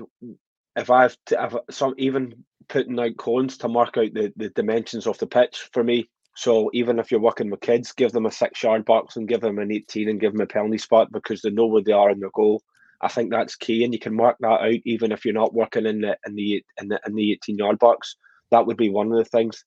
if 0.76 0.90
I've 0.90 1.16
to, 1.26 1.44
if 1.44 1.74
some 1.74 1.94
even 1.98 2.44
putting 2.68 2.98
out 2.98 3.16
cones 3.16 3.58
to 3.58 3.68
mark 3.68 3.96
out 3.96 4.14
the, 4.14 4.32
the 4.36 4.48
dimensions 4.50 5.06
of 5.06 5.18
the 5.18 5.26
pitch 5.26 5.68
for 5.72 5.84
me. 5.84 6.08
So 6.34 6.70
even 6.72 6.98
if 6.98 7.10
you're 7.10 7.20
working 7.20 7.50
with 7.50 7.60
kids, 7.60 7.92
give 7.92 8.12
them 8.12 8.24
a 8.24 8.30
six 8.30 8.62
yard 8.62 8.84
box 8.86 9.16
and 9.16 9.28
give 9.28 9.42
them 9.42 9.58
an 9.58 9.70
18 9.70 10.08
and 10.08 10.20
give 10.20 10.32
them 10.32 10.40
a 10.40 10.46
penalty 10.46 10.78
spot 10.78 11.12
because 11.12 11.42
they 11.42 11.50
know 11.50 11.66
where 11.66 11.82
they 11.82 11.92
are 11.92 12.10
in 12.10 12.20
their 12.20 12.30
goal. 12.34 12.62
I 13.02 13.08
think 13.08 13.30
that's 13.30 13.56
key, 13.56 13.84
and 13.84 13.92
you 13.92 13.98
can 13.98 14.14
mark 14.14 14.36
that 14.40 14.62
out 14.62 14.80
even 14.84 15.10
if 15.12 15.24
you're 15.24 15.34
not 15.34 15.52
working 15.52 15.86
in 15.86 16.00
the 16.00 16.16
in 16.26 16.34
the 16.36 16.64
in 16.80 16.88
the 16.88 17.00
in 17.06 17.14
the 17.14 17.32
18 17.32 17.58
yard 17.58 17.78
box. 17.78 18.16
That 18.50 18.66
would 18.66 18.76
be 18.76 18.90
one 18.90 19.10
of 19.10 19.18
the 19.18 19.24
things. 19.24 19.64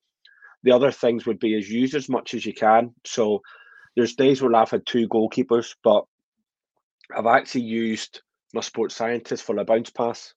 The 0.64 0.72
other 0.72 0.92
things 0.92 1.26
would 1.26 1.40
be 1.40 1.54
is 1.54 1.70
use 1.70 1.94
as 1.94 2.10
much 2.10 2.34
as 2.34 2.46
you 2.46 2.54
can. 2.54 2.96
So 3.06 3.42
there's 3.96 4.16
days 4.16 4.42
where 4.42 4.56
I've 4.56 4.72
had 4.72 4.86
two 4.86 5.08
goalkeepers, 5.08 5.76
but 5.84 6.06
I've 7.16 7.26
actually 7.28 7.64
used 7.64 8.22
my 8.56 8.62
sports 8.62 8.96
scientist 8.96 9.44
for 9.44 9.58
a 9.58 9.66
bounce 9.66 9.92
pass. 9.92 10.34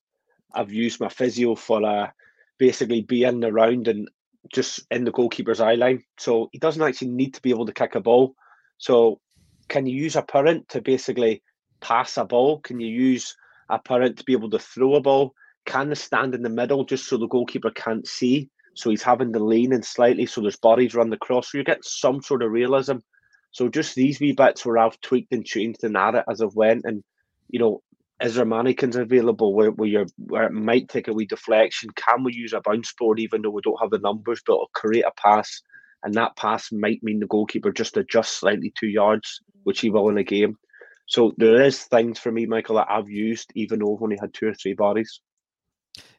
I've 0.53 0.73
used 0.73 1.01
my 1.01 1.09
physio 1.09 1.55
for 1.55 1.83
a 1.83 2.13
basically 2.59 3.03
be 3.03 3.25
in 3.25 3.41
the 3.41 3.53
round 3.53 3.89
and 3.89 4.09
just 4.53 4.81
in 4.91 5.05
the 5.05 5.13
goalkeeper's 5.13 5.61
eye 5.61 5.75
line. 5.75 6.03
So 6.19 6.49
he 6.53 6.59
doesn't 6.59 6.83
actually 6.83 7.09
need 7.09 7.35
to 7.35 7.43
be 7.43 7.51
able 7.51 7.67
to 7.67 7.73
kick 7.73 7.95
a 7.95 8.01
ball. 8.01 8.35
So 8.79 9.21
can 9.69 9.87
you 9.87 9.97
use 9.97 10.17
a 10.17 10.23
parent 10.23 10.69
to 10.71 10.83
basically 10.83 11.43
pass 11.81 12.17
a 12.17 12.25
ball? 12.25 12.61
Can 12.61 12.81
you 12.81 12.89
use 12.89 13.37
a 13.69 13.79
parent 13.79 14.19
to 14.19 14.25
be 14.25 14.33
able 14.33 14.51
to 14.51 14.59
throw 14.59 14.97
a 14.97 15.01
ball? 15.01 15.33
Can 15.65 15.89
they 15.89 15.95
stand 15.95 16.35
in 16.35 16.43
the 16.43 16.49
middle 16.49 16.85
just 16.85 17.07
so 17.09 17.17
the 17.17 17.29
goalkeeper 17.29 17.71
can't 17.71 18.07
see? 18.07 18.51
So 18.75 18.91
he's 18.91 19.03
having 19.03 19.33
to 19.33 19.39
lean 19.39 19.73
in 19.73 19.83
slightly 19.83 20.27
so 20.27 20.41
there's 20.41 20.57
bodies 20.57 20.95
run 20.95 21.11
the 21.11 21.17
cross. 21.17 21.53
So 21.53 21.59
you 21.59 21.65
get 21.65 21.85
some 21.85 22.23
sort 22.23 22.43
of 22.43 22.51
realism. 22.51 22.97
So 23.53 23.69
just 23.69 23.95
these 23.95 24.19
wee 24.21 24.33
bits 24.33 24.65
where 24.65 24.79
I've 24.79 25.01
tweaked 25.01 25.33
and 25.33 25.45
changed 25.45 25.81
the 25.83 25.89
narrative 25.89 26.25
as 26.29 26.41
I've 26.41 26.55
went 26.55 26.85
and 26.85 27.05
you 27.49 27.59
know, 27.59 27.83
is 28.23 28.35
there 28.35 28.45
mannequins 28.45 28.97
available 28.97 29.55
where, 29.55 29.71
where, 29.71 29.89
you 29.89 30.07
where 30.17 30.45
it 30.45 30.53
might 30.53 30.89
take 30.89 31.09
a 31.09 31.13
wee 31.13 31.27
deflection? 31.27 31.91
Can 31.91 32.25
we 32.25 32.35
use 32.35 32.53
a 32.53 32.61
bounce 32.61 32.93
board 32.99 33.21
even 33.21 33.43
though 33.43 33.51
we 33.51 33.63
don't 33.63 33.81
have 33.81 33.91
the 33.91 33.99
numbers, 33.99 34.43
but 34.45 34.55
it'll 34.55 34.71
create 34.75 35.05
a 35.05 35.13
pass, 35.17 35.63
and 36.03 36.15
that 36.15 36.37
pass 36.37 36.73
might 36.73 37.03
mean 37.03 37.21
the 37.21 37.27
goalkeeper 37.27 37.71
just 37.71 37.97
adjusts 37.97 38.41
slightly 38.41 38.73
two 38.79 38.89
yards, 38.89 39.41
which 39.65 39.81
he 39.81 39.91
will 39.91 40.09
in 40.09 40.19
a 40.19 40.25
game. 40.25 40.57
So 41.07 41.33
there 41.39 41.63
is 41.63 41.85
things 41.85 42.19
for 42.19 42.33
me, 42.33 42.47
Michael, 42.47 42.77
that 42.77 42.91
I've 42.91 43.09
used 43.09 43.51
even 43.55 43.79
though 43.79 43.97
I've 43.97 44.03
only 44.03 44.19
had 44.21 44.35
two 44.35 44.49
or 44.49 44.55
three 44.55 44.75
bodies. 44.75 45.21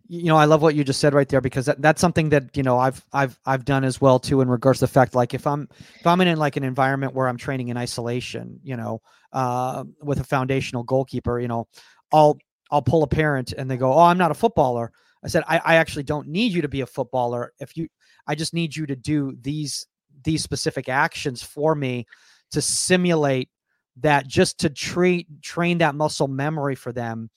You 0.08 0.24
know, 0.24 0.38
I 0.38 0.46
love 0.46 0.64
what 0.64 0.74
you 0.74 0.84
just 0.84 1.00
said 1.00 1.14
right 1.14 1.30
there 1.30 1.42
because 1.42 1.68
that, 1.68 1.82
that's 1.82 2.02
something 2.02 2.30
that 2.30 2.58
you 2.58 2.64
know 2.64 2.80
I've 2.80 3.06
I've 3.14 3.40
I've 3.46 3.64
done 3.64 3.84
as 3.84 4.02
well 4.02 4.20
too 4.20 4.42
in 4.42 4.50
regards 4.50 4.80
to 4.80 4.84
the 4.86 4.92
fact 4.92 5.14
like 5.14 5.34
if 5.34 5.46
I'm 5.46 5.68
if 6.00 6.08
I'm 6.08 6.20
in 6.22 6.38
like 6.38 6.58
an 6.58 6.64
environment 6.64 7.14
where 7.14 7.28
I'm 7.28 7.38
training 7.38 7.68
in 7.68 7.78
isolation, 7.78 8.60
you 8.64 8.76
know, 8.76 9.02
uh, 9.34 9.84
with 10.02 10.20
a 10.20 10.24
foundational 10.24 10.84
goalkeeper, 10.84 11.40
you 11.40 11.48
know, 11.48 11.68
I'll 12.12 12.40
I'll 12.72 12.82
pull 12.82 13.04
a 13.04 13.08
parent 13.08 13.54
and 13.54 13.70
they 13.70 13.78
go, 13.78 13.94
"Oh, 13.94 14.00
I'm 14.00 14.18
not 14.18 14.32
a 14.32 14.36
footballer." 14.36 14.92
I 15.24 15.28
said, 15.28 15.44
I, 15.48 15.60
I 15.64 15.76
actually 15.76 16.04
don't 16.04 16.28
need 16.28 16.54
you 16.54 16.62
to 16.62 16.68
be 16.70 16.82
a 16.82 16.86
footballer. 16.86 17.54
If 17.60 17.76
you, 17.76 17.88
I 18.28 18.36
just 18.36 18.54
need 18.54 18.76
you 18.76 18.86
to 18.86 18.96
do 18.96 19.36
these 19.42 19.88
these 20.24 20.44
specific 20.44 20.90
actions 20.90 21.42
for 21.42 21.76
me 21.76 22.06
to 22.52 22.62
simulate 22.62 23.50
that, 23.98 24.28
just 24.28 24.60
to 24.60 24.70
treat 24.70 25.28
train 25.42 25.80
that 25.80 25.96
muscle 25.96 26.28
memory 26.28 26.76
for 26.76 26.92
them 26.92 27.30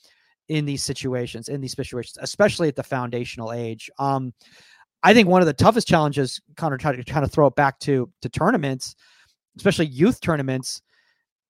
in 0.53 0.66
these 0.66 0.82
situations, 0.82 1.48
in 1.48 1.62
these 1.62 1.72
situations, 1.72 2.18
especially 2.20 2.68
at 2.68 2.76
the 2.76 2.82
foundational 2.82 3.53
age. 3.53 3.90
Um, 3.98 4.34
I 5.03 5.14
think 5.14 5.26
one 5.26 5.40
of 5.40 5.46
the 5.46 5.55
toughest 5.55 5.88
challenges, 5.88 6.42
Conor, 6.57 6.76
trying 6.76 7.03
to 7.03 7.05
kind 7.05 7.24
of 7.24 7.32
throw 7.32 7.46
it 7.46 7.55
back 7.55 7.78
to 7.80 8.11
to 8.20 8.28
tournaments, 8.28 8.94
especially 9.57 9.86
youth 9.86 10.20
tournaments, 10.20 10.82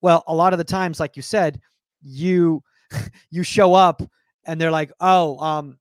well, 0.03 0.23
a 0.29 0.35
lot 0.35 0.53
of 0.53 0.59
the 0.59 0.65
times, 0.65 1.01
like 1.01 1.17
you 1.17 1.23
said, 1.23 1.61
you 2.01 2.63
you 3.31 3.43
show 3.43 3.75
up 3.75 4.03
and 4.47 4.61
they're 4.61 4.71
like, 4.71 4.93
"Oh, 5.01 5.37
um, 5.39 5.79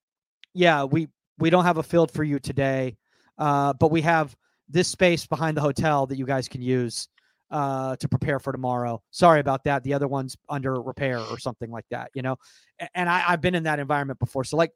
yeah, 0.55 0.84
we 0.84 1.07
we 1.38 1.51
don't 1.51 1.65
have 1.65 1.78
a 1.78 1.84
field 1.84 2.09
for 2.09 2.24
you 2.24 2.39
today, 2.39 2.97
uh, 3.38 3.74
but 3.74 3.91
we 3.91 4.01
have 4.01 4.36
this 4.67 4.88
space 4.88 5.28
behind 5.28 5.55
the 5.55 5.61
hotel 5.61 6.07
that 6.07 6.17
you 6.17 6.26
guys 6.26 6.47
can 6.47 6.63
use 6.63 7.07
uh, 7.51 7.95
to 7.97 8.07
prepare 8.07 8.39
for 8.39 8.51
tomorrow. 8.51 9.01
Sorry 9.11 9.39
about 9.39 9.63
that. 9.65 9.83
The 9.83 9.93
other 9.93 10.07
one's 10.07 10.37
under 10.49 10.81
repair 10.81 11.19
or 11.19 11.37
something 11.37 11.69
like 11.69 11.85
that, 11.91 12.11
you 12.13 12.21
know. 12.21 12.37
And 12.95 13.09
I, 13.09 13.25
I've 13.27 13.41
been 13.41 13.55
in 13.55 13.63
that 13.63 13.79
environment 13.79 14.19
before, 14.19 14.43
so 14.43 14.57
like, 14.57 14.71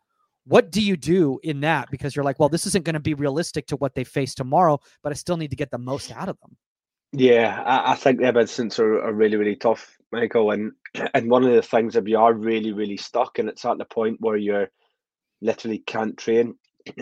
what 0.46 0.72
do 0.72 0.82
you 0.82 0.96
do 0.96 1.40
in 1.44 1.62
that? 1.62 1.90
Because 1.90 2.16
you're 2.16 2.26
like, 2.26 2.40
well, 2.40 2.50
this 2.50 2.68
isn't 2.68 2.86
going 2.86 2.94
to 2.94 3.00
be 3.00 3.16
realistic 3.16 3.66
to 3.68 3.78
what 3.78 3.96
they 3.96 4.04
face 4.04 4.36
tomorrow, 4.36 4.80
but 5.02 5.12
I 5.12 5.16
still 5.16 5.38
need 5.38 5.50
to 5.50 5.56
get 5.56 5.72
the 5.72 5.80
most 5.80 6.12
out 6.12 6.30
of 6.30 6.38
them. 6.42 6.56
Yeah, 7.14 7.64
I, 7.66 7.94
I 7.94 7.96
think 7.96 8.20
the 8.20 8.28
incidents 8.28 8.78
are, 8.78 9.02
are 9.02 9.14
really, 9.14 9.38
really 9.38 9.56
tough, 9.56 9.98
Michael. 10.12 10.52
And 10.52 10.74
and 11.14 11.30
one 11.30 11.44
of 11.44 11.54
the 11.54 11.62
things 11.62 11.96
if 11.96 12.08
you 12.08 12.20
are 12.20 12.34
really, 12.34 12.74
really 12.74 12.98
stuck 12.98 13.40
and 13.40 13.50
it's 13.50 13.66
at 13.66 13.78
the 13.78 13.86
point 13.86 14.18
where 14.20 14.38
you're 14.38 14.70
literally 15.42 15.80
can't 15.80 16.18
train, 16.18 16.56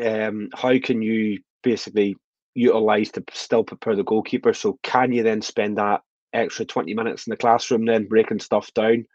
um, 0.03 0.49
how 0.53 0.78
can 0.80 1.01
you 1.01 1.39
basically 1.63 2.15
utilize 2.56 3.12
to 3.12 3.24
still 3.34 3.64
prepare 3.64 3.95
the 3.95 4.04
goalkeeper? 4.04 4.54
So 4.54 4.80
can 4.84 5.12
you 5.12 5.24
then 5.24 5.41
spend 5.41 5.78
that 5.78 6.01
extra 6.34 6.66
20 6.66 6.93
minutes 6.93 7.28
in 7.28 7.32
the 7.32 7.38
classroom 7.38 7.86
then 7.86 8.08
breaking 8.08 8.39
stuff 8.39 8.74
down 8.74 9.06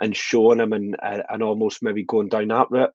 and 0.00 0.16
showing 0.16 0.58
them 0.58 0.72
and 0.72 0.96
uh, 1.02 1.22
and 1.28 1.42
almost 1.42 1.82
maybe 1.82 2.04
going 2.04 2.28
down 2.28 2.48
that 2.48 2.70
route? 2.70 2.94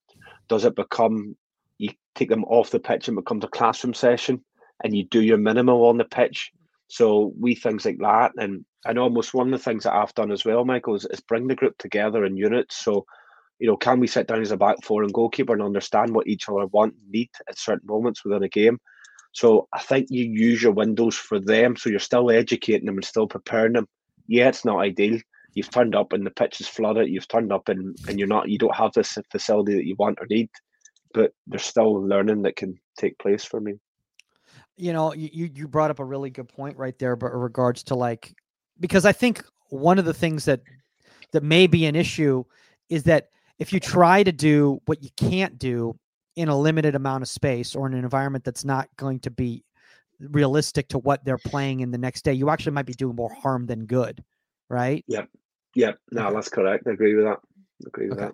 Does 0.49 0.66
it 0.66 0.76
become 0.76 1.36
you 1.78 1.89
take 2.16 2.30
them 2.30 2.45
off 2.45 2.70
the 2.70 2.80
pitch 2.80 3.08
and 3.08 3.16
becomes 3.16 3.43
a 3.43 3.47
classroom 3.47 3.93
session 3.93 4.43
and 4.84 4.95
you 4.95 5.04
do 5.06 5.22
your 5.22 5.38
minimal 5.38 5.86
on 5.86 5.97
the 5.97 6.06
pitch 6.06 6.51
so 6.93 7.34
we 7.39 7.56
things 7.56 7.86
like 7.86 7.97
that, 8.01 8.34
and 8.38 8.66
and 8.86 8.99
almost 8.99 9.34
one 9.34 9.51
of 9.51 9.60
the 9.60 9.64
things 9.64 9.84
that 9.84 9.95
I've 9.95 10.14
done 10.14 10.32
as 10.32 10.45
well, 10.45 10.64
Michael, 10.64 10.93
is, 10.93 11.06
is 11.06 11.22
bring 11.22 11.47
the 11.47 11.56
group 11.56 11.76
together 11.80 12.24
in 12.24 12.38
units. 12.38 12.84
So, 12.84 13.08
you 13.58 13.66
know, 13.66 13.78
can 13.78 13.99
we 13.99 14.06
sit 14.06 14.28
down 14.28 14.41
as 14.41 14.51
a 14.51 14.58
back 14.58 14.76
four 14.84 15.01
and 15.01 15.12
goalkeeper 15.12 15.54
and 15.54 15.64
understand 15.64 16.14
what 16.14 16.28
each 16.28 16.47
other 16.47 16.68
want, 16.68 16.93
need 17.10 17.30
at 17.49 17.58
certain 17.58 17.88
moments 17.88 18.24
within 18.24 18.43
a 18.43 18.47
game? 18.47 18.78
So 19.34 19.68
I 19.74 19.80
think 19.80 20.08
you 20.10 20.24
use 20.24 20.64
your 20.64 20.72
windows 20.72 21.16
for 21.16 21.40
them. 21.40 21.76
So 21.76 21.90
you're 21.90 22.00
still 22.00 22.32
educating 22.32 22.86
them 22.86 22.96
and 22.96 23.06
still 23.06 23.28
preparing 23.28 23.74
them. 23.74 23.88
Yeah, 24.28 24.48
it's 24.48 24.66
not 24.66 24.80
ideal. 24.80 25.20
You've 25.54 25.72
turned 25.72 25.96
up 25.96 26.14
and 26.14 26.26
the 26.26 26.32
pitch 26.32 26.62
is 26.62 26.68
flooded. 26.68 27.10
You've 27.10 27.28
turned 27.28 27.52
up 27.52 27.68
and, 27.70 27.96
and 28.08 28.18
you're 28.18 28.28
not 28.28 28.50
you 28.50 28.58
don't 28.58 28.76
have 28.76 28.94
this 28.94 29.18
facility 29.32 29.76
that 29.76 29.86
you 29.86 29.96
want 30.00 30.20
or 30.22 30.28
need, 30.28 30.50
but 31.14 31.34
there's 31.46 31.66
still 31.66 31.94
learning 31.94 32.44
that 32.44 32.56
can 32.56 32.80
take 32.98 33.18
place 33.20 33.44
for 33.44 33.60
me 33.60 33.76
you 34.76 34.94
know, 34.94 35.14
you 35.14 35.50
you 35.54 35.68
brought 35.68 35.92
up 35.92 36.00
a 36.00 36.06
really 36.06 36.30
good 36.30 36.50
point 36.50 36.78
right 36.78 36.98
there, 36.98 37.16
but 37.16 37.28
regards 37.28 37.84
to 37.84 37.96
like 37.96 38.34
because 38.80 39.06
I 39.06 39.12
think 39.12 39.44
one 39.70 40.00
of 40.00 40.06
the 40.06 40.14
things 40.14 40.46
that 40.46 40.62
that 41.32 41.44
may 41.44 41.68
be 41.68 41.86
an 41.86 41.96
issue 41.96 42.44
is 42.90 43.04
that 43.04 43.30
if 43.60 43.72
you 43.72 43.80
try 43.80 44.24
to 44.24 44.32
do 44.32 44.82
what 44.86 45.04
you 45.04 45.10
can't 45.16 45.58
do 45.58 45.98
in 46.36 46.50
a 46.50 46.58
limited 46.58 46.96
amount 46.96 47.22
of 47.22 47.30
space 47.30 47.76
or 47.76 47.88
in 47.88 47.94
an 47.94 48.04
environment 48.04 48.44
that's 48.44 48.66
not 48.66 48.90
going 48.98 49.20
to 49.20 49.32
be 49.32 49.64
realistic 50.20 50.88
to 50.90 51.00
what 51.00 51.24
they're 51.26 51.38
playing 51.38 51.82
in 51.82 51.92
the 51.92 51.98
next 51.98 52.24
day, 52.24 52.34
you 52.34 52.50
actually 52.50 52.72
might 52.72 52.86
be 52.86 52.94
doing 52.94 53.16
more 53.16 53.34
harm 53.34 53.66
than 53.66 53.86
good, 53.86 54.24
right? 54.70 55.04
Yep. 55.08 55.30
Yep. 55.76 56.00
No, 56.12 56.26
okay. 56.26 56.34
that's 56.36 56.50
correct. 56.50 56.88
I 56.88 56.92
agree 56.92 57.16
with 57.16 57.26
that. 57.26 57.40
I 57.84 57.88
agree 57.88 58.10
with 58.10 58.20
okay. 58.20 58.32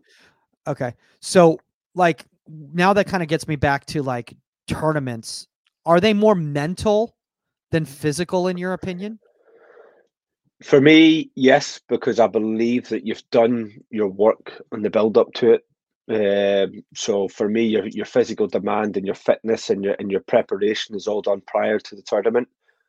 that. 0.66 0.72
Okay. 0.72 0.94
So 1.20 1.60
like 1.96 2.26
now 2.48 2.94
that 2.94 3.08
kind 3.08 3.24
of 3.24 3.30
gets 3.30 3.48
me 3.48 3.56
back 3.56 3.86
to 3.88 4.04
like 4.04 4.36
tournaments 4.68 5.48
are 5.86 6.00
they 6.00 6.14
more 6.14 6.36
mental 6.36 7.16
than 7.72 7.86
physical 7.86 8.48
in 8.48 8.58
your 8.58 8.74
opinion? 8.74 9.20
For 10.62 10.82
me, 10.82 11.32
yes, 11.36 11.80
because 11.88 12.20
I 12.20 12.28
believe 12.28 12.90
that 12.90 13.06
you've 13.06 13.28
done 13.32 13.72
your 13.90 14.10
work 14.10 14.62
on 14.72 14.82
the 14.82 14.90
build 14.90 15.18
up 15.18 15.32
to 15.36 15.54
it. 15.54 15.66
Um, 16.10 16.84
so 16.96 17.28
for 17.28 17.48
me, 17.48 17.66
your 17.66 17.88
your 17.88 18.06
physical 18.06 18.48
demand 18.48 18.98
and 18.98 19.06
your 19.06 19.16
fitness 19.16 19.70
and 19.70 19.84
your 19.84 19.96
and 20.00 20.10
your 20.10 20.22
preparation 20.22 20.96
is 20.96 21.08
all 21.08 21.22
done 21.22 21.42
prior 21.46 21.80
to 21.80 21.96
the 21.96 22.02
tournament. 22.02 22.48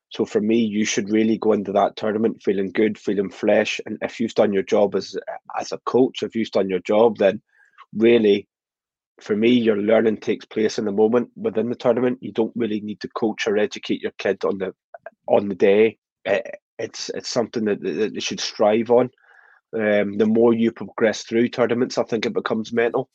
So 0.08 0.24
for 0.24 0.40
me, 0.40 0.56
you 0.56 0.84
should 0.84 1.10
really 1.10 1.38
go 1.38 1.52
into 1.52 1.72
that 1.72 1.96
tournament 1.96 2.42
feeling 2.42 2.72
good, 2.72 2.98
feeling 2.98 3.30
fresh. 3.30 3.80
And 3.86 3.98
if 4.02 4.18
you've 4.18 4.34
done 4.34 4.52
your 4.52 4.62
job 4.62 4.94
as 4.94 5.16
as 5.58 5.72
a 5.72 5.78
coach, 5.78 6.22
if 6.22 6.34
you've 6.34 6.50
done 6.50 6.70
your 6.70 6.80
job, 6.80 7.18
then 7.18 7.42
really 7.94 8.48
for 9.20 9.36
me, 9.36 9.50
your 9.50 9.76
learning 9.76 10.18
takes 10.18 10.44
place 10.44 10.78
in 10.78 10.86
the 10.86 10.92
moment 10.92 11.30
within 11.36 11.68
the 11.68 11.74
tournament. 11.74 12.18
You 12.20 12.32
don't 12.32 12.52
really 12.56 12.80
need 12.80 13.00
to 13.00 13.08
coach 13.08 13.46
or 13.46 13.58
educate 13.58 14.00
your 14.00 14.12
kid 14.18 14.44
on 14.44 14.58
the 14.58 14.74
on 15.28 15.48
the 15.48 15.54
day. 15.54 15.98
it's 16.24 17.10
it's 17.10 17.28
something 17.28 17.64
that, 17.66 17.82
that 17.82 18.14
they 18.14 18.20
should 18.20 18.40
strive 18.40 18.90
on. 18.90 19.10
Um, 19.72 20.18
the 20.18 20.26
more 20.26 20.52
you 20.52 20.72
progress 20.72 21.22
through 21.22 21.48
tournaments, 21.48 21.98
I 21.98 22.02
think 22.04 22.26
it 22.26 22.34
becomes 22.34 22.72
mental, 22.72 23.08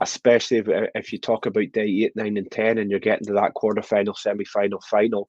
especially 0.00 0.58
if, 0.58 0.66
if 0.94 1.12
you 1.12 1.18
talk 1.18 1.46
about 1.46 1.72
day 1.72 1.86
eight, 2.04 2.16
nine, 2.16 2.36
and 2.36 2.50
ten, 2.50 2.78
and 2.78 2.90
you're 2.90 3.00
getting 3.00 3.26
to 3.26 3.34
that 3.34 3.54
quarter 3.54 3.82
final, 3.82 4.14
semi 4.14 4.44
final, 4.44 4.80
final. 4.80 5.28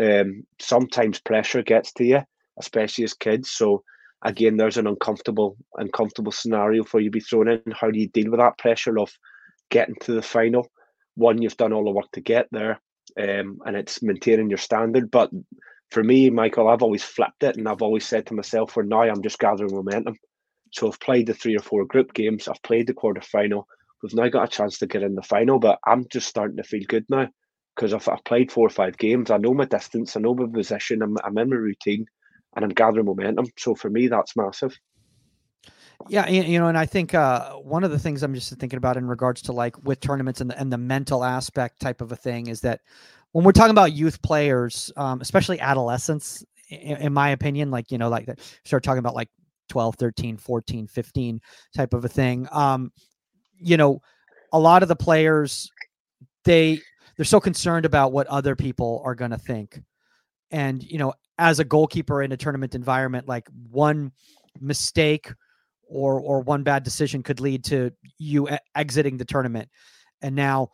Um, 0.00 0.44
sometimes 0.60 1.20
pressure 1.20 1.62
gets 1.62 1.92
to 1.94 2.04
you, 2.04 2.22
especially 2.58 3.04
as 3.04 3.14
kids. 3.14 3.50
So 3.50 3.84
again, 4.22 4.56
there's 4.56 4.78
an 4.78 4.86
uncomfortable, 4.86 5.56
uncomfortable 5.76 6.32
scenario 6.32 6.84
for 6.84 7.00
you 7.00 7.10
to 7.10 7.12
be 7.12 7.20
thrown 7.20 7.48
in. 7.48 7.62
How 7.72 7.90
do 7.90 7.98
you 7.98 8.08
deal 8.08 8.30
with 8.30 8.40
that 8.40 8.58
pressure 8.58 8.98
of 8.98 9.12
getting 9.70 9.96
to 10.02 10.12
the 10.12 10.22
final. 10.22 10.70
One, 11.16 11.40
you've 11.40 11.56
done 11.56 11.72
all 11.72 11.84
the 11.84 11.90
work 11.90 12.10
to 12.12 12.20
get 12.20 12.48
there, 12.50 12.80
um, 13.20 13.58
and 13.64 13.76
it's 13.76 14.02
maintaining 14.02 14.48
your 14.48 14.58
standard. 14.58 15.10
But 15.10 15.30
for 15.90 16.02
me, 16.02 16.30
Michael, 16.30 16.68
I've 16.68 16.82
always 16.82 17.04
flipped 17.04 17.42
it, 17.42 17.56
and 17.56 17.68
I've 17.68 17.82
always 17.82 18.06
said 18.06 18.26
to 18.26 18.34
myself, 18.34 18.72
"For 18.72 18.82
now, 18.82 19.02
I'm 19.02 19.22
just 19.22 19.38
gathering 19.38 19.74
momentum." 19.74 20.16
So 20.72 20.88
I've 20.88 21.00
played 21.00 21.26
the 21.26 21.34
three 21.34 21.56
or 21.56 21.62
four 21.62 21.84
group 21.84 22.14
games. 22.14 22.48
I've 22.48 22.62
played 22.62 22.88
the 22.88 22.94
quarter 22.94 23.20
final. 23.20 23.68
We've 24.02 24.14
now 24.14 24.28
got 24.28 24.44
a 24.44 24.56
chance 24.56 24.78
to 24.78 24.86
get 24.86 25.02
in 25.02 25.14
the 25.14 25.22
final, 25.22 25.58
but 25.58 25.78
I'm 25.86 26.06
just 26.08 26.28
starting 26.28 26.56
to 26.56 26.64
feel 26.64 26.82
good 26.88 27.06
now 27.08 27.28
because 27.74 27.94
I've, 27.94 28.08
I've 28.08 28.24
played 28.24 28.50
four 28.50 28.66
or 28.66 28.70
five 28.70 28.96
games. 28.98 29.30
I 29.30 29.36
know 29.36 29.54
my 29.54 29.64
distance. 29.66 30.16
I 30.16 30.20
know 30.20 30.34
my 30.34 30.46
position. 30.52 31.02
I'm, 31.02 31.16
I'm 31.24 31.38
in 31.38 31.50
my 31.50 31.56
routine, 31.56 32.06
and 32.56 32.64
I'm 32.64 32.70
gathering 32.70 33.06
momentum. 33.06 33.46
So 33.56 33.74
for 33.74 33.88
me, 33.88 34.08
that's 34.08 34.36
massive. 34.36 34.76
Yeah, 36.08 36.28
you 36.28 36.58
know, 36.58 36.66
and 36.66 36.76
I 36.76 36.86
think 36.86 37.14
uh, 37.14 37.52
one 37.52 37.84
of 37.84 37.90
the 37.90 37.98
things 37.98 38.22
I'm 38.22 38.34
just 38.34 38.52
thinking 38.56 38.76
about 38.76 38.96
in 38.96 39.06
regards 39.06 39.42
to 39.42 39.52
like 39.52 39.82
with 39.84 40.00
tournaments 40.00 40.40
and 40.40 40.50
the, 40.50 40.58
and 40.58 40.72
the 40.72 40.78
mental 40.78 41.24
aspect 41.24 41.80
type 41.80 42.00
of 42.00 42.12
a 42.12 42.16
thing 42.16 42.48
is 42.48 42.60
that 42.60 42.80
when 43.34 43.44
we're 43.44 43.50
talking 43.50 43.72
about 43.72 43.92
youth 43.92 44.22
players, 44.22 44.92
um, 44.96 45.20
especially 45.20 45.58
adolescents, 45.58 46.44
in, 46.70 46.96
in, 46.98 47.12
my 47.12 47.30
opinion, 47.30 47.68
like, 47.68 47.90
you 47.90 47.98
know, 47.98 48.08
like 48.08 48.28
start 48.64 48.84
talking 48.84 49.00
about 49.00 49.16
like 49.16 49.28
12, 49.70 49.96
13, 49.96 50.36
14, 50.36 50.86
15 50.86 51.40
type 51.76 51.94
of 51.94 52.04
a 52.04 52.08
thing. 52.08 52.46
Um, 52.52 52.92
you 53.58 53.76
know, 53.76 54.00
a 54.52 54.58
lot 54.58 54.84
of 54.84 54.88
the 54.88 54.94
players, 54.94 55.68
they, 56.44 56.80
they're 57.16 57.24
so 57.24 57.40
concerned 57.40 57.84
about 57.84 58.12
what 58.12 58.28
other 58.28 58.54
people 58.54 59.02
are 59.04 59.16
going 59.16 59.32
to 59.32 59.38
think. 59.38 59.82
And, 60.52 60.80
you 60.84 60.98
know, 60.98 61.12
as 61.36 61.58
a 61.58 61.64
goalkeeper 61.64 62.22
in 62.22 62.30
a 62.30 62.36
tournament 62.36 62.76
environment, 62.76 63.26
like 63.26 63.48
one 63.68 64.12
mistake 64.60 65.32
or 65.88 66.20
or 66.20 66.40
one 66.40 66.62
bad 66.62 66.84
decision 66.84 67.20
could 67.20 67.40
lead 67.40 67.64
to 67.64 67.90
you 68.16 68.48
exiting 68.76 69.16
the 69.16 69.24
tournament 69.24 69.68
and 70.22 70.34
now 70.34 70.70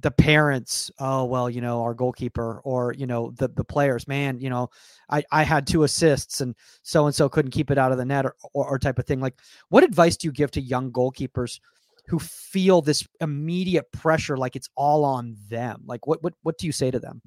the 0.00 0.10
parents 0.10 0.90
oh 1.00 1.24
well 1.24 1.50
you 1.50 1.60
know 1.60 1.82
our 1.82 1.92
goalkeeper 1.92 2.60
or 2.64 2.94
you 2.94 3.06
know 3.06 3.30
the 3.32 3.48
the 3.48 3.64
players 3.64 4.08
man 4.08 4.38
you 4.40 4.48
know 4.48 4.70
i 5.10 5.22
i 5.30 5.42
had 5.42 5.66
two 5.66 5.82
assists 5.82 6.40
and 6.40 6.54
so 6.82 7.04
and 7.04 7.14
so 7.14 7.28
couldn't 7.28 7.50
keep 7.50 7.70
it 7.70 7.76
out 7.76 7.92
of 7.92 7.98
the 7.98 8.04
net 8.04 8.24
or, 8.24 8.34
or, 8.54 8.66
or 8.68 8.78
type 8.78 8.98
of 8.98 9.04
thing 9.04 9.20
like 9.20 9.34
what 9.68 9.84
advice 9.84 10.16
do 10.16 10.26
you 10.26 10.32
give 10.32 10.50
to 10.50 10.62
young 10.62 10.90
goalkeepers 10.90 11.60
who 12.06 12.18
feel 12.18 12.82
this 12.82 13.06
immediate 13.20 13.90
pressure 13.92 14.36
like 14.36 14.56
it's 14.56 14.68
all 14.76 15.04
on 15.04 15.36
them? 15.48 15.82
Like 15.86 16.06
what 16.06 16.22
what 16.22 16.34
what 16.42 16.58
do 16.58 16.66
you 16.66 16.72
say 16.72 16.90
to 16.90 16.98
them? 16.98 17.22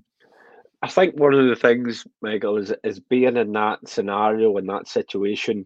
I 0.82 0.90
think 0.90 1.16
one 1.16 1.34
of 1.34 1.48
the 1.48 1.56
things 1.56 2.06
michael 2.22 2.58
is 2.58 2.74
is 2.84 3.00
being 3.00 3.38
in 3.38 3.52
that 3.54 3.88
scenario 3.88 4.58
in 4.58 4.68
that 4.68 4.88
situation 4.88 5.66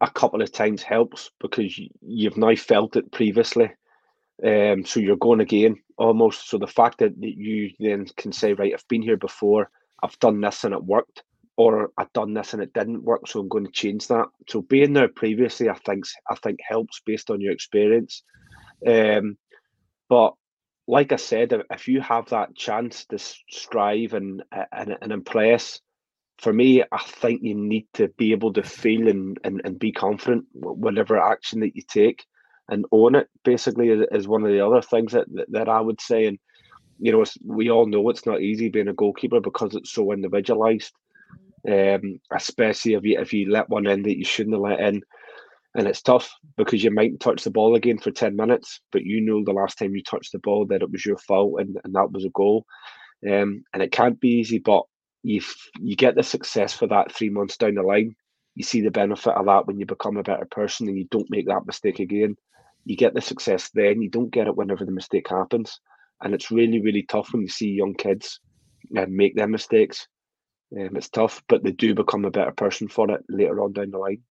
a 0.00 0.10
couple 0.10 0.40
of 0.40 0.52
times 0.52 0.82
helps 0.82 1.30
because 1.40 1.78
you've 2.00 2.36
now 2.36 2.54
felt 2.54 2.96
it 2.96 3.10
previously. 3.10 3.70
Um, 4.44 4.84
so 4.84 5.00
you're 5.00 5.16
going 5.16 5.40
again 5.40 5.76
almost. 5.98 6.48
So 6.48 6.58
the 6.58 6.66
fact 6.66 6.98
that 6.98 7.12
you 7.20 7.70
then 7.78 8.06
can 8.16 8.32
say, 8.32 8.54
right, 8.54 8.72
I've 8.72 8.88
been 8.88 9.02
here 9.02 9.16
before, 9.16 9.70
I've 10.02 10.18
done 10.20 10.40
this 10.40 10.64
and 10.64 10.72
it 10.72 10.82
worked, 10.82 11.22
or 11.56 11.90
I've 11.98 12.12
done 12.12 12.34
this 12.34 12.54
and 12.54 12.62
it 12.62 12.72
didn't 12.72 13.02
work, 13.02 13.26
so 13.26 13.40
I'm 13.40 13.48
going 13.48 13.66
to 13.66 13.72
change 13.72 14.06
that. 14.06 14.26
So 14.48 14.62
being 14.62 14.92
there 14.92 15.08
previously, 15.08 15.68
I 15.68 15.74
think 15.74 16.04
I 16.30 16.36
think 16.36 16.60
helps 16.66 17.00
based 17.04 17.30
on 17.30 17.40
your 17.40 17.52
experience. 17.52 18.22
Um, 18.86 19.36
but 20.08 20.34
like 20.86 21.12
I 21.12 21.16
said, 21.16 21.52
if 21.70 21.88
you 21.88 22.00
have 22.00 22.30
that 22.30 22.54
chance 22.54 23.04
to 23.06 23.18
strive 23.18 24.14
and 24.14 24.42
and, 24.72 24.96
and 25.02 25.12
impress, 25.12 25.80
for 26.38 26.52
me, 26.52 26.84
I 26.92 26.98
think 26.98 27.42
you 27.42 27.54
need 27.54 27.88
to 27.94 28.08
be 28.16 28.30
able 28.30 28.52
to 28.52 28.62
feel 28.62 29.08
and, 29.08 29.38
and, 29.42 29.60
and 29.64 29.78
be 29.78 29.90
confident 29.90 30.44
whatever 30.52 31.18
action 31.18 31.60
that 31.60 31.74
you 31.74 31.82
take 31.82 32.24
and 32.68 32.84
own 32.92 33.14
it 33.14 33.28
basically 33.44 33.88
is, 33.88 34.28
one 34.28 34.44
of 34.44 34.50
the 34.50 34.64
other 34.64 34.82
things 34.82 35.12
that, 35.12 35.26
that, 35.34 35.50
that 35.50 35.68
I 35.68 35.80
would 35.80 36.00
say. 36.00 36.26
And, 36.26 36.38
you 36.98 37.12
know, 37.12 37.24
we 37.44 37.70
all 37.70 37.86
know 37.86 38.08
it's 38.10 38.26
not 38.26 38.42
easy 38.42 38.68
being 38.68 38.88
a 38.88 38.92
goalkeeper 38.92 39.40
because 39.40 39.74
it's 39.74 39.92
so 39.92 40.12
individualized, 40.12 40.92
um, 41.68 42.20
especially 42.32 42.94
if 42.94 43.04
you, 43.04 43.18
if 43.18 43.32
you 43.32 43.50
let 43.50 43.70
one 43.70 43.86
in 43.86 44.02
that 44.02 44.18
you 44.18 44.24
shouldn't 44.24 44.54
have 44.54 44.62
let 44.62 44.80
in. 44.80 45.02
And 45.74 45.86
it's 45.86 46.02
tough 46.02 46.30
because 46.56 46.82
you 46.82 46.90
might 46.90 47.20
touch 47.20 47.44
the 47.44 47.50
ball 47.50 47.74
again 47.74 47.98
for 47.98 48.10
10 48.10 48.34
minutes, 48.34 48.80
but 48.90 49.04
you 49.04 49.20
know 49.20 49.44
the 49.44 49.52
last 49.52 49.78
time 49.78 49.94
you 49.94 50.02
touched 50.02 50.32
the 50.32 50.38
ball 50.38 50.66
that 50.66 50.82
it 50.82 50.90
was 50.90 51.06
your 51.06 51.18
fault 51.18 51.60
and, 51.60 51.78
and 51.84 51.94
that 51.94 52.10
was 52.10 52.24
a 52.24 52.30
goal. 52.30 52.66
Um, 53.26 53.64
and 53.72 53.82
it 53.82 53.92
can't 53.92 54.20
be 54.20 54.28
easy, 54.28 54.58
but 54.58 54.84
you 55.22 55.42
you 55.80 55.96
get 55.96 56.14
the 56.14 56.22
success 56.22 56.72
for 56.72 56.86
that 56.86 57.12
three 57.12 57.30
months 57.30 57.56
down 57.56 57.74
the 57.74 57.82
line. 57.82 58.14
You 58.54 58.64
see 58.64 58.80
the 58.80 58.90
benefit 58.90 59.34
of 59.34 59.46
that 59.46 59.66
when 59.66 59.78
you 59.78 59.86
become 59.86 60.16
a 60.16 60.22
better 60.22 60.46
person 60.50 60.88
and 60.88 60.96
you 60.96 61.06
don't 61.10 61.30
make 61.30 61.46
that 61.46 61.66
mistake 61.66 62.00
again. 62.00 62.36
You 62.88 62.96
get 62.96 63.12
the 63.12 63.20
success 63.20 63.70
then. 63.74 64.00
You 64.00 64.08
don't 64.08 64.32
get 64.32 64.46
it 64.46 64.56
whenever 64.56 64.84
the 64.84 64.92
mistake 64.92 65.28
happens, 65.28 65.78
and 66.22 66.34
it's 66.34 66.50
really 66.50 66.80
really 66.80 67.02
tough 67.02 67.28
when 67.32 67.42
you 67.42 67.48
see 67.48 67.68
young 67.68 67.94
kids 67.94 68.40
uh, 68.96 69.06
make 69.08 69.36
their 69.36 69.46
mistakes. 69.46 70.08
Um, 70.72 70.96
it's 70.96 71.10
tough, 71.10 71.42
but 71.48 71.62
they 71.62 71.72
do 71.72 71.94
become 71.94 72.24
a 72.24 72.30
better 72.30 72.52
person 72.52 72.88
for 72.88 73.10
it 73.10 73.22
later 73.28 73.62
on 73.62 73.74
down 73.74 73.90
the 73.90 73.98
line 73.98 74.22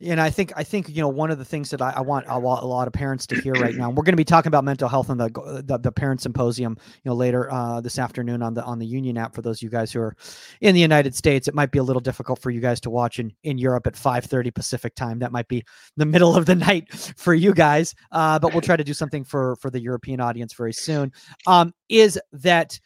and 0.00 0.20
I 0.20 0.30
think 0.30 0.52
I 0.56 0.62
think 0.62 0.88
you 0.88 1.00
know 1.02 1.08
one 1.08 1.30
of 1.30 1.38
the 1.38 1.44
things 1.44 1.70
that 1.70 1.82
I, 1.82 1.92
I 1.96 2.00
want 2.00 2.26
a 2.28 2.38
lot, 2.38 2.86
of 2.86 2.92
parents 2.92 3.26
to 3.28 3.40
hear 3.40 3.52
right 3.54 3.74
now. 3.74 3.90
We're 3.90 4.04
going 4.04 4.12
to 4.12 4.16
be 4.16 4.24
talking 4.24 4.48
about 4.48 4.64
mental 4.64 4.88
health 4.88 5.10
in 5.10 5.18
the 5.18 5.62
the, 5.64 5.78
the 5.78 5.92
parent 5.92 6.20
symposium, 6.20 6.76
you 7.02 7.08
know, 7.10 7.14
later 7.14 7.50
uh, 7.52 7.80
this 7.80 7.98
afternoon 7.98 8.42
on 8.42 8.54
the 8.54 8.62
on 8.62 8.78
the 8.78 8.86
Union 8.86 9.18
app. 9.18 9.34
For 9.34 9.42
those 9.42 9.58
of 9.58 9.62
you 9.62 9.70
guys 9.70 9.92
who 9.92 10.00
are 10.00 10.16
in 10.60 10.74
the 10.74 10.80
United 10.80 11.14
States, 11.14 11.48
it 11.48 11.54
might 11.54 11.72
be 11.72 11.78
a 11.78 11.82
little 11.82 12.00
difficult 12.00 12.40
for 12.40 12.50
you 12.50 12.60
guys 12.60 12.80
to 12.82 12.90
watch 12.90 13.18
in 13.18 13.32
in 13.42 13.58
Europe 13.58 13.86
at 13.86 13.96
five 13.96 14.24
thirty 14.24 14.50
Pacific 14.50 14.94
time. 14.94 15.18
That 15.18 15.32
might 15.32 15.48
be 15.48 15.64
the 15.96 16.06
middle 16.06 16.36
of 16.36 16.46
the 16.46 16.54
night 16.54 16.92
for 17.16 17.34
you 17.34 17.52
guys, 17.52 17.94
uh, 18.12 18.38
but 18.38 18.52
we'll 18.52 18.60
try 18.60 18.76
to 18.76 18.84
do 18.84 18.94
something 18.94 19.24
for 19.24 19.56
for 19.56 19.70
the 19.70 19.80
European 19.80 20.20
audience 20.20 20.54
very 20.54 20.72
soon. 20.72 21.12
Um, 21.46 21.74
is 21.88 22.20
that 22.32 22.78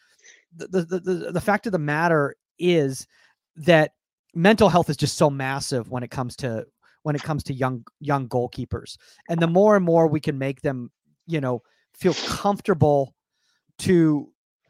the, 0.56 0.66
the 0.68 1.00
the 1.00 1.32
the 1.32 1.40
fact 1.40 1.66
of 1.66 1.72
the 1.72 1.78
matter 1.78 2.36
is 2.58 3.06
that 3.56 3.92
mental 4.34 4.68
health 4.68 4.88
is 4.88 4.96
just 4.96 5.16
so 5.16 5.28
massive 5.28 5.90
when 5.90 6.02
it 6.02 6.10
comes 6.10 6.36
to 6.36 6.64
when 7.02 7.14
it 7.14 7.22
comes 7.22 7.42
to 7.44 7.54
young 7.54 7.84
young 8.00 8.28
goalkeepers. 8.28 8.96
And 9.28 9.40
the 9.40 9.46
more 9.46 9.76
and 9.76 9.84
more 9.84 10.06
we 10.06 10.20
can 10.20 10.38
make 10.38 10.62
them, 10.62 10.90
you 11.26 11.40
know, 11.40 11.62
feel 11.94 12.14
comfortable 12.14 13.14
to 13.80 14.28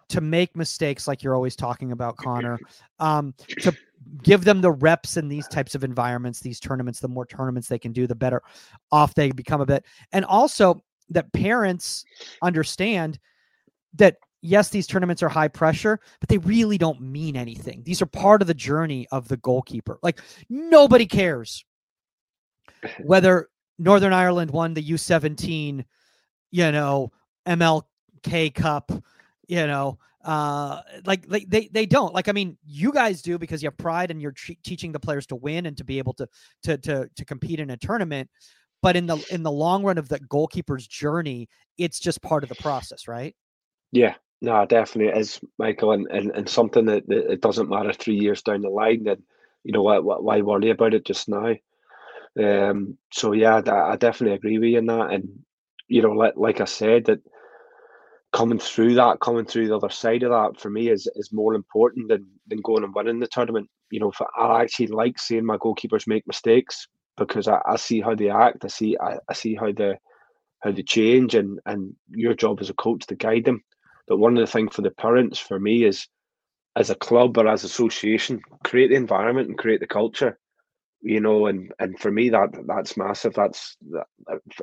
to 0.08 0.20
make 0.20 0.54
mistakes 0.54 1.08
like 1.08 1.22
you're 1.22 1.34
always 1.34 1.56
talking 1.56 1.90
about 1.90 2.18
Conor, 2.18 2.58
um, 2.98 3.34
to 3.60 3.74
give 4.22 4.44
them 4.44 4.60
the 4.60 4.70
reps 4.70 5.16
in 5.16 5.26
these 5.26 5.48
types 5.48 5.74
of 5.74 5.84
environments, 5.84 6.40
these 6.40 6.60
tournaments, 6.60 7.00
the 7.00 7.08
more 7.08 7.24
tournaments 7.24 7.66
they 7.66 7.78
can 7.78 7.92
do, 7.92 8.06
the 8.06 8.14
better 8.14 8.42
off 8.90 9.14
they 9.14 9.30
become 9.30 9.62
a 9.62 9.66
bit. 9.66 9.84
And 10.12 10.26
also 10.26 10.82
that 11.08 11.32
parents 11.32 12.04
understand 12.42 13.18
that 13.94 14.16
yes, 14.42 14.68
these 14.68 14.86
tournaments 14.86 15.22
are 15.22 15.28
high 15.30 15.48
pressure, 15.48 15.98
but 16.20 16.28
they 16.28 16.38
really 16.38 16.76
don't 16.76 17.00
mean 17.00 17.36
anything. 17.36 17.82
These 17.84 18.02
are 18.02 18.06
part 18.06 18.42
of 18.42 18.48
the 18.48 18.54
journey 18.54 19.06
of 19.12 19.28
the 19.28 19.38
goalkeeper. 19.38 19.98
Like 20.02 20.20
nobody 20.50 21.06
cares 21.06 21.64
whether 23.04 23.48
Northern 23.78 24.12
Ireland 24.12 24.50
won 24.50 24.74
the 24.74 24.82
U17, 24.82 25.84
you 26.50 26.72
know, 26.72 27.12
Milk 27.46 27.86
Cup, 28.54 28.92
you 29.48 29.66
know, 29.66 29.98
uh, 30.24 30.80
like, 31.04 31.24
like 31.28 31.48
they 31.48 31.68
they 31.72 31.84
don't 31.84 32.14
like. 32.14 32.28
I 32.28 32.32
mean, 32.32 32.56
you 32.64 32.92
guys 32.92 33.22
do 33.22 33.38
because 33.38 33.62
you 33.62 33.66
have 33.66 33.76
pride 33.76 34.10
and 34.10 34.22
you're 34.22 34.32
tre- 34.32 34.58
teaching 34.62 34.92
the 34.92 35.00
players 35.00 35.26
to 35.26 35.36
win 35.36 35.66
and 35.66 35.76
to 35.76 35.84
be 35.84 35.98
able 35.98 36.12
to 36.14 36.28
to 36.62 36.78
to 36.78 37.10
to 37.16 37.24
compete 37.24 37.58
in 37.58 37.70
a 37.70 37.76
tournament. 37.76 38.30
But 38.82 38.96
in 38.96 39.06
the 39.06 39.24
in 39.30 39.42
the 39.42 39.50
long 39.50 39.82
run 39.82 39.98
of 39.98 40.08
the 40.08 40.20
goalkeeper's 40.20 40.86
journey, 40.86 41.48
it's 41.76 41.98
just 41.98 42.22
part 42.22 42.44
of 42.44 42.48
the 42.48 42.54
process, 42.56 43.08
right? 43.08 43.34
Yeah, 43.90 44.14
no, 44.40 44.64
definitely 44.64 45.18
is, 45.20 45.40
Michael, 45.58 45.92
and, 45.92 46.06
and, 46.08 46.30
and 46.30 46.48
something 46.48 46.84
that, 46.86 47.06
that 47.08 47.32
it 47.32 47.40
doesn't 47.40 47.68
matter 47.68 47.92
three 47.92 48.16
years 48.16 48.42
down 48.42 48.62
the 48.62 48.68
line. 48.68 49.04
Then 49.04 49.22
you 49.64 49.72
know 49.72 49.82
what, 49.82 50.04
why 50.04 50.40
worry 50.40 50.70
about 50.70 50.94
it 50.94 51.04
just 51.04 51.28
now? 51.28 51.54
Um, 52.38 52.98
so 53.12 53.32
yeah, 53.32 53.60
I, 53.66 53.92
I 53.92 53.96
definitely 53.96 54.34
agree 54.36 54.58
with 54.58 54.70
you 54.70 54.78
in 54.78 54.86
that. 54.86 55.10
And 55.12 55.28
you 55.88 56.02
know, 56.02 56.12
like 56.12 56.34
like 56.36 56.60
I 56.60 56.64
said, 56.64 57.04
that 57.06 57.20
coming 58.32 58.58
through 58.58 58.94
that, 58.94 59.20
coming 59.20 59.44
through 59.44 59.68
the 59.68 59.76
other 59.76 59.90
side 59.90 60.22
of 60.22 60.30
that, 60.30 60.60
for 60.60 60.70
me 60.70 60.88
is 60.88 61.08
is 61.16 61.32
more 61.32 61.54
important 61.54 62.08
than 62.08 62.26
than 62.46 62.60
going 62.62 62.84
and 62.84 62.94
winning 62.94 63.20
the 63.20 63.26
tournament. 63.26 63.68
You 63.90 64.00
know, 64.00 64.12
I 64.38 64.62
actually 64.62 64.88
like 64.88 65.18
seeing 65.18 65.44
my 65.44 65.56
goalkeepers 65.58 66.06
make 66.06 66.26
mistakes 66.26 66.86
because 67.18 67.46
I, 67.48 67.60
I 67.66 67.76
see 67.76 68.00
how 68.00 68.14
they 68.14 68.30
act. 68.30 68.64
I 68.64 68.68
see 68.68 68.96
I, 69.00 69.18
I 69.28 69.34
see 69.34 69.54
how 69.54 69.72
the 69.72 69.96
how 70.60 70.72
they 70.72 70.82
change, 70.82 71.34
and 71.34 71.58
and 71.66 71.94
your 72.10 72.34
job 72.34 72.60
as 72.60 72.70
a 72.70 72.74
coach 72.74 73.06
to 73.06 73.16
guide 73.16 73.44
them. 73.44 73.62
But 74.08 74.18
one 74.18 74.36
of 74.36 74.46
the 74.46 74.50
things 74.52 74.74
for 74.74 74.82
the 74.82 74.90
parents, 74.90 75.38
for 75.38 75.60
me, 75.60 75.84
is 75.84 76.06
as 76.76 76.90
a 76.90 76.94
club 76.96 77.38
or 77.38 77.48
as 77.48 77.64
association, 77.64 78.40
create 78.64 78.88
the 78.88 78.96
environment 78.96 79.48
and 79.48 79.58
create 79.58 79.80
the 79.80 79.86
culture 79.86 80.38
you 81.02 81.20
know 81.20 81.46
and 81.46 81.72
and 81.78 81.98
for 81.98 82.10
me 82.10 82.30
that 82.30 82.50
that's 82.66 82.96
massive. 82.96 83.34
That's 83.34 83.76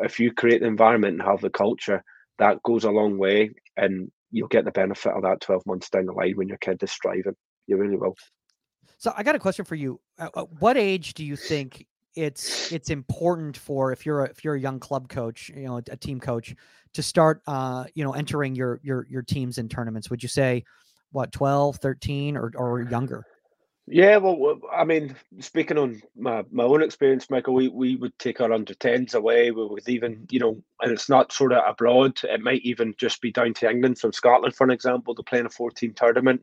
if 0.01 0.19
you 0.19 0.33
create 0.33 0.61
the 0.61 0.67
environment 0.67 1.13
and 1.13 1.21
have 1.21 1.41
the 1.41 1.49
culture 1.49 2.03
that 2.37 2.63
goes 2.63 2.85
a 2.85 2.91
long 2.91 3.17
way 3.17 3.51
and 3.75 4.11
you'll 4.31 4.47
get 4.47 4.63
the 4.63 4.71
benefit 4.71 5.11
of 5.11 5.23
that 5.23 5.41
12 5.41 5.65
months 5.65 5.89
down 5.89 6.05
the 6.05 6.13
line 6.13 6.33
when 6.35 6.47
your 6.47 6.57
kid 6.57 6.81
is 6.81 6.91
striving 6.91 7.35
you 7.69 7.77
really 7.77 7.95
will. 7.95 8.15
So 8.97 9.13
i 9.15 9.23
got 9.23 9.35
a 9.35 9.39
question 9.39 9.63
for 9.63 9.75
you. 9.75 10.01
At 10.17 10.31
what 10.59 10.75
age 10.75 11.13
do 11.13 11.23
you 11.23 11.37
think 11.37 11.85
it's 12.15 12.71
it's 12.71 12.89
important 12.89 13.55
for 13.55 13.93
if 13.93 14.05
you're 14.05 14.25
a, 14.25 14.29
if 14.29 14.43
you're 14.43 14.55
a 14.55 14.59
young 14.59 14.79
club 14.79 15.07
coach, 15.07 15.49
you 15.55 15.67
know, 15.67 15.77
a, 15.77 15.83
a 15.91 15.95
team 15.95 16.19
coach, 16.19 16.55
to 16.93 17.03
start 17.03 17.41
uh, 17.47 17.85
you 17.93 18.03
know 18.03 18.13
entering 18.13 18.55
your 18.55 18.79
your 18.83 19.05
your 19.09 19.21
teams 19.21 19.57
in 19.57 19.69
tournaments? 19.69 20.09
Would 20.09 20.23
you 20.23 20.29
say 20.29 20.65
what 21.11 21.31
12, 21.31 21.77
13 21.77 22.35
or 22.35 22.51
or 22.55 22.81
younger? 22.81 23.23
Yeah, 23.91 24.17
well, 24.17 24.59
I 24.71 24.83
mean, 24.85 25.15
speaking 25.39 25.79
on 25.79 26.01
my, 26.15 26.43
my 26.51 26.63
own 26.63 26.83
experience, 26.83 27.29
Michael, 27.31 27.55
we, 27.55 27.69
we 27.69 27.95
would 27.95 28.17
take 28.19 28.39
our 28.39 28.53
under 28.53 28.75
10s 28.75 29.15
away. 29.15 29.49
We 29.49 29.65
would 29.65 29.89
even, 29.89 30.27
you 30.29 30.39
know, 30.39 30.61
and 30.81 30.91
it's 30.91 31.09
not 31.09 31.31
sort 31.33 31.53
of 31.53 31.63
abroad. 31.67 32.19
It 32.23 32.41
might 32.41 32.61
even 32.61 32.93
just 32.99 33.19
be 33.19 33.31
down 33.31 33.55
to 33.55 33.69
England 33.69 33.97
from 33.97 34.13
Scotland, 34.13 34.55
for 34.55 34.63
an 34.63 34.69
example, 34.69 35.15
to 35.15 35.23
play 35.23 35.39
in 35.39 35.47
a 35.47 35.49
14 35.49 35.93
tournament 35.95 36.41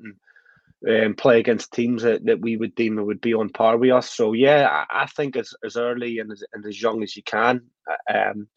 and 0.83 1.07
um, 1.07 1.15
play 1.15 1.39
against 1.39 1.73
teams 1.73 2.03
that, 2.03 2.25
that 2.27 2.41
we 2.41 2.57
would 2.57 2.75
deem 2.75 2.97
would 2.97 3.21
be 3.21 3.35
on 3.35 3.49
par 3.51 3.77
with 3.79 3.93
us. 3.93 4.11
So, 4.11 4.33
yeah, 4.33 4.67
I, 4.91 5.03
I 5.05 5.07
think 5.07 5.37
as, 5.37 5.55
as 5.65 5.77
early 5.77 6.19
and 6.19 6.33
as, 6.33 6.43
and 6.53 6.67
as 6.67 6.83
young 6.83 7.05
as 7.05 7.17
you 7.17 7.23
can. 7.23 7.63
Um, 8.13 8.49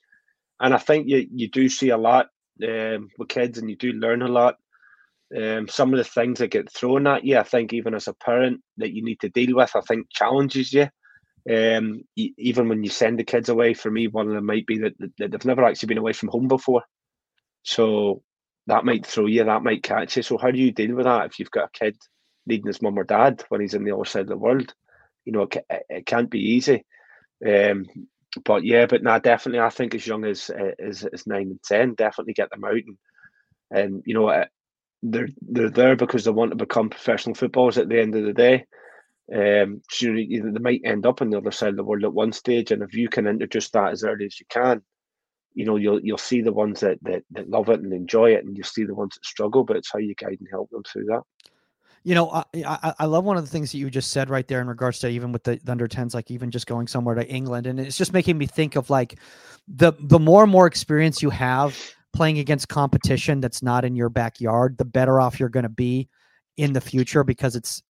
and 0.59 0.73
I 0.73 0.79
think 0.79 1.07
you, 1.07 1.27
you 1.31 1.47
do 1.47 1.69
see 1.69 1.89
a 1.89 1.97
lot 1.97 2.29
um, 2.67 3.09
with 3.19 3.29
kids 3.29 3.59
and 3.59 3.69
you 3.69 3.75
do 3.75 3.93
learn 3.93 4.23
a 4.23 4.27
lot 4.27 4.57
um, 5.35 5.67
some 5.67 5.93
of 5.93 5.97
the 5.97 6.03
things 6.03 6.39
that 6.39 6.51
get 6.51 6.71
thrown 6.71 7.07
at 7.07 7.23
you, 7.23 7.37
I 7.37 7.43
think, 7.43 7.73
even 7.73 7.93
as 7.93 8.07
a 8.07 8.13
parent, 8.13 8.61
that 8.77 8.93
you 8.93 9.03
need 9.03 9.19
to 9.21 9.29
deal 9.29 9.55
with, 9.55 9.75
I 9.75 9.81
think 9.81 10.07
challenges 10.11 10.73
you. 10.73 10.87
Um, 11.49 12.03
even 12.15 12.67
when 12.67 12.83
you 12.83 12.89
send 12.89 13.17
the 13.19 13.23
kids 13.23 13.49
away, 13.49 13.73
for 13.73 13.89
me, 13.89 14.07
one 14.07 14.27
of 14.27 14.33
them 14.33 14.45
might 14.45 14.65
be 14.65 14.79
that, 14.79 14.93
that 15.17 15.31
they've 15.31 15.45
never 15.45 15.63
actually 15.63 15.87
been 15.87 15.97
away 15.97 16.13
from 16.13 16.29
home 16.29 16.47
before. 16.47 16.83
So 17.63 18.23
that 18.67 18.85
might 18.85 19.05
throw 19.05 19.25
you, 19.25 19.43
that 19.43 19.63
might 19.63 19.83
catch 19.83 20.17
you. 20.17 20.23
So, 20.23 20.37
how 20.37 20.51
do 20.51 20.59
you 20.59 20.71
deal 20.71 20.95
with 20.95 21.05
that 21.05 21.27
if 21.27 21.39
you've 21.39 21.51
got 21.51 21.69
a 21.75 21.79
kid 21.79 21.97
needing 22.45 22.67
his 22.67 22.81
mum 22.81 22.97
or 22.97 23.03
dad 23.03 23.43
when 23.49 23.61
he's 23.61 23.73
in 23.73 23.83
the 23.83 23.95
other 23.95 24.05
side 24.05 24.21
of 24.21 24.27
the 24.27 24.37
world? 24.37 24.73
You 25.25 25.33
know, 25.33 25.43
it, 25.43 25.65
it 25.89 26.05
can't 26.05 26.29
be 26.29 26.39
easy. 26.39 26.85
Um, 27.45 27.85
but 28.45 28.63
yeah, 28.63 28.85
but 28.85 29.03
now 29.03 29.19
definitely, 29.19 29.59
I 29.59 29.69
think 29.69 29.95
as 29.95 30.05
young 30.05 30.25
as 30.25 30.49
as, 30.49 31.03
as 31.03 31.25
nine 31.25 31.47
and 31.47 31.63
ten, 31.63 31.93
definitely 31.95 32.33
get 32.33 32.49
them 32.51 32.63
out 32.63 32.73
and 32.73 32.97
and 33.71 34.03
you 34.05 34.13
know 34.13 34.45
they're 35.01 35.29
they're 35.41 35.69
there 35.69 35.95
because 35.95 36.25
they 36.25 36.31
want 36.31 36.51
to 36.51 36.57
become 36.57 36.89
professional 36.89 37.35
footballers 37.35 37.77
at 37.77 37.89
the 37.89 37.99
end 37.99 38.15
of 38.15 38.25
the 38.25 38.33
day. 38.33 38.65
Um, 39.33 39.81
so 39.89 40.07
you 40.07 40.51
they 40.51 40.59
might 40.59 40.81
end 40.83 41.05
up 41.05 41.21
on 41.21 41.29
the 41.29 41.37
other 41.37 41.51
side 41.51 41.69
of 41.69 41.75
the 41.75 41.83
world 41.83 42.03
at 42.03 42.13
one 42.13 42.31
stage, 42.31 42.71
and 42.71 42.81
if 42.81 42.93
you 42.93 43.09
can 43.09 43.27
introduce 43.27 43.69
that 43.71 43.91
as 43.91 44.03
early 44.03 44.25
as 44.25 44.39
you 44.39 44.45
can, 44.49 44.81
you 45.53 45.65
know 45.65 45.75
you'll 45.75 46.01
you'll 46.01 46.17
see 46.17 46.41
the 46.41 46.51
ones 46.51 46.79
that 46.79 46.97
that, 47.03 47.23
that 47.31 47.49
love 47.49 47.69
it 47.69 47.79
and 47.79 47.93
enjoy 47.93 48.31
it, 48.31 48.43
and 48.43 48.57
you'll 48.57 48.65
see 48.65 48.85
the 48.85 48.95
ones 48.95 49.15
that 49.15 49.25
struggle. 49.25 49.63
But 49.63 49.77
it's 49.77 49.91
how 49.91 49.99
you 49.99 50.15
guide 50.15 50.37
and 50.39 50.47
help 50.49 50.69
them 50.71 50.83
through 50.83 51.05
that. 51.05 51.21
You 52.03 52.15
know, 52.15 52.31
I, 52.31 52.43
I, 52.65 52.93
I 52.99 53.05
love 53.05 53.25
one 53.25 53.35
of 53.35 53.43
the 53.43 53.51
things 53.51 53.73
that 53.73 53.77
you 53.77 53.89
just 53.89 54.11
said 54.11 54.29
right 54.29 54.47
there 54.47 54.61
in 54.61 54.67
regards 54.67 54.99
to 54.99 55.09
even 55.09 55.33
with 55.33 55.43
the, 55.43 55.59
the 55.61 55.71
under 55.71 55.87
tens, 55.87 56.13
like 56.13 56.31
even 56.31 56.49
just 56.49 56.65
going 56.65 56.87
somewhere 56.87 57.13
to 57.15 57.27
England, 57.27 57.67
and 57.67 57.79
it's 57.79 57.97
just 57.97 58.13
making 58.13 58.37
me 58.37 58.45
think 58.45 58.75
of 58.75 58.89
like 58.89 59.19
the 59.67 59.93
the 59.99 60.19
more 60.19 60.43
and 60.43 60.51
more 60.51 60.65
experience 60.65 61.21
you 61.21 61.29
have 61.29 61.77
playing 62.13 62.39
against 62.39 62.67
competition 62.67 63.39
that's 63.39 63.61
not 63.61 63.85
in 63.85 63.95
your 63.95 64.09
backyard, 64.09 64.77
the 64.77 64.85
better 64.85 65.19
off 65.19 65.39
you're 65.39 65.49
going 65.49 65.63
to 65.63 65.69
be 65.69 66.09
in 66.57 66.73
the 66.73 66.81
future 66.81 67.23
because 67.23 67.55
it's 67.55 67.81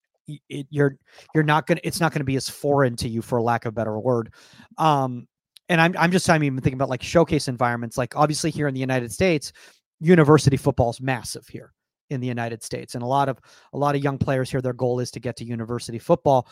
it, 0.49 0.67
you're 0.69 0.97
you're 1.33 1.43
not 1.43 1.65
gonna 1.65 1.79
it's 1.83 1.99
not 1.99 2.11
gonna 2.11 2.23
be 2.23 2.35
as 2.35 2.47
foreign 2.47 2.95
to 2.97 3.09
you 3.09 3.21
for 3.21 3.41
lack 3.41 3.65
of 3.65 3.69
a 3.69 3.73
better 3.73 3.99
word. 3.99 4.31
Um, 4.77 5.27
and 5.69 5.81
I'm 5.81 5.95
I'm 5.97 6.11
just 6.11 6.29
I'm 6.29 6.43
even 6.43 6.59
thinking 6.61 6.77
about 6.77 6.89
like 6.89 7.01
showcase 7.01 7.47
environments. 7.47 7.97
Like 7.97 8.15
obviously 8.15 8.51
here 8.51 8.67
in 8.67 8.73
the 8.73 8.79
United 8.79 9.11
States, 9.11 9.51
university 9.99 10.57
football 10.57 10.89
is 10.91 11.01
massive 11.01 11.47
here 11.47 11.73
in 12.09 12.21
the 12.21 12.27
United 12.27 12.63
States, 12.63 12.95
and 12.95 13.03
a 13.03 13.07
lot 13.07 13.29
of 13.29 13.39
a 13.73 13.77
lot 13.77 13.95
of 13.95 14.03
young 14.03 14.17
players 14.17 14.49
here, 14.49 14.61
their 14.61 14.73
goal 14.73 14.99
is 14.99 15.11
to 15.11 15.19
get 15.19 15.35
to 15.37 15.45
university 15.45 15.99
football, 15.99 16.47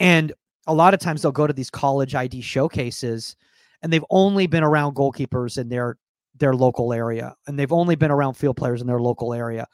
and 0.00 0.32
a 0.66 0.74
lot 0.74 0.94
of 0.94 1.00
times 1.00 1.22
they'll 1.22 1.32
go 1.32 1.46
to 1.46 1.52
these 1.52 1.70
college 1.70 2.14
ID 2.14 2.40
showcases, 2.40 3.36
and 3.82 3.92
they've 3.92 4.04
only 4.10 4.46
been 4.46 4.64
around 4.64 4.94
goalkeepers 4.94 5.58
in 5.58 5.68
their 5.68 5.96
their 6.38 6.54
local 6.54 6.92
area 6.92 7.34
and 7.46 7.58
they've 7.58 7.72
only 7.72 7.96
been 7.96 8.10
around 8.10 8.34
field 8.34 8.56
players 8.56 8.80
in 8.80 8.86
their 8.86 9.00
local 9.00 9.34
area. 9.34 9.66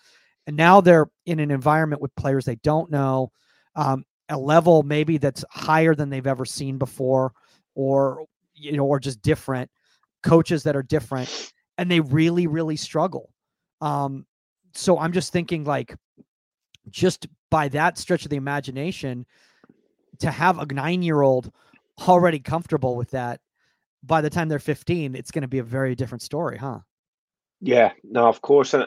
And 0.47 0.57
now 0.57 0.81
they're 0.81 1.07
in 1.27 1.41
an 1.41 1.51
environment 1.51 2.03
with 2.03 2.15
players 2.17 2.45
they 2.45 2.57
don't 2.57 2.91
know 2.91 3.31
um, 3.77 4.05
a 4.29 4.39
level 4.39 4.83
maybe 4.83 5.19
that's 5.19 5.45
higher 5.51 5.95
than 5.95 6.11
they've 6.11 6.27
ever 6.27 6.45
seen 6.45 6.79
before 6.79 7.33
or 7.75 8.25
you 8.55 8.77
know 8.77 8.85
or 8.85 9.01
just 9.01 9.23
different 9.23 9.71
coaches 10.23 10.63
that 10.63 10.77
are 10.77 10.83
different 10.83 11.53
and 11.79 11.91
they 11.91 12.01
really 12.01 12.47
really 12.47 12.77
struggle. 12.77 13.31
Um, 13.81 14.27
so 14.75 14.99
i'm 14.99 15.13
just 15.13 15.33
thinking 15.33 15.65
like 15.65 15.95
just 16.91 17.27
by 17.51 17.69
that 17.69 17.97
stretch 17.97 18.25
of 18.25 18.31
the 18.31 18.37
imagination 18.37 19.25
to 20.19 20.31
have 20.31 20.59
a 20.59 20.67
nine 20.73 21.03
year 21.03 21.23
old 21.23 21.51
already 22.07 22.41
comfortable 22.41 22.97
with 22.97 23.11
that 23.11 23.41
by 24.07 24.21
the 24.21 24.31
time 24.31 24.49
they're 24.49 24.59
15, 24.59 25.15
it's 25.15 25.31
going 25.31 25.43
to 25.43 25.49
be 25.49 25.59
a 25.59 25.65
very 25.65 25.95
different 25.95 26.23
story, 26.23 26.59
huh? 26.59 26.81
Yeah, 27.61 27.93
no, 28.03 28.29
of 28.29 28.43
course, 28.43 28.75
and 28.75 28.87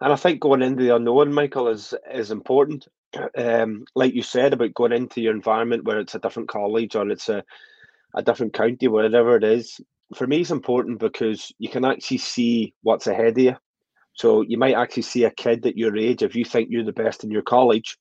and 0.00 0.12
I 0.12 0.16
think 0.16 0.40
going 0.40 0.62
into 0.62 0.82
the 0.82 0.94
unknown, 0.94 1.32
Michael, 1.32 1.68
is 1.68 1.94
is 2.12 2.30
important. 2.30 2.86
Um, 3.38 3.86
like 3.94 4.12
you 4.12 4.20
said 4.22 4.52
about 4.52 4.74
going 4.74 4.92
into 4.92 5.22
your 5.22 5.32
environment 5.32 5.84
where 5.84 5.98
it's 5.98 6.14
a 6.14 6.18
different 6.18 6.50
college 6.50 6.94
or 6.94 7.08
it's 7.08 7.30
a 7.30 7.42
a 8.14 8.22
different 8.22 8.52
county, 8.52 8.86
wherever 8.86 9.34
it 9.34 9.44
is. 9.44 9.80
For 10.14 10.26
me, 10.26 10.40
it's 10.40 10.50
important 10.50 10.98
because 10.98 11.50
you 11.58 11.70
can 11.70 11.86
actually 11.86 12.18
see 12.18 12.74
what's 12.82 13.06
ahead 13.06 13.38
of 13.38 13.38
you. 13.38 13.56
So 14.12 14.42
you 14.42 14.58
might 14.58 14.74
actually 14.74 15.04
see 15.04 15.24
a 15.24 15.30
kid 15.30 15.64
at 15.64 15.78
your 15.78 15.96
age. 15.96 16.22
If 16.22 16.34
you 16.34 16.44
think 16.44 16.68
you're 16.70 16.84
the 16.84 16.92
best 16.92 17.24
in 17.24 17.30
your 17.30 17.42
college, 17.42 17.96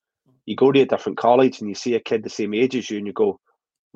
you 0.46 0.58
go 0.58 0.74
to 0.74 0.82
a 0.82 0.86
different 0.86 1.18
college 1.18 1.62
and 1.62 1.70
you 1.70 1.76
see 1.76 1.96
a 1.96 2.02
kid 2.02 2.24
the 2.24 2.30
same 2.30 2.54
age 2.54 2.76
as 2.76 2.90
you, 2.90 2.98
and 2.98 3.08
you 3.08 3.14
go, 3.14 3.40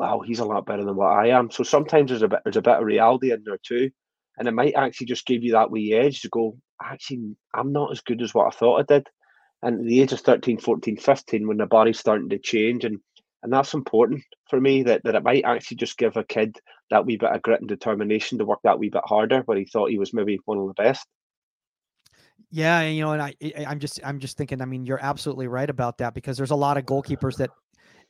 wow, 0.01 0.19
he's 0.19 0.39
a 0.39 0.45
lot 0.45 0.65
better 0.65 0.83
than 0.83 0.95
what 0.95 1.11
I 1.11 1.27
am. 1.27 1.51
So 1.51 1.61
sometimes 1.61 2.09
there's 2.09 2.23
a 2.23 2.27
bit 2.27 2.39
there's 2.43 2.57
a 2.57 2.61
bit 2.61 2.77
of 2.77 2.85
reality 2.85 3.31
in 3.31 3.43
there 3.45 3.59
too. 3.63 3.91
And 4.35 4.47
it 4.47 4.53
might 4.53 4.73
actually 4.73 5.05
just 5.05 5.27
give 5.27 5.43
you 5.43 5.51
that 5.51 5.69
wee 5.69 5.93
edge 5.93 6.21
to 6.21 6.29
go, 6.29 6.57
actually, 6.81 7.35
I'm 7.53 7.71
not 7.71 7.91
as 7.91 8.01
good 8.01 8.21
as 8.23 8.33
what 8.33 8.47
I 8.47 8.57
thought 8.57 8.79
I 8.79 8.93
did. 8.93 9.07
And 9.61 9.81
at 9.81 9.85
the 9.85 10.01
age 10.01 10.11
of 10.11 10.21
13, 10.21 10.57
14, 10.57 10.97
15, 10.97 11.47
when 11.47 11.57
the 11.57 11.67
body's 11.67 11.99
starting 11.99 12.29
to 12.29 12.39
change 12.39 12.83
and 12.83 12.99
and 13.43 13.53
that's 13.53 13.73
important 13.73 14.23
for 14.49 14.59
me 14.59 14.83
that, 14.83 15.03
that 15.03 15.15
it 15.15 15.23
might 15.23 15.45
actually 15.45 15.77
just 15.77 15.97
give 15.97 16.15
a 16.15 16.23
kid 16.23 16.57
that 16.89 17.05
wee 17.05 17.17
bit 17.17 17.31
of 17.31 17.41
grit 17.41 17.59
and 17.59 17.69
determination 17.69 18.39
to 18.39 18.45
work 18.45 18.59
that 18.63 18.79
wee 18.79 18.89
bit 18.89 19.01
harder 19.05 19.41
where 19.45 19.57
he 19.57 19.65
thought 19.65 19.89
he 19.89 19.99
was 19.99 20.13
maybe 20.13 20.39
one 20.45 20.57
of 20.57 20.67
the 20.67 20.73
best. 20.73 21.05
Yeah, 22.49 22.81
you 22.81 23.01
know, 23.01 23.13
and 23.13 23.21
I, 23.21 23.35
I'm 23.67 23.79
just, 23.79 23.99
I'm 24.03 24.19
just 24.19 24.37
thinking. 24.37 24.61
I 24.61 24.65
mean, 24.65 24.85
you're 24.85 25.01
absolutely 25.01 25.47
right 25.47 25.69
about 25.69 25.99
that 25.99 26.13
because 26.13 26.37
there's 26.37 26.51
a 26.51 26.55
lot 26.55 26.77
of 26.77 26.85
goalkeepers 26.85 27.37
that 27.37 27.49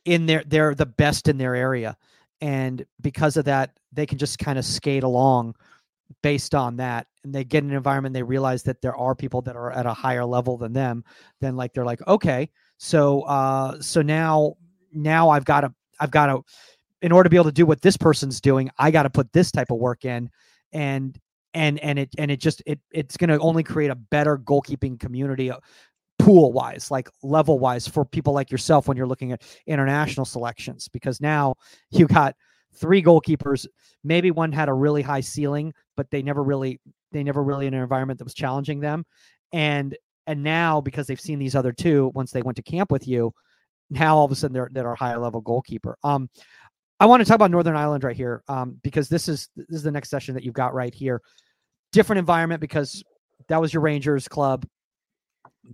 in 0.04 0.26
their 0.26 0.42
they're 0.46 0.74
the 0.74 0.86
best 0.86 1.28
in 1.28 1.38
their 1.38 1.54
area. 1.54 1.96
And 2.40 2.84
because 3.00 3.36
of 3.36 3.44
that 3.46 3.78
they 3.92 4.06
can 4.06 4.18
just 4.18 4.38
kind 4.38 4.58
of 4.58 4.64
skate 4.64 5.02
along 5.02 5.54
based 6.22 6.54
on 6.54 6.76
that. 6.76 7.06
And 7.24 7.34
they 7.34 7.44
get 7.44 7.64
an 7.64 7.72
environment 7.72 8.14
they 8.14 8.22
realize 8.22 8.62
that 8.64 8.82
there 8.82 8.96
are 8.96 9.14
people 9.14 9.42
that 9.42 9.56
are 9.56 9.70
at 9.72 9.86
a 9.86 9.94
higher 9.94 10.24
level 10.24 10.56
than 10.56 10.72
them 10.72 11.04
then 11.40 11.56
like 11.56 11.72
they're 11.72 11.84
like 11.84 12.04
okay 12.08 12.50
so 12.78 13.22
uh 13.22 13.80
so 13.80 14.02
now 14.02 14.56
now 14.92 15.30
i've 15.30 15.44
got 15.44 15.60
to 15.60 15.72
i've 16.00 16.10
got 16.10 16.26
to 16.26 16.42
in 17.00 17.12
order 17.12 17.28
to 17.28 17.30
be 17.30 17.36
able 17.36 17.44
to 17.44 17.52
do 17.52 17.64
what 17.64 17.80
this 17.80 17.96
person's 17.96 18.40
doing 18.40 18.68
i 18.78 18.90
got 18.90 19.04
to 19.04 19.10
put 19.10 19.32
this 19.32 19.52
type 19.52 19.70
of 19.70 19.78
work 19.78 20.04
in. 20.04 20.28
And 20.72 21.18
and 21.54 21.78
and 21.80 21.98
it 21.98 22.10
and 22.18 22.30
it 22.30 22.40
just 22.40 22.62
it 22.66 22.80
it's 22.92 23.16
going 23.16 23.28
to 23.28 23.38
only 23.38 23.62
create 23.62 23.90
a 23.90 23.94
better 23.94 24.38
goalkeeping 24.38 24.98
community 24.98 25.50
pool 26.22 26.52
wise, 26.52 26.90
like 26.90 27.10
level 27.22 27.58
wise 27.58 27.88
for 27.88 28.04
people 28.04 28.32
like 28.32 28.50
yourself 28.50 28.86
when 28.86 28.96
you're 28.96 29.06
looking 29.06 29.32
at 29.32 29.42
international 29.66 30.24
selections, 30.24 30.88
because 30.88 31.20
now 31.20 31.54
you 31.90 32.06
got 32.06 32.36
three 32.74 33.02
goalkeepers. 33.02 33.66
Maybe 34.04 34.30
one 34.30 34.52
had 34.52 34.68
a 34.68 34.74
really 34.74 35.02
high 35.02 35.20
ceiling, 35.20 35.74
but 35.96 36.10
they 36.10 36.22
never 36.22 36.42
really, 36.42 36.80
they 37.10 37.24
never 37.24 37.42
really 37.42 37.66
in 37.66 37.74
an 37.74 37.82
environment 37.82 38.18
that 38.18 38.24
was 38.24 38.34
challenging 38.34 38.80
them. 38.80 39.04
And, 39.52 39.96
and 40.26 40.42
now 40.42 40.80
because 40.80 41.06
they've 41.06 41.20
seen 41.20 41.38
these 41.38 41.56
other 41.56 41.72
two, 41.72 42.12
once 42.14 42.30
they 42.30 42.42
went 42.42 42.56
to 42.56 42.62
camp 42.62 42.92
with 42.92 43.08
you, 43.08 43.32
now 43.90 44.16
all 44.16 44.24
of 44.24 44.32
a 44.32 44.36
sudden 44.36 44.54
they're, 44.54 44.70
they're 44.72 44.92
a 44.92 44.96
higher 44.96 45.18
level 45.18 45.40
goalkeeper. 45.40 45.98
Um, 46.04 46.30
I 47.00 47.06
want 47.06 47.20
to 47.20 47.28
talk 47.28 47.34
about 47.34 47.50
Northern 47.50 47.74
Ireland 47.74 48.04
right 48.04 48.16
here, 48.16 48.44
um, 48.46 48.78
because 48.84 49.08
this 49.08 49.26
is 49.26 49.48
this 49.56 49.66
is 49.70 49.82
the 49.82 49.90
next 49.90 50.08
session 50.08 50.34
that 50.34 50.44
you've 50.44 50.54
got 50.54 50.72
right 50.72 50.94
here. 50.94 51.20
Different 51.90 52.20
environment 52.20 52.60
because 52.60 53.02
that 53.48 53.60
was 53.60 53.74
your 53.74 53.82
Rangers 53.82 54.28
club. 54.28 54.64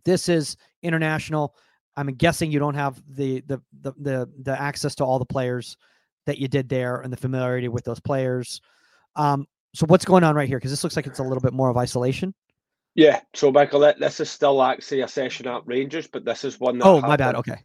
This 0.04 0.28
is 0.28 0.56
international. 0.82 1.54
I'm 1.96 2.08
guessing 2.14 2.50
you 2.50 2.58
don't 2.58 2.74
have 2.74 3.02
the 3.08 3.40
the 3.46 3.60
the 3.80 3.92
the, 3.98 4.30
the 4.42 4.60
access 4.60 4.94
to 4.96 5.04
all 5.04 5.18
the 5.18 5.24
players 5.24 5.76
that 6.26 6.38
you 6.38 6.48
did 6.48 6.68
there 6.68 7.00
and 7.00 7.12
the 7.12 7.16
familiarity 7.16 7.68
with 7.68 7.84
those 7.84 8.00
players. 8.00 8.60
Um, 9.16 9.46
so 9.74 9.86
what's 9.86 10.04
going 10.04 10.24
on 10.24 10.34
right 10.34 10.48
here? 10.48 10.58
Because 10.58 10.70
this 10.70 10.84
looks 10.84 10.96
like 10.96 11.06
it's 11.06 11.18
a 11.18 11.22
little 11.22 11.40
bit 11.40 11.52
more 11.52 11.70
of 11.70 11.76
isolation. 11.76 12.34
Yeah. 12.94 13.20
So 13.34 13.50
Michael, 13.50 13.80
this 13.98 14.20
is 14.20 14.30
still 14.30 14.62
actually 14.62 15.00
a 15.00 15.08
session 15.08 15.46
at 15.46 15.66
Rangers, 15.66 16.06
but 16.06 16.24
this 16.24 16.44
is 16.44 16.60
one. 16.60 16.78
That 16.78 16.86
oh, 16.86 17.00
my 17.00 17.16
bad. 17.16 17.34
Okay. 17.36 17.56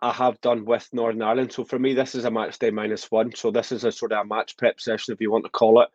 I 0.00 0.12
have 0.12 0.40
done 0.40 0.64
with 0.64 0.88
Northern 0.92 1.22
Ireland. 1.22 1.52
So 1.52 1.64
for 1.64 1.78
me, 1.78 1.92
this 1.92 2.14
is 2.14 2.24
a 2.24 2.30
match 2.30 2.58
day 2.58 2.70
minus 2.70 3.10
one. 3.10 3.34
So 3.34 3.50
this 3.50 3.72
is 3.72 3.84
a 3.84 3.90
sort 3.90 4.12
of 4.12 4.24
a 4.24 4.28
match 4.28 4.56
prep 4.56 4.80
session, 4.80 5.12
if 5.12 5.20
you 5.20 5.30
want 5.30 5.44
to 5.44 5.50
call 5.50 5.82
it 5.82 5.88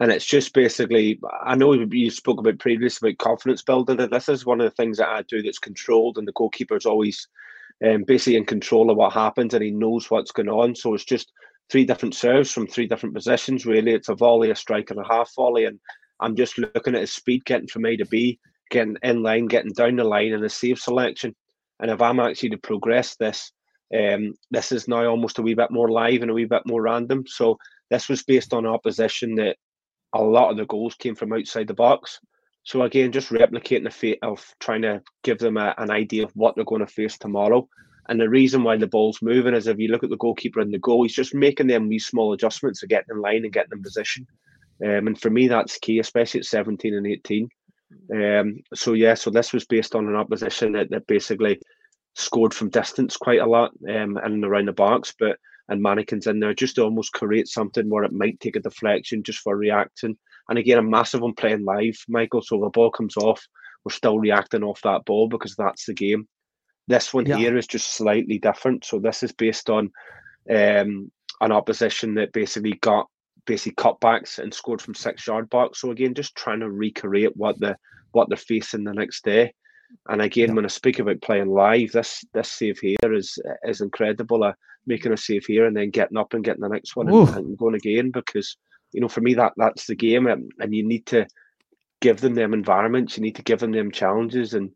and 0.00 0.10
it's 0.10 0.24
just 0.24 0.52
basically 0.54 1.20
i 1.42 1.54
know 1.54 1.72
you 1.72 2.10
spoke 2.10 2.38
about 2.38 2.58
previously 2.58 3.10
about 3.10 3.18
confidence 3.18 3.62
building 3.62 4.00
and 4.00 4.12
this 4.12 4.28
is 4.28 4.46
one 4.46 4.60
of 4.60 4.64
the 4.64 4.76
things 4.76 4.98
that 4.98 5.08
i 5.08 5.22
do 5.22 5.42
that's 5.42 5.58
controlled 5.58 6.18
and 6.18 6.26
the 6.26 6.32
goalkeeper's 6.32 6.86
always 6.86 7.28
um, 7.84 8.04
basically 8.04 8.36
in 8.36 8.44
control 8.44 8.90
of 8.90 8.96
what 8.96 9.12
happens 9.12 9.54
and 9.54 9.64
he 9.64 9.70
knows 9.70 10.10
what's 10.10 10.32
going 10.32 10.48
on 10.48 10.74
so 10.74 10.94
it's 10.94 11.04
just 11.04 11.32
three 11.72 11.84
different 11.86 12.14
serves 12.14 12.52
from 12.52 12.66
three 12.66 12.86
different 12.86 13.14
positions. 13.14 13.64
Really, 13.64 13.92
it's 13.92 14.10
a 14.10 14.14
volley, 14.14 14.50
a 14.50 14.54
strike, 14.54 14.90
and 14.90 15.00
a 15.00 15.08
half 15.08 15.34
volley. 15.34 15.64
And 15.64 15.80
I'm 16.20 16.36
just 16.36 16.58
looking 16.58 16.94
at 16.94 17.00
his 17.00 17.14
speed, 17.14 17.46
getting 17.46 17.66
from 17.66 17.86
A 17.86 17.96
to 17.96 18.04
B, 18.04 18.38
getting 18.70 18.98
in 19.02 19.22
line, 19.22 19.46
getting 19.46 19.72
down 19.72 19.96
the 19.96 20.04
line, 20.04 20.34
and 20.34 20.44
the 20.44 20.50
save 20.50 20.78
selection. 20.78 21.34
And 21.80 21.90
if 21.90 22.02
I'm 22.02 22.20
actually 22.20 22.50
to 22.50 22.58
progress 22.58 23.16
this, 23.16 23.50
um, 23.98 24.34
this 24.50 24.70
is 24.70 24.86
now 24.86 25.06
almost 25.06 25.38
a 25.38 25.42
wee 25.42 25.54
bit 25.54 25.70
more 25.70 25.90
live 25.90 26.20
and 26.20 26.30
a 26.30 26.34
wee 26.34 26.44
bit 26.44 26.62
more 26.66 26.82
random. 26.82 27.24
So 27.26 27.58
this 27.90 28.08
was 28.08 28.22
based 28.22 28.52
on 28.52 28.66
opposition 28.66 29.34
that 29.36 29.56
a 30.14 30.22
lot 30.22 30.50
of 30.50 30.56
the 30.56 30.66
goals 30.66 30.94
came 30.94 31.14
from 31.14 31.32
outside 31.32 31.66
the 31.66 31.74
box. 31.74 32.20
So 32.64 32.82
again, 32.82 33.12
just 33.12 33.30
replicating 33.30 33.84
the 33.84 33.90
fate 33.90 34.18
of 34.22 34.44
trying 34.60 34.82
to 34.82 35.02
give 35.24 35.38
them 35.38 35.56
a, 35.56 35.74
an 35.78 35.90
idea 35.90 36.24
of 36.24 36.32
what 36.34 36.54
they're 36.54 36.64
going 36.64 36.84
to 36.84 36.86
face 36.86 37.18
tomorrow. 37.18 37.68
And 38.08 38.20
the 38.20 38.28
reason 38.28 38.62
why 38.62 38.76
the 38.76 38.86
ball's 38.86 39.22
moving 39.22 39.54
is 39.54 39.66
if 39.66 39.78
you 39.78 39.88
look 39.88 40.04
at 40.04 40.10
the 40.10 40.16
goalkeeper 40.16 40.60
and 40.60 40.72
the 40.72 40.78
goal, 40.78 41.02
he's 41.02 41.14
just 41.14 41.34
making 41.34 41.68
them 41.68 41.88
these 41.88 42.06
small 42.06 42.32
adjustments 42.32 42.80
to 42.80 42.86
get 42.86 43.04
in 43.10 43.20
line 43.20 43.44
and 43.44 43.52
getting 43.52 43.72
in 43.72 43.82
position. 43.82 44.26
Um, 44.84 45.06
and 45.06 45.20
for 45.20 45.30
me, 45.30 45.48
that's 45.48 45.78
key, 45.78 45.98
especially 45.98 46.40
at 46.40 46.46
17 46.46 46.94
and 46.94 47.06
18. 47.06 47.48
Um, 48.12 48.62
so 48.74 48.94
yeah, 48.94 49.14
so 49.14 49.30
this 49.30 49.52
was 49.52 49.64
based 49.64 49.94
on 49.94 50.08
an 50.08 50.16
opposition 50.16 50.72
that, 50.72 50.90
that 50.90 51.06
basically 51.06 51.60
scored 52.14 52.52
from 52.52 52.70
distance 52.70 53.16
quite 53.16 53.40
a 53.40 53.46
lot 53.46 53.72
um, 53.88 54.16
and 54.16 54.44
around 54.44 54.66
the 54.66 54.72
box, 54.72 55.14
but 55.18 55.38
and 55.72 55.82
mannequins 55.82 56.26
in 56.26 56.38
there 56.38 56.54
just 56.54 56.76
to 56.76 56.82
almost 56.82 57.12
create 57.12 57.48
something 57.48 57.88
where 57.88 58.04
it 58.04 58.12
might 58.12 58.38
take 58.40 58.56
a 58.56 58.60
deflection 58.60 59.22
just 59.22 59.38
for 59.40 59.56
reacting. 59.56 60.16
And 60.48 60.58
again, 60.58 60.78
a 60.78 60.82
massive 60.82 61.22
one 61.22 61.34
playing 61.34 61.64
live, 61.64 61.96
Michael. 62.08 62.42
So 62.42 62.60
the 62.60 62.68
ball 62.68 62.90
comes 62.90 63.16
off, 63.16 63.42
we're 63.84 63.92
still 63.92 64.18
reacting 64.18 64.62
off 64.62 64.82
that 64.82 65.04
ball 65.06 65.28
because 65.28 65.56
that's 65.56 65.86
the 65.86 65.94
game. 65.94 66.28
This 66.88 67.14
one 67.14 67.26
yeah. 67.26 67.36
here 67.36 67.56
is 67.56 67.66
just 67.66 67.94
slightly 67.94 68.38
different. 68.38 68.84
So 68.84 68.98
this 68.98 69.22
is 69.22 69.32
based 69.32 69.70
on 69.70 69.90
um, 70.50 71.10
an 71.40 71.52
opposition 71.52 72.14
that 72.14 72.32
basically 72.32 72.74
got 72.74 73.08
basically 73.46 73.82
cutbacks 73.82 74.38
and 74.38 74.52
scored 74.52 74.82
from 74.82 74.94
six 74.94 75.26
yard 75.26 75.48
box. 75.48 75.80
So 75.80 75.90
again, 75.90 76.14
just 76.14 76.36
trying 76.36 76.60
to 76.60 76.70
recreate 76.70 77.36
what 77.36 77.58
the 77.58 77.76
what 78.10 78.28
they're 78.28 78.36
facing 78.36 78.84
the 78.84 78.92
next 78.92 79.24
day. 79.24 79.54
And 80.08 80.22
again, 80.22 80.48
yeah. 80.48 80.54
when 80.54 80.64
I 80.64 80.68
speak 80.68 80.98
about 80.98 81.22
playing 81.22 81.50
live, 81.50 81.92
this 81.92 82.24
this 82.34 82.50
save 82.50 82.78
here 82.78 83.12
is 83.12 83.38
is 83.64 83.80
incredible. 83.80 84.44
Uh, 84.44 84.52
making 84.86 85.12
a 85.12 85.16
save 85.16 85.46
here 85.46 85.66
and 85.66 85.76
then 85.76 85.90
getting 85.90 86.16
up 86.16 86.34
and 86.34 86.44
getting 86.44 86.62
the 86.62 86.68
next 86.68 86.96
one 86.96 87.08
and, 87.08 87.28
and, 87.36 87.56
going 87.56 87.76
again 87.76 88.10
because 88.10 88.56
you 88.90 89.00
know 89.00 89.06
for 89.06 89.20
me 89.20 89.32
that 89.32 89.52
that's 89.56 89.86
the 89.86 89.94
game 89.94 90.26
and, 90.26 90.50
and 90.58 90.74
you 90.74 90.82
need 90.82 91.06
to 91.06 91.24
give 92.02 92.20
them 92.20 92.34
them 92.34 92.52
environments. 92.52 93.16
You 93.16 93.22
need 93.22 93.36
to 93.36 93.42
give 93.42 93.60
them 93.60 93.72
them 93.72 93.90
challenges 93.90 94.52
and 94.52 94.70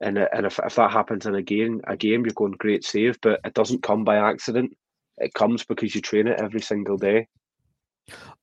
and 0.00 0.18
and 0.18 0.46
if, 0.46 0.60
if 0.64 0.76
that 0.76 0.92
happens 0.92 1.26
in 1.26 1.34
a 1.34 1.42
game, 1.42 1.80
a 1.86 1.96
game 1.96 2.24
you're 2.24 2.34
going 2.34 2.52
great 2.52 2.84
save, 2.84 3.20
but 3.20 3.40
it 3.44 3.54
doesn't 3.54 3.82
come 3.82 4.04
by 4.04 4.16
accident. 4.16 4.76
It 5.16 5.34
comes 5.34 5.64
because 5.64 5.94
you 5.94 6.00
train 6.00 6.28
it 6.28 6.40
every 6.40 6.60
single 6.60 6.96
day. 6.96 7.26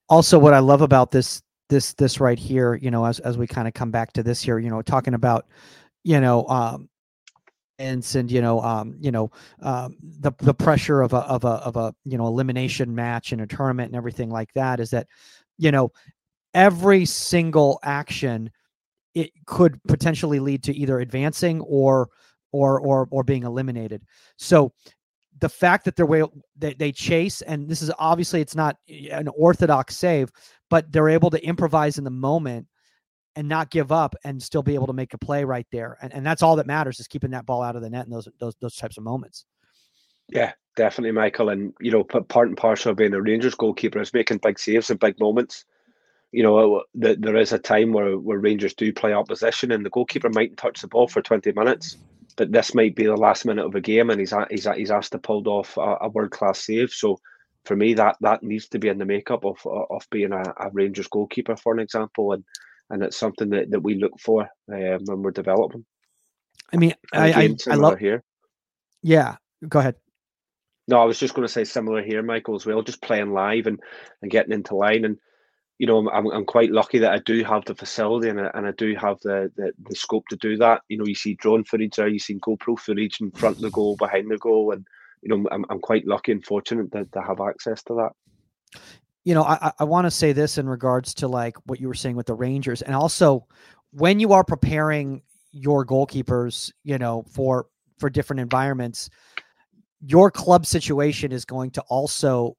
Also, 0.09 0.37
what 0.37 0.53
I 0.53 0.59
love 0.59 0.81
about 0.81 1.11
this 1.11 1.41
this 1.69 1.93
this 1.93 2.19
right 2.19 2.39
here, 2.39 2.75
you 2.75 2.91
know, 2.91 3.05
as 3.05 3.19
as 3.19 3.37
we 3.37 3.47
kind 3.47 3.67
of 3.67 3.73
come 3.73 3.91
back 3.91 4.13
to 4.13 4.23
this 4.23 4.41
here, 4.41 4.59
you 4.59 4.69
know, 4.69 4.81
talking 4.81 5.13
about, 5.13 5.45
you 6.05 6.21
know, 6.21 6.47
um, 6.47 6.87
and 7.77 8.09
and 8.15 8.31
you 8.31 8.41
know 8.41 8.61
um 8.61 8.95
you 9.01 9.11
know 9.11 9.29
um 9.61 9.97
the 10.01 10.31
the 10.37 10.53
pressure 10.53 11.01
of 11.01 11.11
a 11.11 11.17
of 11.17 11.43
a 11.43 11.47
of 11.47 11.75
a 11.75 11.93
you 12.05 12.17
know 12.17 12.25
elimination 12.27 12.95
match 12.95 13.33
in 13.33 13.41
a 13.41 13.47
tournament 13.47 13.87
and 13.87 13.97
everything 13.97 14.29
like 14.29 14.47
that 14.53 14.79
is 14.79 14.91
that 14.91 15.07
you 15.57 15.71
know 15.71 15.91
every 16.53 17.03
single 17.03 17.79
action 17.83 18.49
it 19.13 19.31
could 19.45 19.81
potentially 19.87 20.39
lead 20.39 20.63
to 20.63 20.73
either 20.73 20.99
advancing 20.99 21.59
or 21.61 22.09
or 22.53 22.79
or 22.79 23.07
or 23.11 23.23
being 23.23 23.43
eliminated. 23.43 24.03
So 24.37 24.71
the 25.39 25.49
fact 25.49 25.83
that 25.83 25.97
they're 25.97 26.05
way 26.05 26.23
they, 26.55 26.73
they 26.75 26.93
chase 26.93 27.41
and 27.41 27.67
this 27.67 27.81
is 27.81 27.91
obviously 27.99 28.39
it's 28.39 28.55
not 28.55 28.77
an 28.87 29.27
orthodox 29.37 29.97
save, 29.97 30.31
but 30.69 30.89
they're 30.93 31.09
able 31.09 31.29
to 31.31 31.43
improvise 31.43 31.97
in 31.97 32.05
the 32.05 32.09
moment 32.09 32.67
and 33.35 33.47
not 33.47 33.69
give 33.69 33.91
up 33.91 34.15
and 34.23 34.41
still 34.41 34.63
be 34.63 34.75
able 34.75 34.87
to 34.87 34.93
make 34.93 35.13
a 35.13 35.17
play 35.17 35.43
right 35.43 35.67
there. 35.71 35.97
And 36.01 36.13
and 36.13 36.25
that's 36.25 36.43
all 36.43 36.55
that 36.57 36.67
matters 36.67 36.99
is 36.99 37.07
keeping 37.07 37.31
that 37.31 37.45
ball 37.45 37.61
out 37.61 37.75
of 37.75 37.81
the 37.81 37.89
net 37.89 38.05
in 38.05 38.11
those 38.11 38.27
those 38.39 38.55
those 38.61 38.75
types 38.75 38.97
of 38.97 39.03
moments. 39.03 39.45
Yeah, 40.27 40.53
definitely, 40.75 41.11
Michael. 41.11 41.49
And 41.49 41.73
you 41.79 41.91
know, 41.91 42.03
part 42.03 42.47
and 42.47 42.57
parcel 42.57 42.91
of 42.91 42.97
being 42.97 43.13
a 43.13 43.21
Rangers 43.21 43.55
goalkeeper 43.55 44.01
is 44.01 44.13
making 44.13 44.39
big 44.39 44.59
saves 44.59 44.89
in 44.89 44.97
big 44.97 45.19
moments 45.19 45.65
you 46.35 46.43
know, 46.43 46.75
uh, 46.75 46.81
that 46.95 47.21
there 47.21 47.37
is 47.37 47.53
a 47.53 47.57
time 47.57 47.93
where, 47.93 48.17
where 48.17 48.39
Rangers 48.39 48.73
do 48.73 48.91
play 48.91 49.13
opposition 49.13 49.71
and 49.71 49.85
the 49.85 49.89
goalkeeper 49.89 50.29
mightn't 50.29 50.57
touch 50.57 50.81
the 50.81 50.87
ball 50.89 51.07
for 51.07 51.21
20 51.21 51.53
minutes, 51.53 51.95
but 52.35 52.51
this 52.51 52.75
might 52.75 52.93
be 52.93 53.05
the 53.05 53.15
last 53.15 53.45
minute 53.45 53.65
of 53.65 53.73
a 53.73 53.79
game 53.79 54.09
and 54.09 54.19
he's 54.19 54.33
he's 54.49 54.67
he's 54.75 54.91
asked 54.91 55.13
to 55.13 55.17
pull 55.17 55.47
off 55.47 55.77
a, 55.77 55.95
a 56.01 56.09
world 56.09 56.31
class 56.31 56.59
save. 56.59 56.91
So 56.91 57.17
for 57.63 57.77
me, 57.77 57.93
that 57.93 58.17
that 58.19 58.43
needs 58.43 58.67
to 58.69 58.79
be 58.79 58.89
in 58.89 58.97
the 58.97 59.05
makeup 59.05 59.45
of 59.45 59.65
of 59.65 60.05
being 60.11 60.33
a, 60.33 60.43
a 60.59 60.69
Rangers 60.73 61.07
goalkeeper, 61.07 61.55
for 61.55 61.73
an 61.73 61.79
example, 61.79 62.33
and 62.33 62.43
and 62.89 63.03
it's 63.03 63.17
something 63.17 63.49
that, 63.49 63.71
that 63.71 63.81
we 63.81 63.95
look 63.95 64.19
for 64.19 64.47
um, 64.71 64.99
when 65.05 65.21
we're 65.21 65.31
developing. 65.31 65.85
I 66.73 66.77
mean, 66.77 66.93
I 67.13 67.31
I, 67.31 67.55
I 67.69 67.75
love 67.75 67.99
here. 67.99 68.23
Yeah, 69.01 69.35
go 69.67 69.79
ahead. 69.79 69.95
No, 70.87 70.99
I 70.99 71.05
was 71.05 71.19
just 71.19 71.33
going 71.33 71.47
to 71.47 71.51
say 71.51 71.63
similar 71.63 72.03
here, 72.03 72.21
Michael, 72.21 72.55
as 72.55 72.65
well. 72.65 72.81
Just 72.81 73.01
playing 73.01 73.31
live 73.31 73.67
and 73.67 73.79
and 74.21 74.31
getting 74.31 74.53
into 74.53 74.75
line 74.75 75.05
and 75.05 75.17
you 75.77 75.87
know, 75.87 76.09
I'm, 76.09 76.27
I'm 76.27 76.45
quite 76.45 76.71
lucky 76.71 76.99
that 76.99 77.11
I 77.11 77.17
do 77.19 77.43
have 77.43 77.65
the 77.65 77.75
facility 77.75 78.29
and 78.29 78.39
I, 78.39 78.49
and 78.53 78.65
I 78.65 78.71
do 78.71 78.95
have 78.95 79.19
the, 79.21 79.51
the, 79.57 79.73
the 79.89 79.95
scope 79.95 80.25
to 80.29 80.37
do 80.37 80.57
that. 80.57 80.81
You 80.87 80.97
know, 80.97 81.05
you 81.05 81.15
see 81.15 81.33
drone 81.33 81.65
footage 81.65 81.95
there, 81.95 82.07
you 82.07 82.19
see 82.19 82.35
GoPro 82.35 82.79
footage 82.79 83.19
in 83.19 83.31
front 83.31 83.57
of 83.57 83.61
the 83.61 83.71
goal, 83.71 83.97
behind 83.97 84.31
the 84.31 84.37
goal, 84.37 84.71
and 84.71 84.87
you 85.21 85.29
know, 85.29 85.47
I'm, 85.51 85.65
I'm 85.69 85.79
quite 85.79 86.07
lucky 86.07 86.31
and 86.31 86.45
fortunate 86.45 86.91
to, 86.93 87.05
to 87.05 87.21
have 87.21 87.41
access 87.41 87.83
to 87.83 87.95
that. 87.95 88.81
You 89.25 89.33
know, 89.33 89.43
I, 89.43 89.71
I 89.79 89.83
want 89.83 90.05
to 90.05 90.11
say 90.11 90.31
this 90.31 90.57
in 90.57 90.69
regards 90.69 91.13
to 91.15 91.27
like 91.27 91.57
what 91.65 91.79
you 91.81 91.87
were 91.87 91.93
saying 91.93 92.15
with 92.15 92.27
the 92.27 92.33
Rangers, 92.33 92.81
and 92.81 92.95
also 92.95 93.47
when 93.91 94.19
you 94.19 94.33
are 94.33 94.43
preparing 94.43 95.21
your 95.51 95.85
goalkeepers, 95.85 96.71
you 96.83 96.97
know, 96.97 97.25
for 97.29 97.67
for 97.97 98.09
different 98.09 98.39
environments, 98.39 99.09
your 100.01 100.29
club 100.29 100.65
situation 100.65 101.31
is 101.31 101.45
going 101.45 101.71
to 101.71 101.81
also 101.83 102.55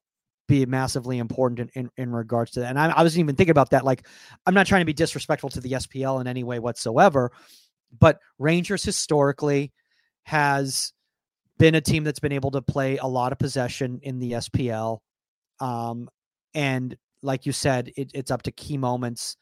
be 0.47 0.65
massively 0.65 1.17
important 1.17 1.71
in, 1.75 1.81
in, 1.81 1.91
in 1.97 2.11
regards 2.11 2.51
to 2.51 2.61
that. 2.61 2.69
And 2.69 2.79
I, 2.79 2.89
I 2.89 3.03
wasn't 3.03 3.19
even 3.19 3.35
thinking 3.35 3.51
about 3.51 3.69
that. 3.71 3.85
Like, 3.85 4.07
I'm 4.45 4.53
not 4.53 4.65
trying 4.65 4.81
to 4.81 4.85
be 4.85 4.93
disrespectful 4.93 5.49
to 5.49 5.61
the 5.61 5.73
SPL 5.73 6.21
in 6.21 6.27
any 6.27 6.43
way 6.43 6.59
whatsoever, 6.59 7.31
but 7.99 8.19
Rangers 8.39 8.83
historically 8.83 9.71
has 10.23 10.93
been 11.57 11.75
a 11.75 11.81
team 11.81 12.03
that's 12.03 12.19
been 12.19 12.31
able 12.31 12.51
to 12.51 12.61
play 12.61 12.97
a 12.97 13.05
lot 13.05 13.31
of 13.31 13.39
possession 13.39 13.99
in 14.03 14.19
the 14.19 14.33
SPL. 14.33 14.99
Um, 15.59 16.09
and 16.57 16.97
like 17.21 17.45
you 17.45 17.51
said, 17.51 17.91
it, 17.95 18.09
it's 18.15 18.31
up 18.31 18.41
to 18.41 18.51
key 18.51 18.77
moments 18.77 19.37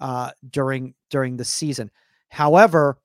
uh, 0.00 0.30
during 0.50 0.94
during 1.08 1.38
the 1.38 1.44
season. 1.44 1.90
However, 2.28 2.98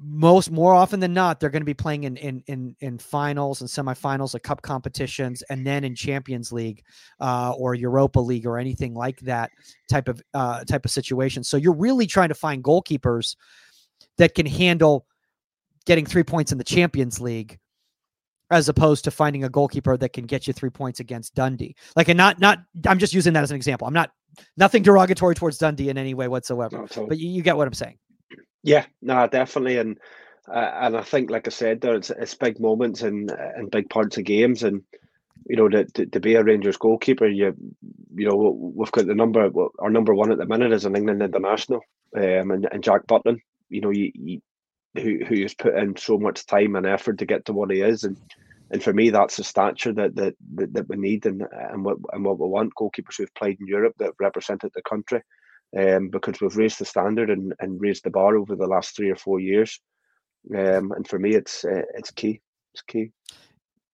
most 0.00 0.52
more 0.52 0.72
often 0.72 1.00
than 1.00 1.12
not 1.12 1.40
they're 1.40 1.50
going 1.50 1.62
to 1.62 1.66
be 1.66 1.74
playing 1.74 2.04
in 2.04 2.16
in 2.16 2.44
in, 2.46 2.76
in 2.78 2.96
finals 2.96 3.60
and 3.60 3.68
semifinals 3.68 4.34
of 4.36 4.42
cup 4.42 4.62
competitions 4.62 5.42
and 5.50 5.66
then 5.66 5.82
in 5.82 5.96
champions 5.96 6.52
league 6.52 6.84
uh, 7.18 7.52
or 7.58 7.74
europa 7.74 8.20
league 8.20 8.46
or 8.46 8.58
anything 8.58 8.94
like 8.94 9.18
that 9.18 9.50
type 9.90 10.06
of 10.08 10.22
uh, 10.34 10.62
type 10.64 10.84
of 10.84 10.92
situation 10.92 11.42
so 11.42 11.56
you're 11.56 11.74
really 11.74 12.06
trying 12.06 12.28
to 12.28 12.34
find 12.34 12.62
goalkeepers 12.62 13.34
that 14.18 14.36
can 14.36 14.46
handle 14.46 15.04
getting 15.84 16.06
three 16.06 16.22
points 16.22 16.52
in 16.52 16.58
the 16.58 16.64
champions 16.64 17.20
league 17.20 17.58
as 18.50 18.68
opposed 18.68 19.04
to 19.04 19.10
finding 19.10 19.44
a 19.44 19.48
goalkeeper 19.48 19.96
that 19.96 20.12
can 20.12 20.24
get 20.24 20.46
you 20.46 20.52
three 20.52 20.70
points 20.70 21.00
against 21.00 21.34
dundee. 21.34 21.74
Like 21.96 22.08
and 22.08 22.16
not 22.16 22.40
not 22.40 22.58
i'm 22.86 22.98
just 22.98 23.14
using 23.14 23.32
that 23.34 23.42
as 23.42 23.50
an 23.50 23.56
example. 23.56 23.86
I'm 23.86 23.94
not 23.94 24.10
nothing 24.56 24.82
derogatory 24.82 25.34
towards 25.34 25.58
dundee 25.58 25.88
in 25.88 25.98
any 25.98 26.14
way 26.14 26.28
whatsoever 26.28 26.86
but 27.08 27.18
you, 27.18 27.28
you 27.28 27.42
get 27.42 27.56
what 27.56 27.66
i'm 27.66 27.74
saying. 27.74 27.98
Yeah, 28.62 28.86
no, 29.02 29.26
definitely, 29.26 29.78
and 29.78 29.98
uh, 30.48 30.70
and 30.80 30.96
I 30.96 31.02
think, 31.02 31.30
like 31.30 31.46
I 31.46 31.50
said, 31.50 31.80
there 31.80 31.94
it's, 31.94 32.10
it's 32.10 32.34
big 32.34 32.58
moments 32.60 33.02
and 33.02 33.30
and 33.30 33.70
big 33.70 33.88
parts 33.88 34.18
of 34.18 34.24
games, 34.24 34.62
and 34.62 34.82
you 35.46 35.56
know, 35.56 35.68
to, 35.68 35.84
to, 35.84 36.06
to, 36.06 36.20
be 36.20 36.34
a 36.34 36.42
Rangers 36.42 36.76
goalkeeper, 36.76 37.26
you 37.26 37.54
you 38.14 38.28
know, 38.28 38.72
we've 38.74 38.92
got 38.92 39.06
the 39.06 39.14
number 39.14 39.50
our 39.78 39.90
number 39.90 40.14
one 40.14 40.32
at 40.32 40.38
the 40.38 40.46
minute 40.46 40.72
is 40.72 40.84
an 40.84 40.96
England 40.96 41.22
international, 41.22 41.80
um, 42.16 42.50
and, 42.50 42.68
and 42.70 42.82
Jack 42.82 43.06
Butland, 43.06 43.40
you 43.68 43.80
know, 43.80 43.90
you, 43.90 44.10
you, 44.14 44.40
who 44.94 45.18
who 45.24 45.42
has 45.42 45.54
put 45.54 45.76
in 45.76 45.96
so 45.96 46.18
much 46.18 46.46
time 46.46 46.76
and 46.76 46.86
effort 46.86 47.18
to 47.18 47.26
get 47.26 47.44
to 47.46 47.52
what 47.52 47.70
he 47.70 47.80
is, 47.80 48.04
and 48.04 48.16
and 48.70 48.82
for 48.82 48.92
me, 48.92 49.10
that's 49.10 49.36
the 49.36 49.44
stature 49.44 49.92
that 49.94 50.14
that 50.16 50.34
that, 50.54 50.72
that 50.74 50.88
we 50.88 50.96
need 50.96 51.26
and 51.26 51.42
and 51.52 51.84
what 51.84 51.98
and 52.12 52.24
what 52.24 52.38
we 52.38 52.46
want 52.46 52.74
goalkeepers 52.74 53.16
who've 53.18 53.34
played 53.34 53.58
in 53.60 53.66
Europe 53.66 53.94
that 53.98 54.12
represented 54.20 54.70
the 54.74 54.82
country 54.82 55.22
um, 55.76 56.08
because 56.08 56.40
we've 56.40 56.56
raised 56.56 56.78
the 56.78 56.84
standard 56.84 57.30
and, 57.30 57.54
and 57.60 57.80
raised 57.80 58.04
the 58.04 58.10
bar 58.10 58.36
over 58.36 58.56
the 58.56 58.66
last 58.66 58.96
three 58.96 59.10
or 59.10 59.16
four 59.16 59.40
years. 59.40 59.80
Um, 60.54 60.92
and 60.92 61.06
for 61.06 61.18
me, 61.18 61.34
it's 61.34 61.64
uh, 61.64 61.82
it's 61.94 62.10
key. 62.10 62.40
It's 62.74 62.82
key. 62.82 63.10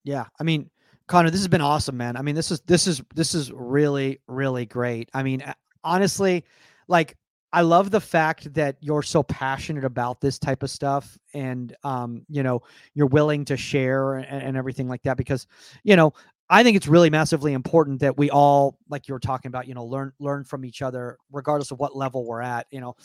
Yeah, 0.04 0.26
I 0.38 0.44
mean, 0.44 0.70
Conor, 1.06 1.30
this 1.30 1.40
has 1.40 1.48
been 1.48 1.60
awesome, 1.60 1.96
man. 1.96 2.16
I 2.16 2.22
mean, 2.22 2.34
this 2.34 2.50
is 2.50 2.60
this 2.60 2.86
is 2.86 3.02
this 3.14 3.34
is 3.34 3.50
really 3.52 4.20
really 4.28 4.66
great. 4.66 5.08
I 5.14 5.22
mean, 5.22 5.42
honestly, 5.82 6.44
like 6.88 7.16
I 7.54 7.60
love 7.60 7.92
the 7.92 8.00
fact 8.00 8.52
that 8.54 8.76
you're 8.80 9.04
so 9.04 9.22
passionate 9.22 9.84
about 9.84 10.20
this 10.20 10.40
type 10.40 10.64
of 10.64 10.70
stuff, 10.70 11.16
and 11.34 11.74
um, 11.84 12.26
you 12.28 12.42
know, 12.42 12.62
you're 12.94 13.06
willing 13.06 13.44
to 13.44 13.56
share 13.56 14.14
and, 14.14 14.42
and 14.42 14.56
everything 14.56 14.88
like 14.88 15.04
that 15.04 15.16
because, 15.16 15.46
you 15.84 15.94
know, 15.94 16.12
I 16.50 16.64
think 16.64 16.76
it's 16.76 16.88
really 16.88 17.10
massively 17.10 17.52
important 17.52 18.00
that 18.00 18.18
we 18.18 18.28
all, 18.28 18.76
like 18.88 19.06
you 19.06 19.14
were 19.14 19.20
talking 19.20 19.50
about, 19.50 19.68
you 19.68 19.74
know, 19.74 19.84
learn 19.84 20.12
learn 20.18 20.42
from 20.42 20.64
each 20.64 20.82
other, 20.82 21.16
regardless 21.30 21.70
of 21.70 21.78
what 21.78 21.96
level 21.96 22.26
we're 22.26 22.42
at. 22.42 22.66
You 22.72 22.80
know, 22.80 22.96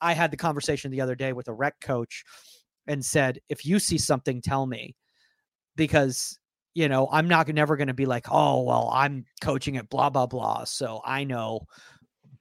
I 0.00 0.12
had 0.12 0.30
the 0.30 0.36
conversation 0.36 0.92
the 0.92 1.00
other 1.00 1.16
day 1.16 1.32
with 1.32 1.48
a 1.48 1.52
rec 1.52 1.80
coach 1.80 2.24
and 2.86 3.04
said, 3.04 3.40
if 3.48 3.66
you 3.66 3.80
see 3.80 3.98
something, 3.98 4.40
tell 4.40 4.66
me, 4.66 4.94
because 5.74 6.38
you 6.74 6.88
know 6.88 7.08
I'm 7.10 7.26
not 7.26 7.48
never 7.48 7.76
going 7.76 7.88
to 7.88 7.94
be 7.94 8.06
like, 8.06 8.26
oh 8.30 8.62
well, 8.62 8.88
I'm 8.94 9.24
coaching 9.40 9.78
at 9.78 9.90
blah 9.90 10.10
blah 10.10 10.26
blah, 10.26 10.62
so 10.62 11.00
I 11.04 11.24
know 11.24 11.66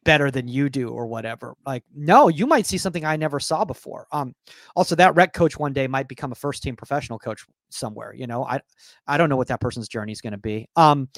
better 0.05 0.31
than 0.31 0.47
you 0.47 0.69
do 0.69 0.89
or 0.89 1.07
whatever. 1.07 1.55
Like, 1.65 1.83
no, 1.93 2.29
you 2.29 2.47
might 2.47 2.65
see 2.65 2.77
something 2.77 3.03
I 3.03 3.17
never 3.17 3.39
saw 3.39 3.65
before. 3.65 4.07
Um, 4.11 4.33
also 4.75 4.95
that 4.95 5.15
rec 5.15 5.33
coach 5.33 5.57
one 5.57 5.73
day 5.73 5.87
might 5.87 6.07
become 6.07 6.31
a 6.31 6.35
first 6.35 6.63
team 6.63 6.77
professional 6.77 7.19
coach 7.19 7.45
somewhere. 7.69 8.13
You 8.13 8.27
know, 8.27 8.45
I 8.45 8.61
I 9.07 9.17
don't 9.17 9.29
know 9.29 9.35
what 9.35 9.47
that 9.47 9.59
person's 9.59 9.89
journey 9.89 10.13
is 10.13 10.21
going 10.21 10.31
to 10.31 10.37
be. 10.37 10.69
Um, 10.77 11.09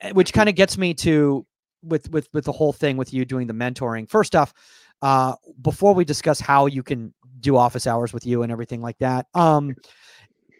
eh, 0.00 0.10
which 0.12 0.32
kind 0.32 0.48
of 0.48 0.56
gets 0.56 0.76
me 0.76 0.94
to 0.94 1.46
with 1.84 2.10
with 2.10 2.28
with 2.32 2.44
the 2.44 2.52
whole 2.52 2.72
thing 2.72 2.96
with 2.96 3.12
you 3.12 3.24
doing 3.24 3.46
the 3.46 3.54
mentoring. 3.54 4.08
First 4.08 4.34
off, 4.34 4.52
uh, 5.02 5.34
before 5.60 5.94
we 5.94 6.04
discuss 6.04 6.40
how 6.40 6.66
you 6.66 6.82
can 6.82 7.14
do 7.38 7.56
office 7.56 7.86
hours 7.86 8.12
with 8.12 8.26
you 8.26 8.42
and 8.42 8.50
everything 8.50 8.80
like 8.80 8.98
that, 8.98 9.26
um, 9.34 9.76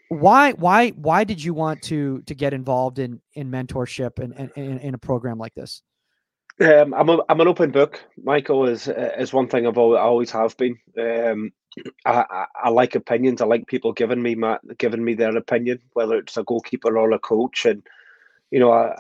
why 0.09 0.53
why 0.53 0.91
why 0.91 1.25
did 1.25 1.43
you 1.43 1.55
want 1.55 1.81
to 1.83 2.21
to 2.23 2.35
get 2.35 2.53
involved 2.53 2.99
in 2.99 3.21
in 3.35 3.51
mentorship 3.51 4.19
and 4.19 4.51
in, 4.57 4.79
in 4.79 4.95
a 4.95 4.99
program 4.99 5.39
like 5.39 5.55
this? 5.55 5.83
Um, 6.61 6.95
I'm 6.95 7.09
a, 7.11 7.19
I'm 7.29 7.41
an 7.41 7.49
open 7.49 7.71
book. 7.71 8.01
Michael 8.23 8.67
is 8.67 8.89
is 8.89 9.33
one 9.33 9.49
thing 9.49 9.67
I've 9.67 9.79
always, 9.79 9.99
I 9.99 10.03
always 10.03 10.31
have 10.31 10.57
been. 10.57 10.79
Um, 10.99 11.53
I, 12.07 12.25
I, 12.31 12.47
I, 12.65 12.69
like 12.71 12.95
opinions. 12.95 13.43
I 13.43 13.47
like 13.47 13.67
people 13.67 13.93
giving 13.93 14.23
me 14.23 14.35
my 14.35 14.59
giving 14.79 15.05
me 15.05 15.15
their 15.15 15.37
opinion, 15.37 15.81
whether 15.95 16.17
it's 16.17 16.37
a 16.39 16.45
goalkeeper 16.45 16.99
or 16.99 17.13
a 17.13 17.19
coach. 17.19 17.67
And 17.67 17.83
you 18.51 18.61
know, 18.61 18.73
I, 18.73 18.95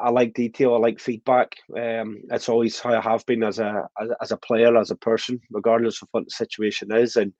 I 0.00 0.10
like 0.10 0.34
detail. 0.34 0.74
I 0.74 0.78
like 0.78 1.00
feedback. 1.00 1.56
Um, 1.76 2.22
it's 2.30 2.48
always 2.48 2.80
how 2.80 2.94
I 2.94 3.00
have 3.02 3.26
been 3.26 3.42
as 3.44 3.58
a 3.60 3.88
as, 4.00 4.10
as 4.22 4.32
a 4.32 4.38
player, 4.38 4.76
as 4.76 4.90
a 4.90 4.96
person, 4.96 5.40
regardless 5.50 6.02
of 6.02 6.08
what 6.12 6.24
the 6.26 6.30
situation 6.30 6.92
is. 6.92 7.16
And 7.16 7.32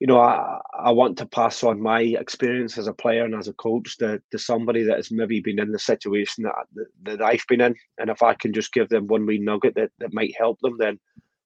you 0.00 0.06
know, 0.06 0.18
I, 0.18 0.60
I 0.76 0.90
want 0.90 1.18
to 1.18 1.26
pass 1.26 1.62
on 1.62 1.80
my 1.80 2.00
experience 2.00 2.76
as 2.78 2.88
a 2.88 2.92
player 2.92 3.24
and 3.24 3.34
as 3.34 3.48
a 3.48 3.52
coach 3.54 3.96
to, 3.98 4.20
to 4.32 4.38
somebody 4.38 4.82
that 4.82 4.96
has 4.96 5.10
maybe 5.10 5.40
been 5.40 5.60
in 5.60 5.70
the 5.70 5.78
situation 5.78 6.44
that, 6.44 6.84
that, 7.04 7.22
I've 7.22 7.46
been 7.48 7.60
in. 7.60 7.74
And 7.98 8.10
if 8.10 8.22
I 8.22 8.34
can 8.34 8.52
just 8.52 8.72
give 8.72 8.88
them 8.88 9.06
one 9.06 9.24
wee 9.24 9.38
nugget 9.38 9.76
that, 9.76 9.92
that 10.00 10.12
might 10.12 10.34
help 10.36 10.58
them, 10.60 10.76
then 10.78 10.98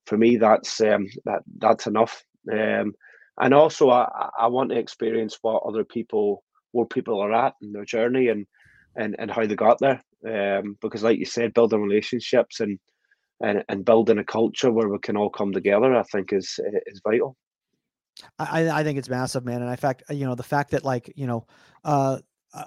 for 0.06 0.16
me, 0.16 0.36
that's 0.36 0.80
um, 0.80 1.06
that 1.26 1.42
that's 1.58 1.86
enough. 1.86 2.24
Um, 2.50 2.94
and 3.40 3.52
also, 3.52 3.90
I, 3.90 4.30
I 4.38 4.46
want 4.46 4.70
to 4.70 4.78
experience 4.78 5.38
what 5.42 5.62
other 5.64 5.84
people, 5.84 6.42
where 6.72 6.86
people 6.86 7.20
are 7.20 7.32
at 7.32 7.54
in 7.62 7.72
their 7.72 7.84
journey 7.84 8.28
and, 8.28 8.46
and, 8.96 9.14
and 9.18 9.30
how 9.30 9.46
they 9.46 9.54
got 9.54 9.78
there. 9.78 10.02
Um, 10.26 10.78
because, 10.80 11.02
like 11.04 11.18
you 11.18 11.26
said, 11.26 11.54
building 11.54 11.82
relationships 11.82 12.60
and, 12.60 12.80
and, 13.40 13.62
and 13.68 13.84
building 13.84 14.18
a 14.18 14.24
culture 14.24 14.72
where 14.72 14.88
we 14.88 14.98
can 14.98 15.16
all 15.16 15.30
come 15.30 15.52
together, 15.52 15.94
I 15.94 16.02
think 16.04 16.32
is 16.32 16.58
is 16.86 17.02
vital. 17.04 17.36
I, 18.38 18.68
I 18.68 18.84
think 18.84 18.98
it's 18.98 19.08
massive, 19.08 19.44
man. 19.44 19.62
And 19.62 19.70
in 19.70 19.76
fact, 19.76 20.02
you 20.10 20.26
know, 20.26 20.34
the 20.34 20.42
fact 20.42 20.70
that 20.72 20.84
like, 20.84 21.12
you 21.16 21.26
know, 21.26 21.46
uh, 21.84 22.18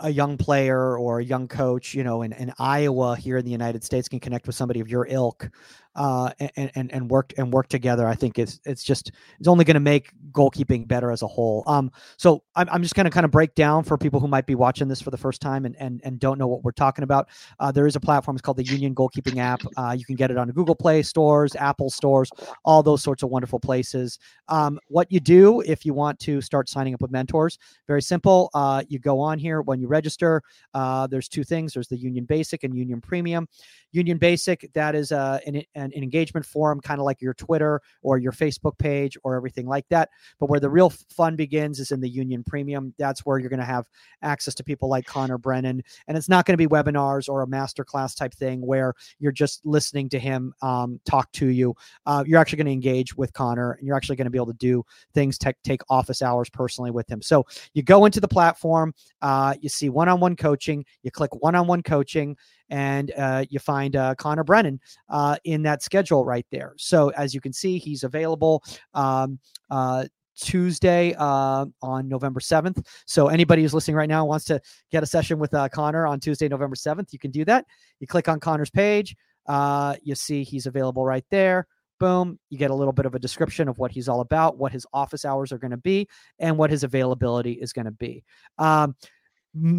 a 0.01 0.09
young 0.09 0.37
player 0.37 0.97
or 0.97 1.19
a 1.19 1.23
young 1.23 1.47
coach, 1.47 1.93
you 1.93 2.03
know, 2.03 2.21
in, 2.21 2.33
in 2.33 2.53
Iowa 2.59 3.15
here 3.15 3.37
in 3.37 3.45
the 3.45 3.51
United 3.51 3.83
States 3.83 4.07
can 4.07 4.19
connect 4.19 4.45
with 4.45 4.55
somebody 4.55 4.79
of 4.79 4.87
your 4.87 5.07
ilk 5.09 5.49
uh, 5.95 6.31
and, 6.39 6.71
and 6.75 6.91
and 6.93 7.33
and 7.37 7.53
work 7.53 7.67
together. 7.67 8.07
I 8.07 8.15
think 8.15 8.39
it's 8.39 8.59
it's 8.65 8.83
just 8.83 9.11
it's 9.39 9.47
only 9.47 9.65
going 9.65 9.75
to 9.75 9.81
make 9.81 10.11
goalkeeping 10.31 10.87
better 10.87 11.11
as 11.11 11.21
a 11.21 11.27
whole. 11.27 11.63
Um, 11.67 11.91
so 12.17 12.43
I'm, 12.55 12.69
I'm 12.69 12.81
just 12.81 12.95
going 12.95 13.05
to 13.05 13.09
kind 13.09 13.25
of 13.25 13.31
break 13.31 13.55
down 13.55 13.83
for 13.83 13.97
people 13.97 14.19
who 14.19 14.27
might 14.27 14.45
be 14.45 14.55
watching 14.55 14.87
this 14.87 15.01
for 15.01 15.11
the 15.11 15.17
first 15.17 15.41
time 15.41 15.65
and 15.65 15.75
and, 15.77 16.01
and 16.03 16.19
don't 16.19 16.37
know 16.37 16.47
what 16.47 16.63
we're 16.63 16.71
talking 16.71 17.03
about. 17.03 17.29
Uh, 17.59 17.71
there 17.71 17.87
is 17.87 17.95
a 17.95 17.99
platform. 17.99 18.35
It's 18.35 18.41
called 18.41 18.57
the 18.57 18.65
Union 18.65 18.95
Goalkeeping 18.95 19.37
app. 19.37 19.61
Uh, 19.75 19.95
you 19.97 20.05
can 20.05 20.15
get 20.15 20.31
it 20.31 20.37
on 20.37 20.49
Google 20.51 20.75
Play 20.75 21.01
stores, 21.01 21.55
Apple 21.55 21.89
stores, 21.89 22.29
all 22.63 22.83
those 22.83 23.03
sorts 23.03 23.23
of 23.23 23.29
wonderful 23.29 23.59
places. 23.59 24.19
Um, 24.47 24.79
what 24.87 25.11
you 25.11 25.19
do 25.19 25.61
if 25.61 25.85
you 25.85 25.93
want 25.93 26.19
to 26.19 26.41
start 26.41 26.69
signing 26.69 26.93
up 26.93 27.01
with 27.01 27.11
mentors, 27.11 27.57
very 27.87 28.01
simple. 28.01 28.49
Uh, 28.53 28.83
you 28.87 28.99
go 28.99 29.19
on 29.19 29.39
here 29.39 29.61
when 29.61 29.79
you 29.79 29.87
register. 29.87 30.41
Uh, 30.73 31.07
there's 31.07 31.27
two 31.27 31.43
things. 31.43 31.73
There's 31.73 31.87
the 31.87 31.97
Union 31.97 32.25
Basic 32.25 32.63
and 32.63 32.75
Union 32.75 33.01
Premium. 33.01 33.47
Union 33.91 34.17
Basic 34.17 34.69
that 34.73 34.95
is 34.95 35.11
uh, 35.11 35.39
an, 35.45 35.63
an 35.75 35.80
engagement 35.93 36.45
forum, 36.45 36.79
kind 36.81 36.99
of 36.99 37.05
like 37.05 37.21
your 37.21 37.33
Twitter 37.33 37.81
or 38.01 38.17
your 38.17 38.31
Facebook 38.31 38.77
page 38.77 39.17
or 39.23 39.35
everything 39.35 39.67
like 39.67 39.87
that. 39.89 40.09
But 40.39 40.49
where 40.49 40.59
the 40.59 40.69
real 40.69 40.89
fun 40.89 41.35
begins 41.35 41.79
is 41.79 41.91
in 41.91 42.01
the 42.01 42.09
Union 42.09 42.43
Premium. 42.43 42.93
That's 42.97 43.25
where 43.25 43.39
you're 43.39 43.49
going 43.49 43.59
to 43.59 43.65
have 43.65 43.87
access 44.21 44.55
to 44.55 44.63
people 44.63 44.89
like 44.89 45.05
Conor 45.05 45.37
Brennan. 45.37 45.83
And 46.07 46.17
it's 46.17 46.29
not 46.29 46.45
going 46.45 46.57
to 46.57 46.57
be 46.57 46.67
webinars 46.67 47.29
or 47.29 47.41
a 47.41 47.47
masterclass 47.47 48.15
type 48.15 48.33
thing 48.33 48.65
where 48.65 48.93
you're 49.19 49.31
just 49.31 49.65
listening 49.65 50.09
to 50.09 50.19
him 50.19 50.53
um, 50.61 50.99
talk 51.05 51.31
to 51.33 51.47
you. 51.47 51.75
Uh, 52.05 52.23
you're 52.25 52.39
actually 52.39 52.57
going 52.57 52.67
to 52.67 52.73
engage 52.73 53.15
with 53.15 53.33
Conor 53.33 53.73
and 53.73 53.87
you're 53.87 53.95
actually 53.95 54.15
going 54.15 54.25
to 54.25 54.31
be 54.31 54.37
able 54.37 54.47
to 54.47 54.53
do 54.53 54.83
things, 55.13 55.37
te- 55.37 55.53
take 55.63 55.81
office 55.89 56.21
hours 56.21 56.49
personally 56.49 56.91
with 56.91 57.09
him. 57.09 57.21
So 57.21 57.45
you 57.73 57.83
go 57.83 58.05
into 58.05 58.19
the 58.19 58.27
platform, 58.27 58.93
uh, 59.21 59.55
you 59.61 59.69
see 59.69 59.89
one 59.89 60.09
on 60.09 60.19
one 60.19 60.35
coaching, 60.35 60.85
you 61.03 61.11
click 61.11 61.33
one 61.41 61.55
on 61.55 61.67
one 61.67 61.83
coaching 61.83 62.35
and 62.71 63.11
uh, 63.17 63.45
you 63.49 63.59
find 63.59 63.95
uh, 63.95 64.15
Conor 64.15 64.43
Brennan 64.43 64.79
uh, 65.09 65.35
in 65.43 65.61
that 65.63 65.83
schedule 65.83 66.25
right 66.25 66.45
there. 66.51 66.73
So 66.77 67.09
as 67.09 67.35
you 67.35 67.41
can 67.41 67.53
see, 67.53 67.77
he's 67.77 68.03
available. 68.03 68.63
Um, 68.95 69.37
uh, 69.69 70.05
Tuesday 70.39 71.13
uh, 71.19 71.65
on 71.83 72.07
November 72.07 72.39
7th. 72.39 72.83
So 73.05 73.27
anybody 73.27 73.61
who's 73.61 73.75
listening 73.75 73.95
right 73.95 74.09
now 74.09 74.25
wants 74.25 74.45
to 74.45 74.59
get 74.89 75.03
a 75.03 75.05
session 75.05 75.37
with 75.37 75.53
uh, 75.53 75.69
Conor 75.69 76.07
on 76.07 76.19
Tuesday, 76.19 76.47
November 76.47 76.75
7th, 76.75 77.13
you 77.13 77.19
can 77.19 77.29
do 77.29 77.45
that. 77.45 77.65
You 77.99 78.07
click 78.07 78.27
on 78.27 78.39
Conor's 78.39 78.71
page, 78.71 79.15
uh, 79.47 79.97
you 80.01 80.15
see 80.15 80.43
he's 80.43 80.65
available 80.65 81.05
right 81.05 81.25
there. 81.29 81.67
Boom, 81.99 82.39
you 82.49 82.57
get 82.57 82.71
a 82.71 82.75
little 82.75 82.93
bit 82.93 83.05
of 83.05 83.13
a 83.13 83.19
description 83.19 83.67
of 83.67 83.77
what 83.77 83.91
he's 83.91 84.09
all 84.09 84.21
about, 84.21 84.57
what 84.57 84.71
his 84.71 84.87
office 84.93 85.25
hours 85.25 85.51
are 85.51 85.59
going 85.59 85.71
to 85.71 85.77
be, 85.77 86.07
and 86.39 86.57
what 86.57 86.71
his 86.71 86.83
availability 86.83 87.53
is 87.53 87.73
going 87.73 87.85
to 87.85 87.91
be. 87.91 88.23
Um, 88.57 88.95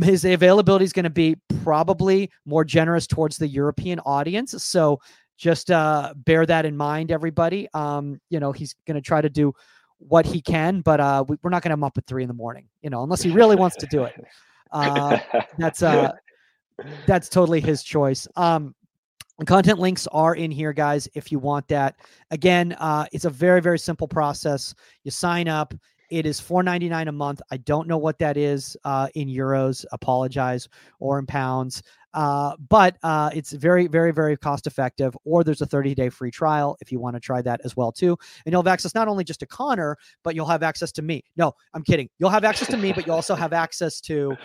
his 0.02 0.24
availability 0.24 0.84
is 0.84 0.92
going 0.92 1.04
to 1.04 1.10
be 1.10 1.36
probably 1.62 2.30
more 2.44 2.64
generous 2.64 3.06
towards 3.06 3.38
the 3.38 3.48
European 3.48 4.00
audience. 4.00 4.62
So 4.62 5.00
just 5.38 5.70
uh, 5.70 6.12
bear 6.16 6.46
that 6.46 6.64
in 6.64 6.76
mind, 6.76 7.10
everybody. 7.10 7.68
Um, 7.74 8.20
you 8.28 8.38
know, 8.38 8.52
he's 8.52 8.74
going 8.86 8.94
to 8.96 9.00
try 9.00 9.20
to 9.20 9.30
do 9.30 9.52
what 9.98 10.26
he 10.26 10.40
can, 10.40 10.80
but 10.80 11.00
uh, 11.00 11.24
we, 11.26 11.36
are 11.42 11.50
not 11.50 11.62
going 11.62 11.70
to 11.70 11.72
have 11.72 11.78
him 11.78 11.84
up 11.84 11.96
at 11.96 12.06
three 12.06 12.22
in 12.22 12.28
the 12.28 12.34
morning, 12.34 12.68
you 12.82 12.90
know, 12.90 13.02
unless 13.02 13.22
he 13.22 13.30
really 13.30 13.56
wants 13.56 13.76
to 13.76 13.86
do 13.86 14.04
it. 14.04 14.14
Uh, 14.74 15.18
that's 15.58 15.82
uh, 15.82 16.10
that's 17.06 17.28
totally 17.28 17.60
his 17.60 17.82
choice. 17.82 18.26
Um, 18.36 18.74
content 19.44 19.78
links 19.78 20.06
are 20.12 20.34
in 20.34 20.50
here, 20.50 20.72
guys. 20.72 21.06
If 21.12 21.30
you 21.30 21.38
want 21.38 21.68
that, 21.68 21.96
again, 22.30 22.72
uh, 22.80 23.04
it's 23.12 23.26
a 23.26 23.30
very 23.30 23.60
very 23.60 23.78
simple 23.78 24.08
process. 24.08 24.74
You 25.04 25.10
sign 25.10 25.46
up, 25.46 25.74
it 26.12 26.26
is 26.26 26.38
four 26.38 26.62
ninety 26.62 26.88
nine 26.88 27.08
a 27.08 27.12
month. 27.12 27.40
I 27.50 27.56
don't 27.56 27.88
know 27.88 27.98
what 27.98 28.18
that 28.18 28.36
is 28.36 28.76
uh, 28.84 29.08
in 29.14 29.28
euros. 29.28 29.84
Apologize 29.92 30.68
or 31.00 31.18
in 31.18 31.26
pounds. 31.26 31.82
Uh, 32.14 32.54
but 32.68 32.98
uh, 33.02 33.30
it's 33.34 33.52
very, 33.52 33.86
very, 33.86 34.12
very 34.12 34.36
cost 34.36 34.66
effective. 34.66 35.16
Or 35.24 35.42
there's 35.42 35.62
a 35.62 35.66
30 35.66 35.94
day 35.94 36.10
free 36.10 36.30
trial 36.30 36.76
if 36.82 36.92
you 36.92 37.00
want 37.00 37.16
to 37.16 37.20
try 37.20 37.40
that 37.40 37.62
as 37.64 37.74
well 37.74 37.90
too. 37.90 38.18
And 38.44 38.52
you'll 38.52 38.62
have 38.62 38.72
access 38.72 38.94
not 38.94 39.08
only 39.08 39.24
just 39.24 39.40
to 39.40 39.46
Conor, 39.46 39.96
but 40.22 40.34
you'll 40.34 40.46
have 40.46 40.62
access 40.62 40.92
to 40.92 41.02
me. 41.02 41.24
No, 41.36 41.54
I'm 41.72 41.82
kidding. 41.82 42.10
You'll 42.18 42.28
have 42.28 42.44
access 42.44 42.68
to 42.68 42.76
me, 42.76 42.92
but 42.92 43.06
you 43.06 43.14
also 43.14 43.34
have 43.34 43.54
access 43.54 43.98
to 44.02 44.36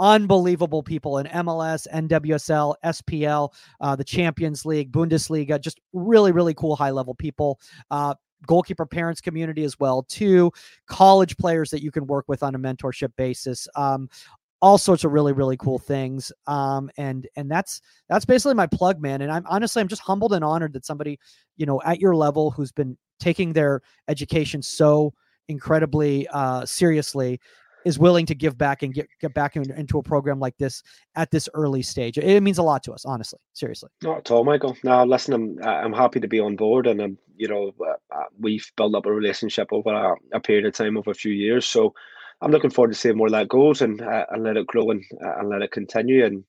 unbelievable 0.00 0.82
people 0.82 1.18
in 1.18 1.26
MLS, 1.26 1.86
NWSL, 1.92 2.74
SPL, 2.84 3.52
uh, 3.80 3.94
the 3.94 4.02
Champions 4.04 4.66
League, 4.66 4.90
Bundesliga, 4.90 5.60
just 5.60 5.80
really, 5.92 6.32
really 6.32 6.54
cool 6.54 6.74
high 6.74 6.90
level 6.90 7.14
people. 7.14 7.60
Uh, 7.88 8.14
goalkeeper 8.46 8.86
parents 8.86 9.20
community 9.20 9.64
as 9.64 9.78
well 9.78 10.02
too 10.04 10.50
college 10.86 11.36
players 11.36 11.70
that 11.70 11.82
you 11.82 11.90
can 11.90 12.06
work 12.06 12.24
with 12.28 12.42
on 12.42 12.54
a 12.54 12.58
mentorship 12.58 13.12
basis 13.16 13.68
um, 13.76 14.08
all 14.60 14.78
sorts 14.78 15.04
of 15.04 15.12
really 15.12 15.32
really 15.32 15.56
cool 15.56 15.78
things 15.78 16.32
um, 16.46 16.90
and 16.96 17.28
and 17.36 17.50
that's 17.50 17.80
that's 18.08 18.24
basically 18.24 18.54
my 18.54 18.66
plug 18.66 19.00
man 19.00 19.22
and 19.22 19.30
i'm 19.30 19.44
honestly 19.46 19.80
i'm 19.80 19.88
just 19.88 20.02
humbled 20.02 20.32
and 20.32 20.44
honored 20.44 20.72
that 20.72 20.86
somebody 20.86 21.18
you 21.56 21.66
know 21.66 21.80
at 21.84 22.00
your 22.00 22.14
level 22.14 22.50
who's 22.50 22.72
been 22.72 22.96
taking 23.18 23.52
their 23.52 23.80
education 24.08 24.62
so 24.62 25.12
incredibly 25.48 26.26
uh, 26.28 26.64
seriously 26.64 27.40
is 27.84 27.98
willing 27.98 28.26
to 28.26 28.34
give 28.34 28.56
back 28.56 28.82
and 28.82 28.94
get, 28.94 29.08
get 29.20 29.34
back 29.34 29.56
in, 29.56 29.70
into 29.72 29.98
a 29.98 30.02
program 30.02 30.38
like 30.38 30.56
this 30.58 30.82
at 31.14 31.30
this 31.30 31.48
early 31.54 31.82
stage. 31.82 32.18
It 32.18 32.42
means 32.42 32.58
a 32.58 32.62
lot 32.62 32.82
to 32.84 32.92
us, 32.92 33.04
honestly, 33.04 33.38
seriously. 33.52 33.90
Not 34.02 34.18
at 34.18 34.30
all, 34.30 34.44
Michael. 34.44 34.76
No, 34.84 35.04
listen, 35.04 35.34
I'm 35.34 35.58
I'm 35.62 35.92
happy 35.92 36.20
to 36.20 36.28
be 36.28 36.40
on 36.40 36.56
board, 36.56 36.86
and 36.86 37.00
I'm 37.00 37.18
you 37.36 37.48
know 37.48 37.72
uh, 37.80 38.16
uh, 38.16 38.24
we've 38.38 38.70
built 38.76 38.94
up 38.94 39.06
a 39.06 39.12
relationship 39.12 39.68
over 39.72 39.92
a, 39.92 40.14
a, 40.32 40.40
period 40.40 40.66
of 40.66 40.74
time 40.74 40.96
over 40.96 41.10
a 41.10 41.14
few 41.14 41.32
years, 41.32 41.66
so 41.66 41.94
I'm 42.40 42.50
looking 42.50 42.70
forward 42.70 42.92
to 42.92 42.98
seeing 42.98 43.18
where 43.18 43.30
that 43.30 43.48
goes 43.48 43.82
and 43.82 44.00
uh, 44.00 44.26
and 44.30 44.42
let 44.42 44.56
it 44.56 44.66
grow 44.66 44.90
and 44.90 45.04
uh, 45.24 45.38
and 45.38 45.48
let 45.48 45.62
it 45.62 45.70
continue 45.70 46.24
and 46.24 46.44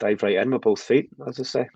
dive 0.00 0.22
right 0.22 0.36
in 0.36 0.50
with 0.50 0.62
both 0.62 0.80
feet, 0.80 1.08
as 1.26 1.38
I 1.38 1.44
say. 1.44 1.68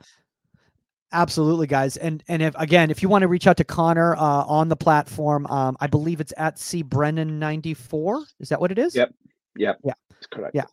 Absolutely, 1.16 1.66
guys. 1.66 1.96
And 1.96 2.22
and 2.28 2.42
if 2.42 2.54
again, 2.58 2.90
if 2.90 3.02
you 3.02 3.08
want 3.08 3.22
to 3.22 3.28
reach 3.28 3.46
out 3.46 3.56
to 3.56 3.64
Conor 3.64 4.14
uh, 4.16 4.44
on 4.44 4.68
the 4.68 4.76
platform, 4.76 5.46
um, 5.46 5.74
I 5.80 5.86
believe 5.86 6.20
it's 6.20 6.34
at 6.36 6.58
C 6.58 6.82
Brennan 6.82 7.38
ninety 7.38 7.72
four. 7.72 8.22
Is 8.38 8.50
that 8.50 8.60
what 8.60 8.70
it 8.70 8.78
is? 8.78 8.94
Yep. 8.94 9.14
Yep. 9.56 9.78
Yeah. 9.82 9.94
That's 10.10 10.26
correct. 10.26 10.54
Yeah. 10.54 10.66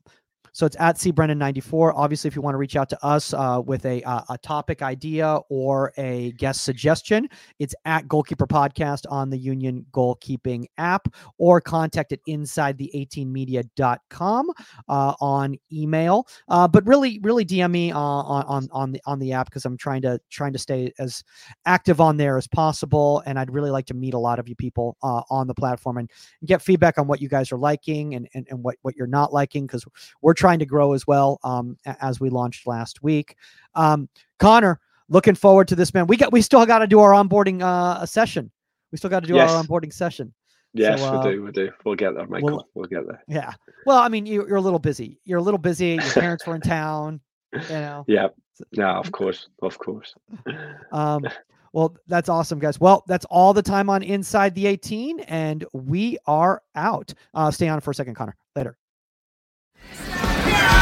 So 0.54 0.68
it's 0.68 0.78
at 0.80 0.98
cbrennan94. 0.98 1.94
Obviously, 1.96 2.28
if 2.28 2.36
you 2.36 2.42
want 2.44 2.54
to 2.54 2.60
reach 2.60 2.76
out 2.76 2.88
to 2.90 3.06
us 3.06 3.34
uh, 3.34 3.62
with 3.66 3.86
a, 3.86 4.04
uh, 4.04 4.22
a 4.30 4.38
topic 4.38 4.84
idea 4.84 5.40
or 5.50 5.92
a 5.98 6.32
guest 6.34 6.64
suggestion, 6.64 7.28
it's 7.58 7.74
at 7.86 8.08
Goalkeeper 8.08 8.46
Podcast 8.46 9.06
on 9.10 9.32
the 9.32 9.38
Union 9.38 9.84
Goalkeeping 9.92 10.66
app 10.78 11.08
or 11.40 11.60
contact 11.60 12.12
at 12.12 12.20
inside 12.28 12.78
the 12.78 12.92
18media.com 12.96 14.52
uh, 14.88 15.14
on 15.20 15.58
email. 15.72 16.28
Uh, 16.50 16.68
but 16.68 16.86
really, 16.86 17.20
really 17.24 17.44
DM 17.44 17.72
me 17.72 17.92
uh, 17.92 17.98
on, 17.98 18.46
on, 18.46 18.70
on 18.72 18.92
the 18.92 19.02
on 19.06 19.18
the 19.18 19.34
app 19.34 19.50
because 19.50 19.66
I'm 19.66 19.76
trying 19.76 20.04
to 20.04 20.20
trying 20.30 20.54
to 20.54 20.60
stay 20.60 20.94
as 21.00 21.24
active 21.66 22.00
on 22.00 22.16
there 22.18 22.38
as 22.38 22.48
possible. 22.48 23.24
And 23.26 23.40
I'd 23.40 23.52
really 23.52 23.72
like 23.72 23.88
to 23.88 23.96
meet 23.96 24.14
a 24.14 24.20
lot 24.20 24.38
of 24.38 24.48
you 24.48 24.56
people 24.56 24.98
uh, 25.02 25.24
on 25.32 25.48
the 25.48 25.56
platform 25.56 25.98
and, 25.98 26.12
and 26.42 26.48
get 26.48 26.62
feedback 26.62 27.00
on 27.00 27.08
what 27.08 27.22
you 27.22 27.28
guys 27.28 27.52
are 27.52 27.58
liking 27.58 28.14
and, 28.14 28.28
and, 28.36 28.46
and 28.52 28.64
what, 28.64 28.76
what 28.84 28.96
you're 28.96 29.08
not 29.08 29.34
liking 29.34 29.66
because 29.66 29.84
we're 30.22 30.36
trying 30.44 30.60
to 30.60 30.66
grow 30.66 30.92
as 30.92 31.08
well 31.08 31.40
um, 31.46 31.78
as 32.02 32.20
we 32.20 32.30
launched 32.30 32.68
last 32.68 33.02
week. 33.02 33.38
Um, 33.76 34.10
Conor, 34.40 34.78
looking 35.08 35.36
forward 35.36 35.70
to 35.70 35.76
this 35.76 35.94
man. 35.94 36.06
We 36.06 36.18
got 36.18 36.34
we 36.34 36.42
still 36.42 36.66
got 36.66 36.80
to 36.80 36.88
do 36.88 37.00
our 37.00 37.12
onboarding 37.12 37.62
uh, 37.62 38.06
session. 38.06 38.52
We 38.92 38.98
still 38.98 39.10
got 39.10 39.22
to 39.22 39.28
do 39.28 39.36
yes. 39.36 39.50
our 39.50 39.64
onboarding 39.64 39.94
session. 39.94 40.34
Yes, 40.74 41.00
so, 41.00 41.08
uh, 41.08 41.24
we 41.24 41.32
do. 41.32 41.44
We 41.44 41.52
do. 41.52 41.72
We'll 41.86 41.96
get 41.96 42.14
there, 42.16 42.28
Michael. 42.28 42.50
We'll, 42.50 42.68
we'll 42.74 42.86
get 42.88 43.08
there. 43.08 43.24
Yeah. 43.30 43.54
Well, 43.86 44.00
I 44.00 44.10
mean, 44.10 44.26
you, 44.26 44.42
are 44.42 44.56
a 44.58 44.62
little 44.62 44.80
busy. 44.80 45.18
You're 45.24 45.40
a 45.40 45.42
little 45.42 45.58
busy. 45.58 45.92
Your 45.92 46.12
parents 46.14 46.46
were 46.46 46.56
in 46.56 46.62
town. 46.62 47.22
You 47.54 47.60
know. 47.70 48.04
Yeah. 48.10 48.28
No, 48.74 48.88
of 48.88 49.14
course, 49.14 49.48
of 49.62 49.80
course. 49.80 50.14
um, 50.92 51.26
well, 51.72 51.96
that's 52.08 52.28
awesome, 52.28 52.60
guys. 52.60 52.82
Well, 52.82 53.06
that's 53.08 53.26
all 53.30 53.54
the 53.54 53.62
time 53.62 53.90
on 53.90 54.04
Inside 54.04 54.56
the 54.56 54.68
18, 54.68 55.22
and 55.22 55.64
we 55.72 56.18
are 56.28 56.62
out. 56.76 57.14
Uh, 57.34 57.50
stay 57.50 57.70
on 57.70 57.80
for 57.80 57.92
a 57.92 57.96
second, 57.96 58.16
Conor. 58.16 58.36
Later. 58.58 58.78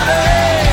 Hey! 0.06 0.71